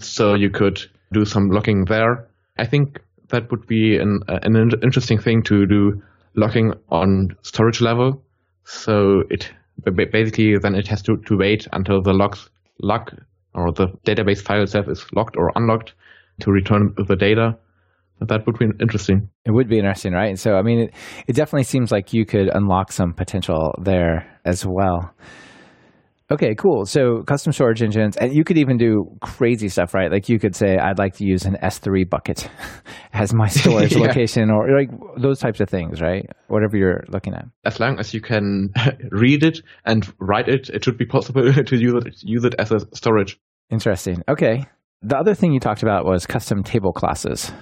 So 0.00 0.34
you 0.34 0.50
could 0.50 0.80
do 1.12 1.24
some 1.24 1.50
locking 1.50 1.84
there. 1.84 2.28
I 2.58 2.66
think 2.66 3.00
that 3.28 3.50
would 3.50 3.66
be 3.66 3.96
an, 3.98 4.20
an 4.28 4.56
interesting 4.82 5.18
thing 5.18 5.42
to 5.44 5.66
do 5.66 6.02
locking 6.34 6.74
on 6.90 7.36
storage 7.42 7.80
level. 7.80 8.22
So 8.64 9.24
it 9.30 9.50
basically 9.84 10.58
then 10.58 10.74
it 10.74 10.86
has 10.88 11.02
to, 11.02 11.16
to 11.16 11.36
wait 11.36 11.66
until 11.72 12.02
the 12.02 12.12
logs 12.12 12.50
lock 12.80 13.12
or 13.54 13.72
the 13.72 13.88
database 14.04 14.40
file 14.40 14.62
itself 14.62 14.88
is 14.88 15.04
locked 15.12 15.36
or 15.36 15.52
unlocked 15.56 15.94
to 16.40 16.52
return 16.52 16.94
the 16.96 17.16
data. 17.16 17.56
That 18.20 18.46
would 18.46 18.58
be 18.58 18.66
interesting. 18.80 19.28
It 19.44 19.52
would 19.52 19.68
be 19.68 19.78
interesting, 19.78 20.12
right? 20.12 20.38
So, 20.38 20.54
I 20.54 20.62
mean, 20.62 20.80
it, 20.80 20.94
it 21.28 21.36
definitely 21.36 21.64
seems 21.64 21.92
like 21.92 22.12
you 22.12 22.26
could 22.26 22.48
unlock 22.48 22.92
some 22.92 23.12
potential 23.12 23.74
there 23.82 24.26
as 24.44 24.66
well. 24.66 25.14
Okay, 26.30 26.54
cool. 26.54 26.84
So 26.84 27.22
custom 27.22 27.52
storage 27.52 27.82
engines, 27.82 28.18
and 28.18 28.34
you 28.34 28.44
could 28.44 28.58
even 28.58 28.76
do 28.76 29.06
crazy 29.22 29.70
stuff, 29.70 29.94
right? 29.94 30.12
Like 30.12 30.28
you 30.28 30.38
could 30.38 30.54
say, 30.54 30.76
I'd 30.76 30.98
like 30.98 31.14
to 31.14 31.24
use 31.24 31.46
an 31.46 31.56
S3 31.62 32.08
bucket 32.08 32.50
as 33.14 33.32
my 33.32 33.48
storage 33.48 33.94
yeah. 33.96 34.06
location, 34.06 34.50
or 34.50 34.68
like 34.76 34.90
those 35.16 35.38
types 35.38 35.60
of 35.60 35.70
things, 35.70 36.02
right? 36.02 36.26
Whatever 36.48 36.76
you're 36.76 37.04
looking 37.08 37.32
at. 37.32 37.46
As 37.64 37.80
long 37.80 37.98
as 37.98 38.12
you 38.12 38.20
can 38.20 38.70
read 39.10 39.42
it 39.42 39.60
and 39.86 40.06
write 40.20 40.48
it, 40.48 40.68
it 40.68 40.84
should 40.84 40.98
be 40.98 41.06
possible 41.06 41.50
to 41.50 41.76
use 41.76 42.04
it 42.04 42.22
use 42.22 42.44
it 42.44 42.54
as 42.58 42.72
a 42.72 42.80
storage. 42.94 43.38
Interesting. 43.70 44.22
Okay. 44.28 44.66
The 45.00 45.16
other 45.16 45.34
thing 45.34 45.52
you 45.52 45.60
talked 45.60 45.82
about 45.82 46.04
was 46.04 46.26
custom 46.26 46.62
table 46.62 46.92
classes. 46.92 47.52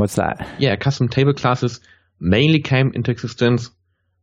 What's 0.00 0.14
that? 0.16 0.48
Yeah, 0.58 0.76
custom 0.76 1.08
table 1.08 1.34
classes 1.34 1.80
mainly 2.20 2.60
came 2.60 2.92
into 2.94 3.10
existence 3.10 3.70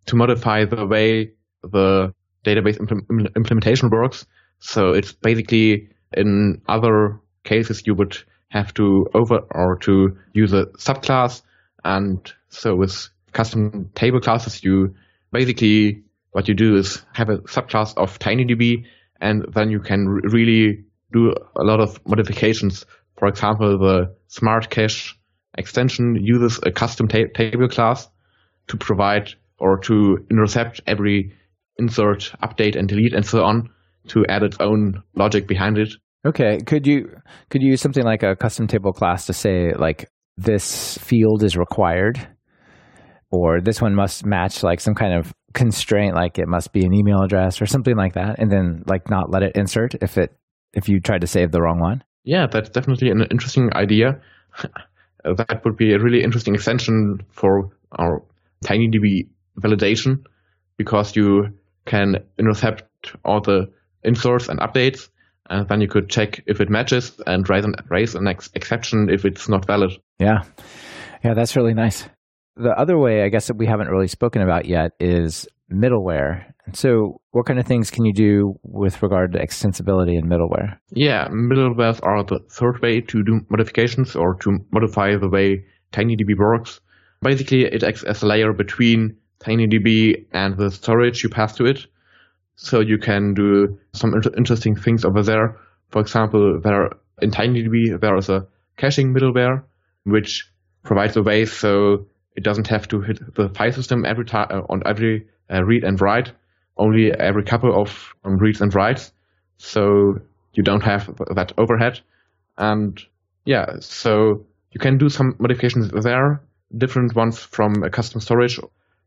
to 0.07 0.15
modify 0.15 0.65
the 0.65 0.87
way 0.87 1.33
the 1.61 2.13
database 2.43 2.79
impl- 2.79 3.35
implementation 3.35 3.89
works. 3.89 4.25
So 4.59 4.93
it's 4.93 5.11
basically 5.11 5.89
in 6.13 6.61
other 6.67 7.19
cases 7.43 7.83
you 7.85 7.93
would 7.93 8.17
have 8.49 8.73
to 8.75 9.07
over 9.13 9.39
or 9.51 9.77
to 9.79 10.17
use 10.33 10.51
a 10.53 10.65
subclass. 10.77 11.43
And 11.83 12.31
so 12.49 12.75
with 12.75 13.09
custom 13.33 13.91
table 13.93 14.19
classes, 14.19 14.63
you 14.63 14.95
basically 15.31 16.03
what 16.31 16.47
you 16.47 16.55
do 16.55 16.75
is 16.75 17.03
have 17.13 17.29
a 17.29 17.37
subclass 17.39 17.95
of 17.97 18.17
TinyDB 18.19 18.85
and 19.21 19.45
then 19.53 19.69
you 19.69 19.79
can 19.79 20.07
really 20.07 20.85
do 21.13 21.35
a 21.55 21.63
lot 21.63 21.79
of 21.79 21.99
modifications. 22.07 22.85
For 23.17 23.27
example, 23.27 23.77
the 23.77 24.15
smart 24.27 24.69
cache 24.69 25.16
extension 25.57 26.17
uses 26.21 26.59
a 26.63 26.71
custom 26.71 27.07
ta- 27.07 27.31
table 27.33 27.67
class 27.67 28.07
to 28.67 28.77
provide 28.77 29.33
or 29.59 29.79
to 29.79 30.17
intercept 30.29 30.81
every 30.87 31.33
insert, 31.77 32.31
update, 32.43 32.75
and 32.75 32.87
delete, 32.87 33.13
and 33.13 33.25
so 33.25 33.43
on 33.43 33.69
to 34.07 34.25
add 34.29 34.43
its 34.43 34.57
own 34.59 35.01
logic 35.15 35.47
behind 35.47 35.77
it. 35.77 35.93
Okay, 36.25 36.59
could 36.65 36.87
you 36.87 37.09
could 37.49 37.61
you 37.61 37.69
use 37.69 37.81
something 37.81 38.03
like 38.03 38.23
a 38.23 38.35
custom 38.35 38.67
table 38.67 38.91
class 38.91 39.25
to 39.27 39.33
say 39.33 39.73
like 39.73 40.09
this 40.37 40.97
field 40.97 41.43
is 41.43 41.57
required, 41.57 42.19
or 43.31 43.61
this 43.61 43.81
one 43.81 43.95
must 43.95 44.25
match 44.25 44.63
like 44.63 44.79
some 44.79 44.95
kind 44.95 45.13
of 45.13 45.33
constraint, 45.53 46.15
like 46.15 46.37
it 46.37 46.47
must 46.47 46.73
be 46.73 46.85
an 46.85 46.93
email 46.93 47.21
address 47.21 47.61
or 47.61 47.65
something 47.65 47.95
like 47.95 48.13
that, 48.13 48.39
and 48.39 48.51
then 48.51 48.83
like 48.87 49.09
not 49.09 49.31
let 49.31 49.43
it 49.43 49.55
insert 49.55 49.95
if 50.01 50.17
it 50.17 50.35
if 50.73 50.89
you 50.89 50.99
tried 50.99 51.21
to 51.21 51.27
save 51.27 51.51
the 51.51 51.61
wrong 51.61 51.79
one. 51.79 52.03
Yeah, 52.23 52.47
that's 52.51 52.69
definitely 52.69 53.09
an 53.09 53.25
interesting 53.31 53.69
idea. 53.73 54.19
that 55.33 55.63
would 55.65 55.77
be 55.77 55.93
a 55.93 55.99
really 55.99 56.23
interesting 56.23 56.55
extension 56.55 57.21
for 57.29 57.71
our 57.91 58.23
TinyDB 58.63 59.27
validation 59.59 60.25
because 60.77 61.15
you 61.15 61.53
can 61.85 62.17
intercept 62.37 62.83
all 63.25 63.41
the 63.41 63.71
inserts 64.03 64.47
and 64.49 64.59
updates, 64.59 65.09
and 65.49 65.67
then 65.67 65.81
you 65.81 65.87
could 65.87 66.09
check 66.09 66.43
if 66.45 66.61
it 66.61 66.69
matches 66.69 67.19
and 67.25 67.49
raise 67.49 67.65
an, 67.65 67.75
raise 67.89 68.15
an 68.15 68.27
ex- 68.27 68.49
exception 68.53 69.09
if 69.09 69.25
it's 69.25 69.49
not 69.49 69.65
valid. 69.65 69.91
Yeah. 70.19 70.43
Yeah, 71.23 71.33
that's 71.33 71.55
really 71.55 71.73
nice. 71.73 72.07
The 72.57 72.77
other 72.77 72.97
way, 72.97 73.23
I 73.23 73.29
guess, 73.29 73.47
that 73.47 73.57
we 73.57 73.67
haven't 73.67 73.89
really 73.89 74.07
spoken 74.07 74.41
about 74.41 74.65
yet 74.65 74.91
is 74.99 75.47
middleware. 75.71 76.45
So, 76.73 77.21
what 77.31 77.45
kind 77.45 77.59
of 77.59 77.65
things 77.65 77.91
can 77.91 78.03
you 78.03 78.13
do 78.13 78.59
with 78.63 79.01
regard 79.01 79.33
to 79.33 79.39
extensibility 79.39 80.17
in 80.17 80.25
middleware? 80.25 80.77
Yeah, 80.91 81.27
middlewares 81.29 81.99
are 82.03 82.23
the 82.23 82.39
third 82.49 82.81
way 82.81 83.01
to 83.01 83.23
do 83.23 83.41
modifications 83.49 84.15
or 84.15 84.35
to 84.35 84.59
modify 84.71 85.15
the 85.15 85.29
way 85.29 85.65
TinyDB 85.93 86.37
works. 86.37 86.81
Basically, 87.21 87.63
it 87.63 87.83
acts 87.83 88.03
as 88.03 88.21
a 88.21 88.27
layer 88.27 88.53
between 88.53 89.17
TinyDB 89.39 90.25
and 90.31 90.57
the 90.57 90.71
storage 90.71 91.23
you 91.23 91.29
pass 91.29 91.55
to 91.55 91.65
it. 91.65 91.85
So 92.55 92.79
you 92.79 92.97
can 92.97 93.33
do 93.33 93.79
some 93.93 94.13
inter- 94.13 94.33
interesting 94.35 94.75
things 94.75 95.05
over 95.05 95.21
there. 95.21 95.57
For 95.89 96.01
example, 96.01 96.59
there 96.59 96.89
in 97.21 97.31
TinyDB 97.31 97.99
there 97.99 98.17
is 98.17 98.29
a 98.29 98.47
caching 98.77 99.13
middleware 99.13 99.63
which 100.03 100.51
provides 100.83 101.17
a 101.17 101.23
way 101.23 101.45
so 101.45 102.05
it 102.37 102.43
doesn't 102.43 102.67
have 102.67 102.87
to 102.87 103.01
hit 103.01 103.35
the 103.35 103.49
file 103.49 103.73
system 103.73 104.05
every 104.05 104.23
time 104.23 104.47
uh, 104.51 104.61
on 104.69 104.83
every 104.85 105.27
uh, 105.51 105.63
read 105.63 105.83
and 105.83 105.99
write, 105.99 106.31
only 106.77 107.11
every 107.11 107.43
couple 107.43 107.81
of 107.81 108.13
um, 108.23 108.37
reads 108.37 108.61
and 108.61 108.73
writes. 108.73 109.11
So 109.57 110.21
you 110.53 110.61
don't 110.61 110.83
have 110.83 111.19
that 111.35 111.51
overhead. 111.57 111.99
And 112.57 113.01
yeah, 113.45 113.77
so 113.79 114.45
you 114.71 114.79
can 114.79 114.99
do 114.99 115.09
some 115.09 115.35
modifications 115.39 115.89
there, 116.03 116.41
different 116.77 117.15
ones 117.15 117.39
from 117.39 117.81
custom 117.89 118.21
storage. 118.21 118.59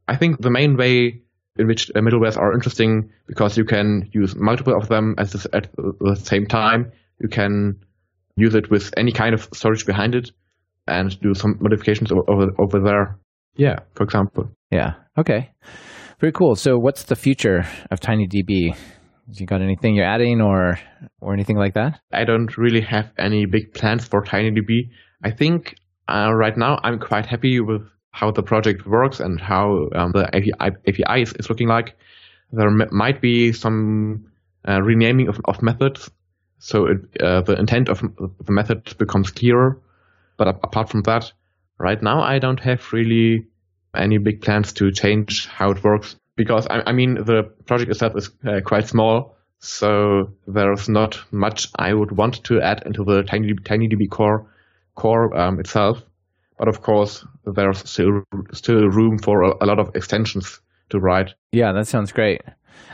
I 0.09 0.17
think 0.17 0.43
the 0.43 0.51
main 0.51 0.77
way 0.77 1.23
in 1.57 1.69
which 1.69 1.89
middlewares 1.95 2.37
are 2.37 2.53
interesting 2.53 3.13
because 3.27 3.57
you 3.57 3.65
can 3.65 4.09
use 4.13 4.35
multiple 4.35 4.77
of 4.77 4.89
them 4.89 5.15
at 5.19 5.31
the, 5.31 5.49
at 5.53 5.69
the 5.77 6.17
same 6.17 6.47
time. 6.47 6.91
You 7.21 7.29
can 7.29 7.85
use 8.35 8.57
it 8.57 8.71
with 8.71 8.93
any 8.97 9.13
kind 9.13 9.35
of 9.35 9.49
storage 9.53 9.87
behind 9.87 10.17
it 10.17 10.33
and 10.87 11.19
do 11.21 11.35
some 11.35 11.57
modifications 11.61 12.11
over 12.13 12.51
over 12.59 12.81
there. 12.81 13.19
Yeah, 13.57 13.81
for 13.95 14.05
example. 14.05 14.51
Yeah. 14.71 14.95
Okay. 15.19 15.51
Very 16.21 16.33
cool. 16.33 16.55
So, 16.55 16.79
what's 16.79 17.05
the 17.05 17.17
future 17.17 17.67
of 17.91 18.01
TinyDB? 18.01 18.77
You 19.33 19.47
got 19.47 19.63
anything 19.63 19.95
you're 19.95 20.05
adding 20.05 20.41
or 20.41 20.79
or 21.21 21.33
anything 21.33 21.57
like 21.57 21.75
that? 21.75 22.01
I 22.13 22.25
don't 22.25 22.57
really 22.59 22.81
have 22.81 23.11
any 23.19 23.47
big 23.47 23.73
plans 23.75 24.07
for 24.07 24.23
TinyDB. 24.23 24.91
I 25.25 25.31
think 25.31 25.77
uh, 26.09 26.33
right 26.35 26.57
now 26.57 26.79
I'm 26.83 26.99
quite 26.99 27.27
happy 27.27 27.61
with 27.61 27.83
how 28.13 28.31
the 28.31 28.43
project 28.43 28.87
works 28.87 29.21
and 29.21 29.41
how 29.41 29.89
um, 29.95 30.13
the 30.13 30.27
API, 30.35 30.77
API 30.87 31.23
is, 31.23 31.33
is, 31.35 31.49
looking 31.49 31.69
like. 31.69 31.97
There 32.53 32.67
m- 32.67 32.89
might 32.91 33.21
be 33.21 33.53
some 33.53 34.27
uh, 34.69 34.83
renaming 34.83 35.29
of, 35.29 35.41
of 35.45 35.63
methods, 35.63 36.11
so 36.59 36.87
it, 36.87 37.23
uh, 37.23 37.43
the 37.43 37.59
intent 37.59 37.89
of 37.89 38.01
the 38.01 38.53
method 38.53 38.93
becomes 38.99 39.31
clearer. 39.31 39.81
But 40.41 40.49
apart 40.65 40.89
from 40.89 41.03
that, 41.03 41.31
right 41.79 42.03
now 42.03 42.23
I 42.23 42.39
don't 42.39 42.61
have 42.61 42.95
really 42.95 43.45
any 43.95 44.17
big 44.17 44.41
plans 44.41 44.73
to 44.73 44.91
change 44.91 45.47
how 45.49 45.73
it 45.73 45.85
works 45.85 46.17
because 46.35 46.67
I, 46.67 46.81
I 46.87 46.93
mean 46.93 47.17
the 47.17 47.43
project 47.67 47.91
itself 47.91 48.17
is 48.17 48.31
uh, 48.49 48.63
quite 48.65 48.89
small, 48.89 49.37
so 49.59 50.31
there's 50.47 50.89
not 50.89 51.21
much 51.31 51.69
I 51.79 51.93
would 51.93 52.13
want 52.17 52.43
to 52.45 52.59
add 52.63 52.85
into 52.87 53.05
the 53.05 53.23
Tiny 53.23 53.53
TinyDB 53.53 54.09
core 54.09 54.51
core 54.95 55.37
um, 55.39 55.61
itself. 55.61 56.03
But 56.59 56.69
of 56.69 56.81
course, 56.81 57.23
there's 57.45 57.87
still 57.91 58.23
still 58.53 58.89
room 58.89 59.19
for 59.19 59.43
a, 59.43 59.53
a 59.61 59.67
lot 59.67 59.79
of 59.79 59.95
extensions 59.95 60.59
to 60.89 60.99
write. 60.99 61.35
Yeah, 61.53 61.73
that 61.75 61.87
sounds 61.87 62.13
great. 62.13 62.41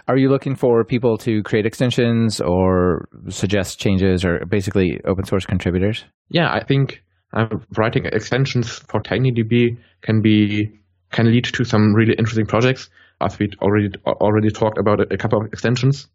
Are 0.09 0.17
you 0.17 0.31
looking 0.31 0.57
for 0.57 0.85
people 0.85 1.17
to 1.19 1.45
create 1.45 1.65
extensions 1.65 2.41
or 2.41 3.09
suggest 3.29 3.79
changes 3.79 4.25
or 4.25 4.45
basically 4.47 5.01
open 5.05 5.25
source 5.27 5.47
contributors? 5.47 6.05
Yeah, 6.29 6.53
I 6.53 6.65
think 6.65 7.05
uh, 7.33 7.49
writing 7.77 8.07
extensions 8.07 8.69
for 8.71 9.01
TinyDB 9.01 9.77
can 10.03 10.23
be 10.23 10.79
can 11.13 11.31
lead 11.31 11.45
to 11.45 11.65
some 11.65 11.95
really 11.95 12.15
interesting 12.15 12.47
projects. 12.47 12.89
As 13.21 13.39
we 13.39 13.51
already 13.63 13.91
already 14.07 14.51
talked 14.51 14.79
about 14.79 15.01
a 15.13 15.17
couple 15.17 15.41
of 15.41 15.53
extensions. 15.53 16.09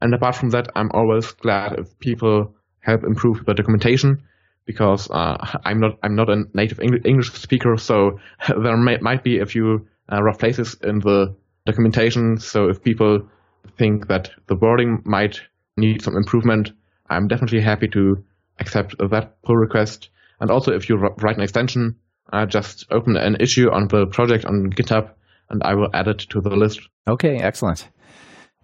And 0.00 0.14
apart 0.14 0.36
from 0.36 0.50
that, 0.50 0.68
I'm 0.74 0.90
always 0.92 1.30
glad 1.32 1.78
if 1.78 1.98
people 1.98 2.54
help 2.80 3.04
improve 3.04 3.44
the 3.44 3.52
documentation 3.52 4.22
because 4.64 5.10
uh, 5.10 5.36
I'm 5.64 5.80
not 5.80 5.98
I'm 6.02 6.14
not 6.14 6.30
a 6.30 6.44
native 6.54 6.80
English 6.80 7.32
speaker, 7.32 7.76
so 7.76 8.18
there 8.48 8.76
may, 8.76 8.98
might 8.98 9.22
be 9.22 9.38
a 9.40 9.46
few 9.46 9.86
uh, 10.10 10.22
rough 10.22 10.38
places 10.38 10.76
in 10.82 11.00
the 11.00 11.34
documentation. 11.66 12.38
So 12.38 12.68
if 12.68 12.82
people 12.82 13.28
think 13.76 14.08
that 14.08 14.30
the 14.46 14.56
wording 14.56 15.02
might 15.04 15.40
need 15.76 16.02
some 16.02 16.16
improvement, 16.16 16.72
I'm 17.08 17.28
definitely 17.28 17.60
happy 17.60 17.88
to 17.88 18.24
accept 18.58 18.96
that 18.98 19.42
pull 19.42 19.56
request 19.56 20.10
and 20.40 20.50
also, 20.50 20.72
if 20.72 20.88
you 20.88 20.96
write 20.96 21.36
an 21.36 21.42
extension, 21.42 21.96
uh, 22.32 22.46
just 22.46 22.86
open 22.90 23.16
an 23.16 23.36
issue 23.40 23.70
on 23.70 23.88
the 23.88 24.06
project 24.06 24.44
on 24.44 24.70
GitHub, 24.70 25.10
and 25.50 25.62
I 25.62 25.74
will 25.74 25.88
add 25.92 26.08
it 26.08 26.18
to 26.30 26.40
the 26.40 26.50
list. 26.50 26.80
Okay, 27.08 27.36
excellent. 27.36 27.88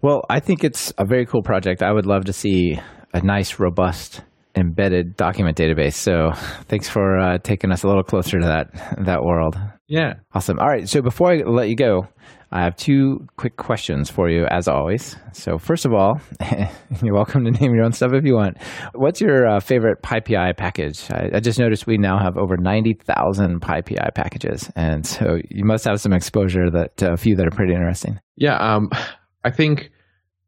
Well, 0.01 0.23
I 0.29 0.39
think 0.39 0.63
it's 0.63 0.93
a 0.97 1.05
very 1.05 1.25
cool 1.25 1.43
project. 1.43 1.81
I 1.81 1.91
would 1.91 2.05
love 2.05 2.25
to 2.25 2.33
see 2.33 2.79
a 3.13 3.21
nice, 3.21 3.59
robust, 3.59 4.21
embedded 4.55 5.15
document 5.15 5.57
database. 5.57 5.93
So, 5.93 6.31
thanks 6.67 6.89
for 6.89 7.19
uh, 7.19 7.37
taking 7.39 7.71
us 7.71 7.83
a 7.83 7.87
little 7.87 8.03
closer 8.03 8.39
to 8.39 8.45
that 8.47 9.05
that 9.05 9.23
world. 9.23 9.55
Yeah, 9.87 10.15
awesome. 10.33 10.59
All 10.59 10.67
right, 10.67 10.87
so 10.87 11.01
before 11.01 11.31
I 11.31 11.37
let 11.45 11.69
you 11.69 11.75
go, 11.75 12.07
I 12.51 12.63
have 12.63 12.77
two 12.77 13.27
quick 13.35 13.57
questions 13.57 14.09
for 14.09 14.29
you, 14.29 14.45
as 14.45 14.67
always. 14.67 15.17
So, 15.33 15.57
first 15.57 15.85
of 15.85 15.93
all, 15.93 16.21
you're 17.03 17.13
welcome 17.13 17.43
to 17.43 17.51
name 17.51 17.75
your 17.75 17.83
own 17.83 17.91
stuff 17.91 18.13
if 18.13 18.23
you 18.23 18.35
want. 18.35 18.57
What's 18.93 19.19
your 19.19 19.47
uh, 19.47 19.59
favorite 19.59 20.01
PyPI 20.01 20.55
package? 20.55 21.11
I, 21.11 21.29
I, 21.33 21.39
just 21.41 21.59
noticed 21.59 21.87
we 21.87 21.97
now 21.97 22.17
have 22.17 22.37
over 22.37 22.55
90,000 22.55 23.59
PyPI 23.61 24.15
packages. 24.15 24.71
And 24.77 25.05
so 25.05 25.39
you 25.49 25.65
must 25.65 25.83
have 25.85 25.99
some 25.99 26.13
exposure 26.13 26.69
that 26.71 27.03
uh, 27.03 27.13
a 27.13 27.17
few 27.17 27.35
that 27.35 27.45
are 27.45 27.51
pretty 27.51 27.73
interesting. 27.73 28.19
Yeah, 28.37 28.55
um, 28.55 28.91
I 29.43 29.51
think 29.51 29.91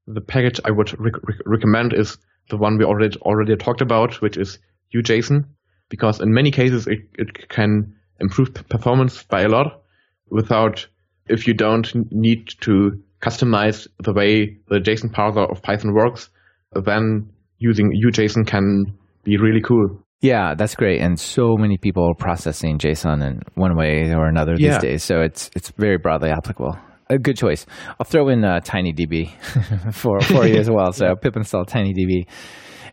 the 0.07 0.21
package 0.21 0.61
I 0.63 0.71
would 0.71 0.97
rec- 0.99 1.21
rec- 1.23 1.45
recommend 1.45 1.93
is 1.93 2.17
the 2.49 2.57
one 2.57 2.77
we 2.77 2.85
already 2.85 3.17
already 3.19 3.55
talked 3.57 3.81
about, 3.81 4.21
which 4.21 4.37
is 4.37 4.57
UJSON, 4.95 5.45
because 5.89 6.21
in 6.21 6.33
many 6.33 6.51
cases 6.51 6.87
it, 6.87 6.99
it 7.17 7.49
can 7.49 7.93
improve 8.21 8.53
performance 8.69 9.23
by 9.23 9.41
a 9.41 9.49
lot 9.49 9.83
without 10.29 10.87
if 11.29 11.47
you 11.47 11.53
don't 11.53 11.91
need 12.11 12.49
to 12.61 12.91
customize 13.21 13.87
the 13.99 14.13
way 14.13 14.57
the 14.69 14.79
JSON 14.79 15.11
parser 15.13 15.49
of 15.49 15.61
Python 15.61 15.93
works, 15.93 16.29
then 16.73 17.29
using 17.57 17.91
UJSON 18.05 18.47
can 18.47 18.85
be 19.23 19.37
really 19.37 19.61
cool. 19.61 20.01
Yeah, 20.21 20.53
that's 20.55 20.75
great. 20.75 21.01
And 21.01 21.19
so 21.19 21.55
many 21.57 21.77
people 21.77 22.03
are 22.03 22.15
processing 22.15 22.77
JSON 22.77 23.25
in 23.25 23.41
one 23.55 23.77
way 23.77 24.13
or 24.13 24.27
another 24.27 24.55
yeah. 24.57 24.73
these 24.73 24.81
days. 24.81 25.03
So 25.03 25.21
it's 25.21 25.49
it's 25.55 25.71
very 25.77 25.97
broadly 25.97 26.29
applicable. 26.29 26.77
A 27.09 27.17
good 27.17 27.37
choice. 27.37 27.65
I'll 27.99 28.05
throw 28.05 28.27
in 28.29 28.43
uh, 28.43 28.59
TinyDB 28.59 29.93
for 29.93 30.19
for 30.21 30.45
you 30.45 30.57
as 30.57 30.69
well. 30.71 30.91
So 30.91 31.15
pip 31.15 31.35
install 31.35 31.65
TinyDB. 31.65 32.27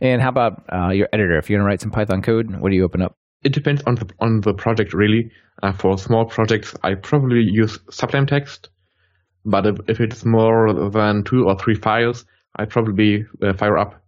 And 0.01 0.23
how 0.23 0.29
about 0.29 0.63
uh, 0.73 0.91
your 0.93 1.09
editor? 1.13 1.39
If 1.39 1.51
you're 1.51 1.59
going 1.59 1.67
to 1.67 1.71
write 1.71 1.81
some 1.81 1.91
Python 1.91 2.23
code, 2.23 2.55
what 2.61 2.71
do 2.71 2.77
you 2.77 2.85
open 2.85 3.03
up? 3.03 3.17
It 3.47 3.53
depends 3.53 3.81
on 3.87 3.95
the 3.95 4.11
on 4.19 4.41
the 4.41 4.53
project 4.55 4.93
really. 4.93 5.31
Uh, 5.63 5.73
for 5.73 5.97
small 5.97 6.25
projects, 6.27 6.75
I 6.83 6.95
probably 6.95 7.41
use 7.41 7.79
Sublime 7.91 8.27
Text, 8.27 8.69
but 9.45 9.67
if, 9.67 9.77
if 9.89 10.01
it's 10.01 10.25
more 10.25 10.91
than 10.91 11.23
two 11.23 11.45
or 11.47 11.57
three 11.57 11.77
files, 11.77 12.27
I 12.57 12.65
probably 12.65 13.25
uh, 13.41 13.53
fire 13.55 13.79
up 13.79 14.03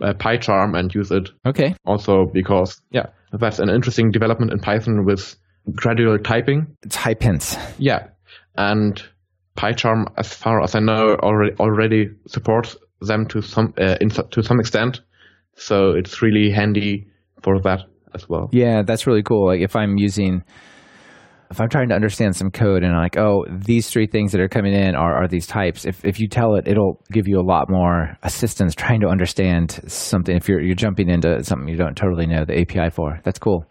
uh, 0.00 0.14
PyCharm 0.14 0.78
and 0.78 0.94
use 0.94 1.10
it. 1.10 1.30
Okay. 1.44 1.74
Also 1.84 2.26
because 2.32 2.80
yeah, 2.92 3.06
that's 3.32 3.58
an 3.58 3.70
interesting 3.70 4.12
development 4.12 4.52
in 4.52 4.60
Python 4.60 5.04
with 5.04 5.34
gradual 5.74 6.16
typing. 6.18 6.68
Type 6.88 7.22
hints. 7.22 7.56
Yeah, 7.78 8.06
and 8.56 9.02
PyCharm, 9.56 10.06
as 10.16 10.32
far 10.32 10.62
as 10.62 10.76
I 10.76 10.80
know, 10.80 11.16
already 11.16 11.56
already 11.58 12.10
supports 12.28 12.76
them 13.00 13.26
to 13.26 13.42
some 13.42 13.74
uh, 13.78 13.96
in, 14.00 14.10
to 14.10 14.42
some 14.44 14.60
extent. 14.60 15.00
So 15.56 15.90
it's 15.90 16.22
really 16.22 16.50
handy 16.50 17.08
for 17.42 17.60
that 17.62 17.80
as 18.16 18.28
well. 18.28 18.48
Yeah, 18.52 18.82
that's 18.82 19.06
really 19.06 19.22
cool. 19.22 19.46
Like 19.46 19.60
if 19.60 19.76
I'm 19.76 19.96
using 19.96 20.42
if 21.50 21.60
I'm 21.60 21.68
trying 21.68 21.88
to 21.90 21.94
understand 21.94 22.34
some 22.34 22.50
code 22.50 22.82
and 22.82 22.92
I'm 22.92 23.00
like, 23.00 23.16
oh, 23.16 23.44
these 23.48 23.88
three 23.88 24.06
things 24.06 24.32
that 24.32 24.40
are 24.40 24.48
coming 24.48 24.74
in 24.74 24.96
are, 24.96 25.22
are 25.22 25.28
these 25.28 25.46
types, 25.46 25.84
if, 25.84 26.04
if 26.04 26.18
you 26.18 26.28
tell 26.28 26.56
it, 26.56 26.66
it'll 26.66 27.00
give 27.12 27.28
you 27.28 27.38
a 27.38 27.46
lot 27.46 27.70
more 27.70 28.16
assistance 28.22 28.74
trying 28.74 29.00
to 29.00 29.08
understand 29.08 29.80
something 29.86 30.36
if 30.36 30.48
you're, 30.48 30.60
you're 30.60 30.74
jumping 30.74 31.08
into 31.08 31.42
something 31.44 31.68
you 31.68 31.76
don't 31.76 31.96
totally 31.96 32.26
know 32.26 32.44
the 32.44 32.60
API 32.60 32.90
for. 32.90 33.20
That's 33.22 33.38
cool. 33.38 33.64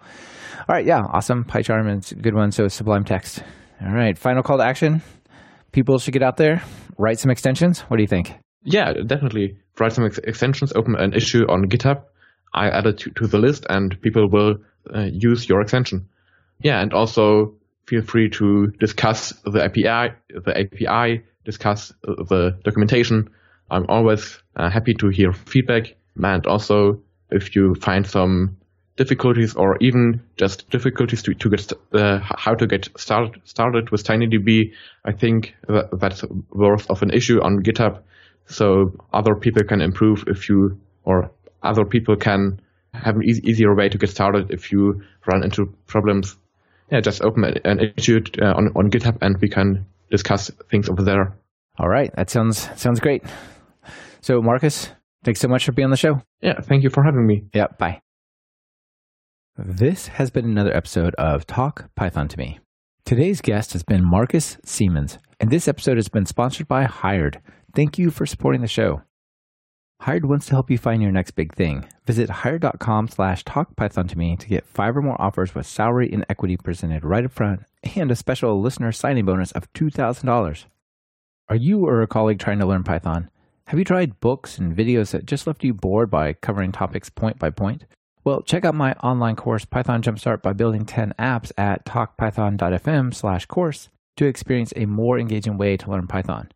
All 0.67 0.75
right, 0.75 0.85
yeah, 0.85 1.01
awesome. 1.11 1.43
PyCharm 1.43 1.99
is 1.99 2.11
a 2.11 2.15
good 2.15 2.33
one. 2.33 2.51
So 2.51 2.67
Sublime 2.67 3.03
Text. 3.03 3.43
All 3.81 3.93
right, 3.93 4.17
final 4.17 4.41
call 4.41 4.57
to 4.57 4.63
action. 4.63 5.01
People 5.73 5.99
should 5.99 6.13
get 6.13 6.23
out 6.23 6.37
there, 6.37 6.63
write 6.97 7.19
some 7.19 7.29
extensions. 7.29 7.81
What 7.81 7.97
do 7.97 8.03
you 8.03 8.07
think? 8.07 8.33
Yeah, 8.63 8.93
definitely. 9.05 9.57
Write 9.77 9.91
some 9.91 10.05
ex- 10.05 10.17
extensions, 10.19 10.71
open 10.73 10.95
an 10.95 11.13
issue 11.13 11.45
on 11.49 11.65
GitHub 11.65 12.03
I 12.55 12.69
added 12.69 12.97
to, 12.99 13.11
to 13.11 13.27
the 13.27 13.37
list 13.37 13.67
and 13.69 14.01
people 14.01 14.27
will 14.29 14.57
uh, 14.93 15.09
use 15.11 15.47
your 15.47 15.61
extension. 15.61 16.07
Yeah, 16.61 16.81
and 16.81 16.93
also 16.93 17.53
feel 17.85 18.01
free 18.01 18.29
to 18.29 18.67
discuss 18.79 19.33
the 19.43 19.63
API, 19.63 20.15
the 20.29 20.57
API, 20.57 21.23
discuss 21.43 21.93
the 22.01 22.57
documentation. 22.63 23.29
I'm 23.69 23.85
always 23.89 24.39
uh, 24.55 24.69
happy 24.69 24.93
to 24.95 25.09
hear 25.09 25.33
feedback. 25.33 25.95
And 26.15 26.47
also, 26.47 27.01
if 27.29 27.55
you 27.55 27.75
find 27.75 28.07
some 28.07 28.57
difficulties 28.95 29.55
or 29.55 29.77
even 29.81 30.21
just 30.37 30.69
difficulties 30.69 31.21
to, 31.23 31.33
to 31.33 31.49
get 31.49 31.71
uh, 31.91 32.19
how 32.21 32.55
to 32.55 32.65
get 32.65 32.87
started 32.97 33.41
started 33.43 33.89
with 33.89 34.05
TinyDB, 34.05 34.71
I 35.03 35.11
think 35.11 35.53
that, 35.67 35.89
that's 35.99 36.23
worth 36.51 36.89
of 36.89 37.01
an 37.01 37.11
issue 37.11 37.41
on 37.41 37.63
GitHub, 37.63 37.99
so 38.45 38.93
other 39.11 39.35
people 39.35 39.63
can 39.63 39.81
improve 39.81 40.23
if 40.27 40.47
you 40.47 40.79
or 41.03 41.31
other 41.65 41.85
people 41.85 42.15
can 42.15 42.59
have 42.93 43.15
an 43.15 43.23
easier 43.23 43.75
way 43.75 43.89
to 43.89 43.97
get 43.97 44.09
started 44.09 44.51
if 44.51 44.71
you 44.71 45.01
run 45.27 45.43
into 45.43 45.65
problems. 45.87 46.37
yeah, 46.91 47.01
just 47.01 47.21
open 47.21 47.43
an 47.43 47.79
issue 47.97 48.21
uh, 48.41 48.53
on 48.53 48.69
on 48.75 48.89
GitHub 48.89 49.17
and 49.21 49.37
we 49.41 49.49
can 49.49 49.85
discuss 50.11 50.51
things 50.69 50.89
over 50.89 51.03
there. 51.03 51.35
All 51.77 51.89
right, 51.89 52.11
that 52.15 52.29
sounds 52.29 52.69
sounds 52.79 52.99
great. 52.99 53.23
So, 54.21 54.41
Markus, 54.41 54.91
thanks 55.23 55.39
so 55.39 55.47
much 55.47 55.65
for 55.65 55.71
being 55.71 55.85
on 55.85 55.91
the 55.91 55.97
show. 55.97 56.21
Yeah, 56.41 56.61
thank 56.61 56.83
you 56.83 56.89
for 56.89 57.03
having 57.03 57.27
me. 57.27 57.43
Yeah, 57.53 57.67
bye. 57.77 58.01
This 59.57 60.07
has 60.07 60.31
been 60.31 60.45
another 60.45 60.75
episode 60.75 61.15
of 61.15 61.45
Talk 61.47 61.89
Python 61.95 62.27
to 62.29 62.37
Me. 62.37 62.59
Today's 63.05 63.39
guest 63.41 63.73
has 63.73 63.83
been 63.83 64.03
Markus 64.03 64.57
Siemens, 64.65 65.19
and 65.39 65.49
this 65.49 65.67
episode 65.67 65.97
has 65.97 66.09
been 66.09 66.25
sponsored 66.25 66.67
by 66.67 66.83
Hired. 66.83 67.39
Thank 67.73 67.97
you 67.97 68.09
for 68.09 68.25
supporting 68.25 68.61
the 68.61 68.67
show. 68.67 69.01
Hired 70.01 70.25
wants 70.25 70.45
to 70.47 70.51
help 70.51 70.69
you 70.69 70.77
find 70.77 71.01
your 71.01 71.11
next 71.11 71.31
big 71.31 71.55
thing. 71.55 71.85
Visit 72.05 72.29
hired.com 72.29 73.07
slash 73.07 73.43
talkpython 73.43 74.09
to 74.09 74.17
me 74.17 74.35
to 74.35 74.47
get 74.47 74.67
five 74.67 74.95
or 74.95 75.01
more 75.01 75.19
offers 75.19 75.55
with 75.55 75.65
salary 75.65 76.11
and 76.11 76.25
equity 76.29 76.57
presented 76.57 77.03
right 77.03 77.25
up 77.25 77.31
front 77.31 77.63
and 77.95 78.11
a 78.11 78.15
special 78.15 78.61
listener 78.61 78.91
signing 78.91 79.25
bonus 79.25 79.51
of 79.53 79.71
$2,000. 79.73 80.65
Are 81.47 81.55
you 81.55 81.85
or 81.85 82.01
a 82.01 82.07
colleague 82.07 82.39
trying 82.39 82.59
to 82.59 82.65
learn 82.65 82.83
Python? 82.83 83.29
Have 83.67 83.79
you 83.79 83.85
tried 83.85 84.19
books 84.19 84.59
and 84.59 84.75
videos 84.75 85.11
that 85.11 85.25
just 85.25 85.47
left 85.47 85.63
you 85.63 85.73
bored 85.73 86.11
by 86.11 86.33
covering 86.33 86.71
topics 86.71 87.09
point 87.09 87.39
by 87.39 87.49
point? 87.49 87.85
Well, 88.23 88.41
check 88.41 88.65
out 88.65 88.75
my 88.75 88.93
online 88.95 89.35
course, 89.35 89.65
Python 89.65 90.01
Jumpstart 90.01 90.41
by 90.41 90.53
Building 90.53 90.85
10 90.85 91.13
Apps 91.17 91.51
at 91.57 91.85
talkpython.fm 91.85 93.13
slash 93.13 93.45
course 93.45 93.89
to 94.17 94.25
experience 94.25 94.73
a 94.75 94.85
more 94.85 95.19
engaging 95.19 95.57
way 95.57 95.77
to 95.77 95.91
learn 95.91 96.07
Python. 96.07 96.49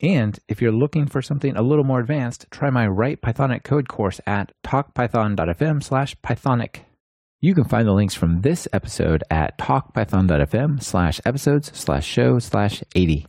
And 0.00 0.38
if 0.48 0.60
you're 0.60 0.72
looking 0.72 1.06
for 1.06 1.22
something 1.22 1.56
a 1.56 1.62
little 1.62 1.84
more 1.84 2.00
advanced, 2.00 2.46
try 2.50 2.70
my 2.70 2.86
Write 2.86 3.22
Pythonic 3.22 3.62
Code 3.62 3.88
course 3.88 4.20
at 4.26 4.52
talkpython.fm 4.64 5.82
slash 5.82 6.16
Pythonic. 6.16 6.80
You 7.40 7.54
can 7.54 7.64
find 7.64 7.86
the 7.86 7.92
links 7.92 8.14
from 8.14 8.40
this 8.40 8.66
episode 8.72 9.22
at 9.30 9.58
talkpython.fm 9.58 10.82
slash 10.82 11.20
episodes 11.24 11.70
slash 11.74 12.06
show 12.06 12.38
slash 12.38 12.82
80. 12.94 13.26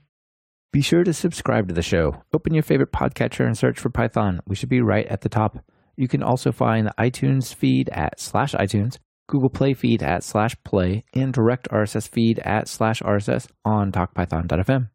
Be 0.72 0.82
sure 0.82 1.04
to 1.04 1.14
subscribe 1.14 1.68
to 1.68 1.74
the 1.74 1.82
show. 1.82 2.24
Open 2.34 2.54
your 2.54 2.64
favorite 2.64 2.92
podcatcher 2.92 3.46
and 3.46 3.58
search 3.58 3.80
for 3.80 3.90
Python. 3.90 4.40
We 4.48 4.56
should 4.56 4.70
be 4.70 4.82
right 4.82 5.06
at 5.08 5.22
the 5.22 5.30
top. 5.30 5.60
You 5.96 6.08
can 6.08 6.24
also 6.24 6.52
find 6.52 6.88
the 6.88 6.94
iTunes 6.98 7.54
feed 7.54 7.90
at 7.90 8.20
slash 8.20 8.54
iTunes, 8.54 8.98
Google 9.28 9.50
Play 9.50 9.74
feed 9.74 10.04
at 10.04 10.24
slash 10.24 10.56
play, 10.64 11.04
and 11.14 11.34
direct 11.34 11.70
RSS 11.70 12.10
feed 12.10 12.40
at 12.40 12.68
slash 12.68 13.02
RSS 13.02 13.48
on 13.64 13.92
talkpython.fm. 13.92 14.90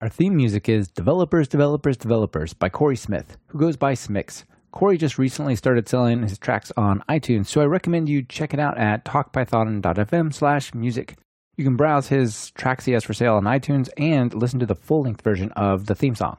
Our 0.00 0.08
theme 0.08 0.36
music 0.36 0.68
is 0.68 0.88
Developers, 0.88 1.48
Developers, 1.48 1.96
Developers 1.96 2.52
by 2.52 2.68
Corey 2.68 2.96
Smith, 2.96 3.36
who 3.46 3.58
goes 3.58 3.76
by 3.76 3.94
Smix. 3.94 4.44
Corey 4.72 4.98
just 4.98 5.18
recently 5.18 5.54
started 5.54 5.88
selling 5.88 6.22
his 6.22 6.36
tracks 6.36 6.72
on 6.76 7.02
iTunes, 7.08 7.46
so 7.46 7.60
I 7.60 7.66
recommend 7.66 8.08
you 8.08 8.22
check 8.22 8.52
it 8.52 8.60
out 8.60 8.76
at 8.76 9.04
talkpython.fm 9.04 10.34
slash 10.34 10.74
music. 10.74 11.16
You 11.56 11.64
can 11.64 11.76
browse 11.76 12.08
his 12.08 12.50
tracks 12.50 12.84
he 12.84 12.92
has 12.92 13.04
for 13.04 13.14
sale 13.14 13.34
on 13.34 13.44
iTunes 13.44 13.88
and 13.96 14.34
listen 14.34 14.58
to 14.58 14.66
the 14.66 14.74
full-length 14.74 15.22
version 15.22 15.52
of 15.52 15.86
the 15.86 15.94
theme 15.94 16.16
song. 16.16 16.38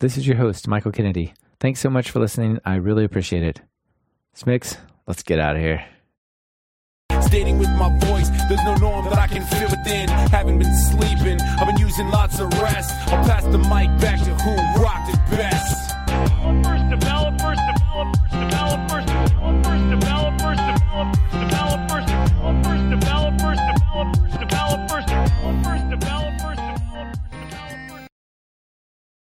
This 0.00 0.18
is 0.18 0.26
your 0.26 0.36
host, 0.36 0.66
Michael 0.66 0.92
Kennedy. 0.92 1.34
Thanks 1.60 1.80
so 1.80 1.88
much 1.88 2.10
for 2.10 2.18
listening. 2.18 2.58
I 2.64 2.74
really 2.74 3.04
appreciate 3.04 3.44
it. 3.44 3.62
Smix, 4.36 4.76
let's 5.06 5.22
get 5.22 5.38
out 5.38 5.54
of 5.54 5.62
here 5.62 5.86
Stating 7.26 7.58
with 7.58 7.70
my 7.70 7.90
voice, 8.06 8.30
there's 8.48 8.62
no 8.64 8.76
norm 8.76 9.04
that 9.06 9.18
I 9.18 9.26
can 9.26 9.42
fit 9.42 9.70
within. 9.70 10.08
Haven't 10.08 10.58
been 10.58 10.74
sleeping, 10.74 11.40
I've 11.40 11.66
been 11.66 11.78
using 11.78 12.08
lots 12.10 12.38
of 12.38 12.52
rest. 12.60 12.92
I'll 13.08 13.24
pass 13.24 13.42
the 13.44 13.58
mic 13.58 13.90
back 14.00 14.18
to 14.20 14.34
who 14.34 14.82
rocked 14.82 15.10
it 15.10 15.20
best. 15.30 15.90
First 16.64 16.92
of 16.92 17.05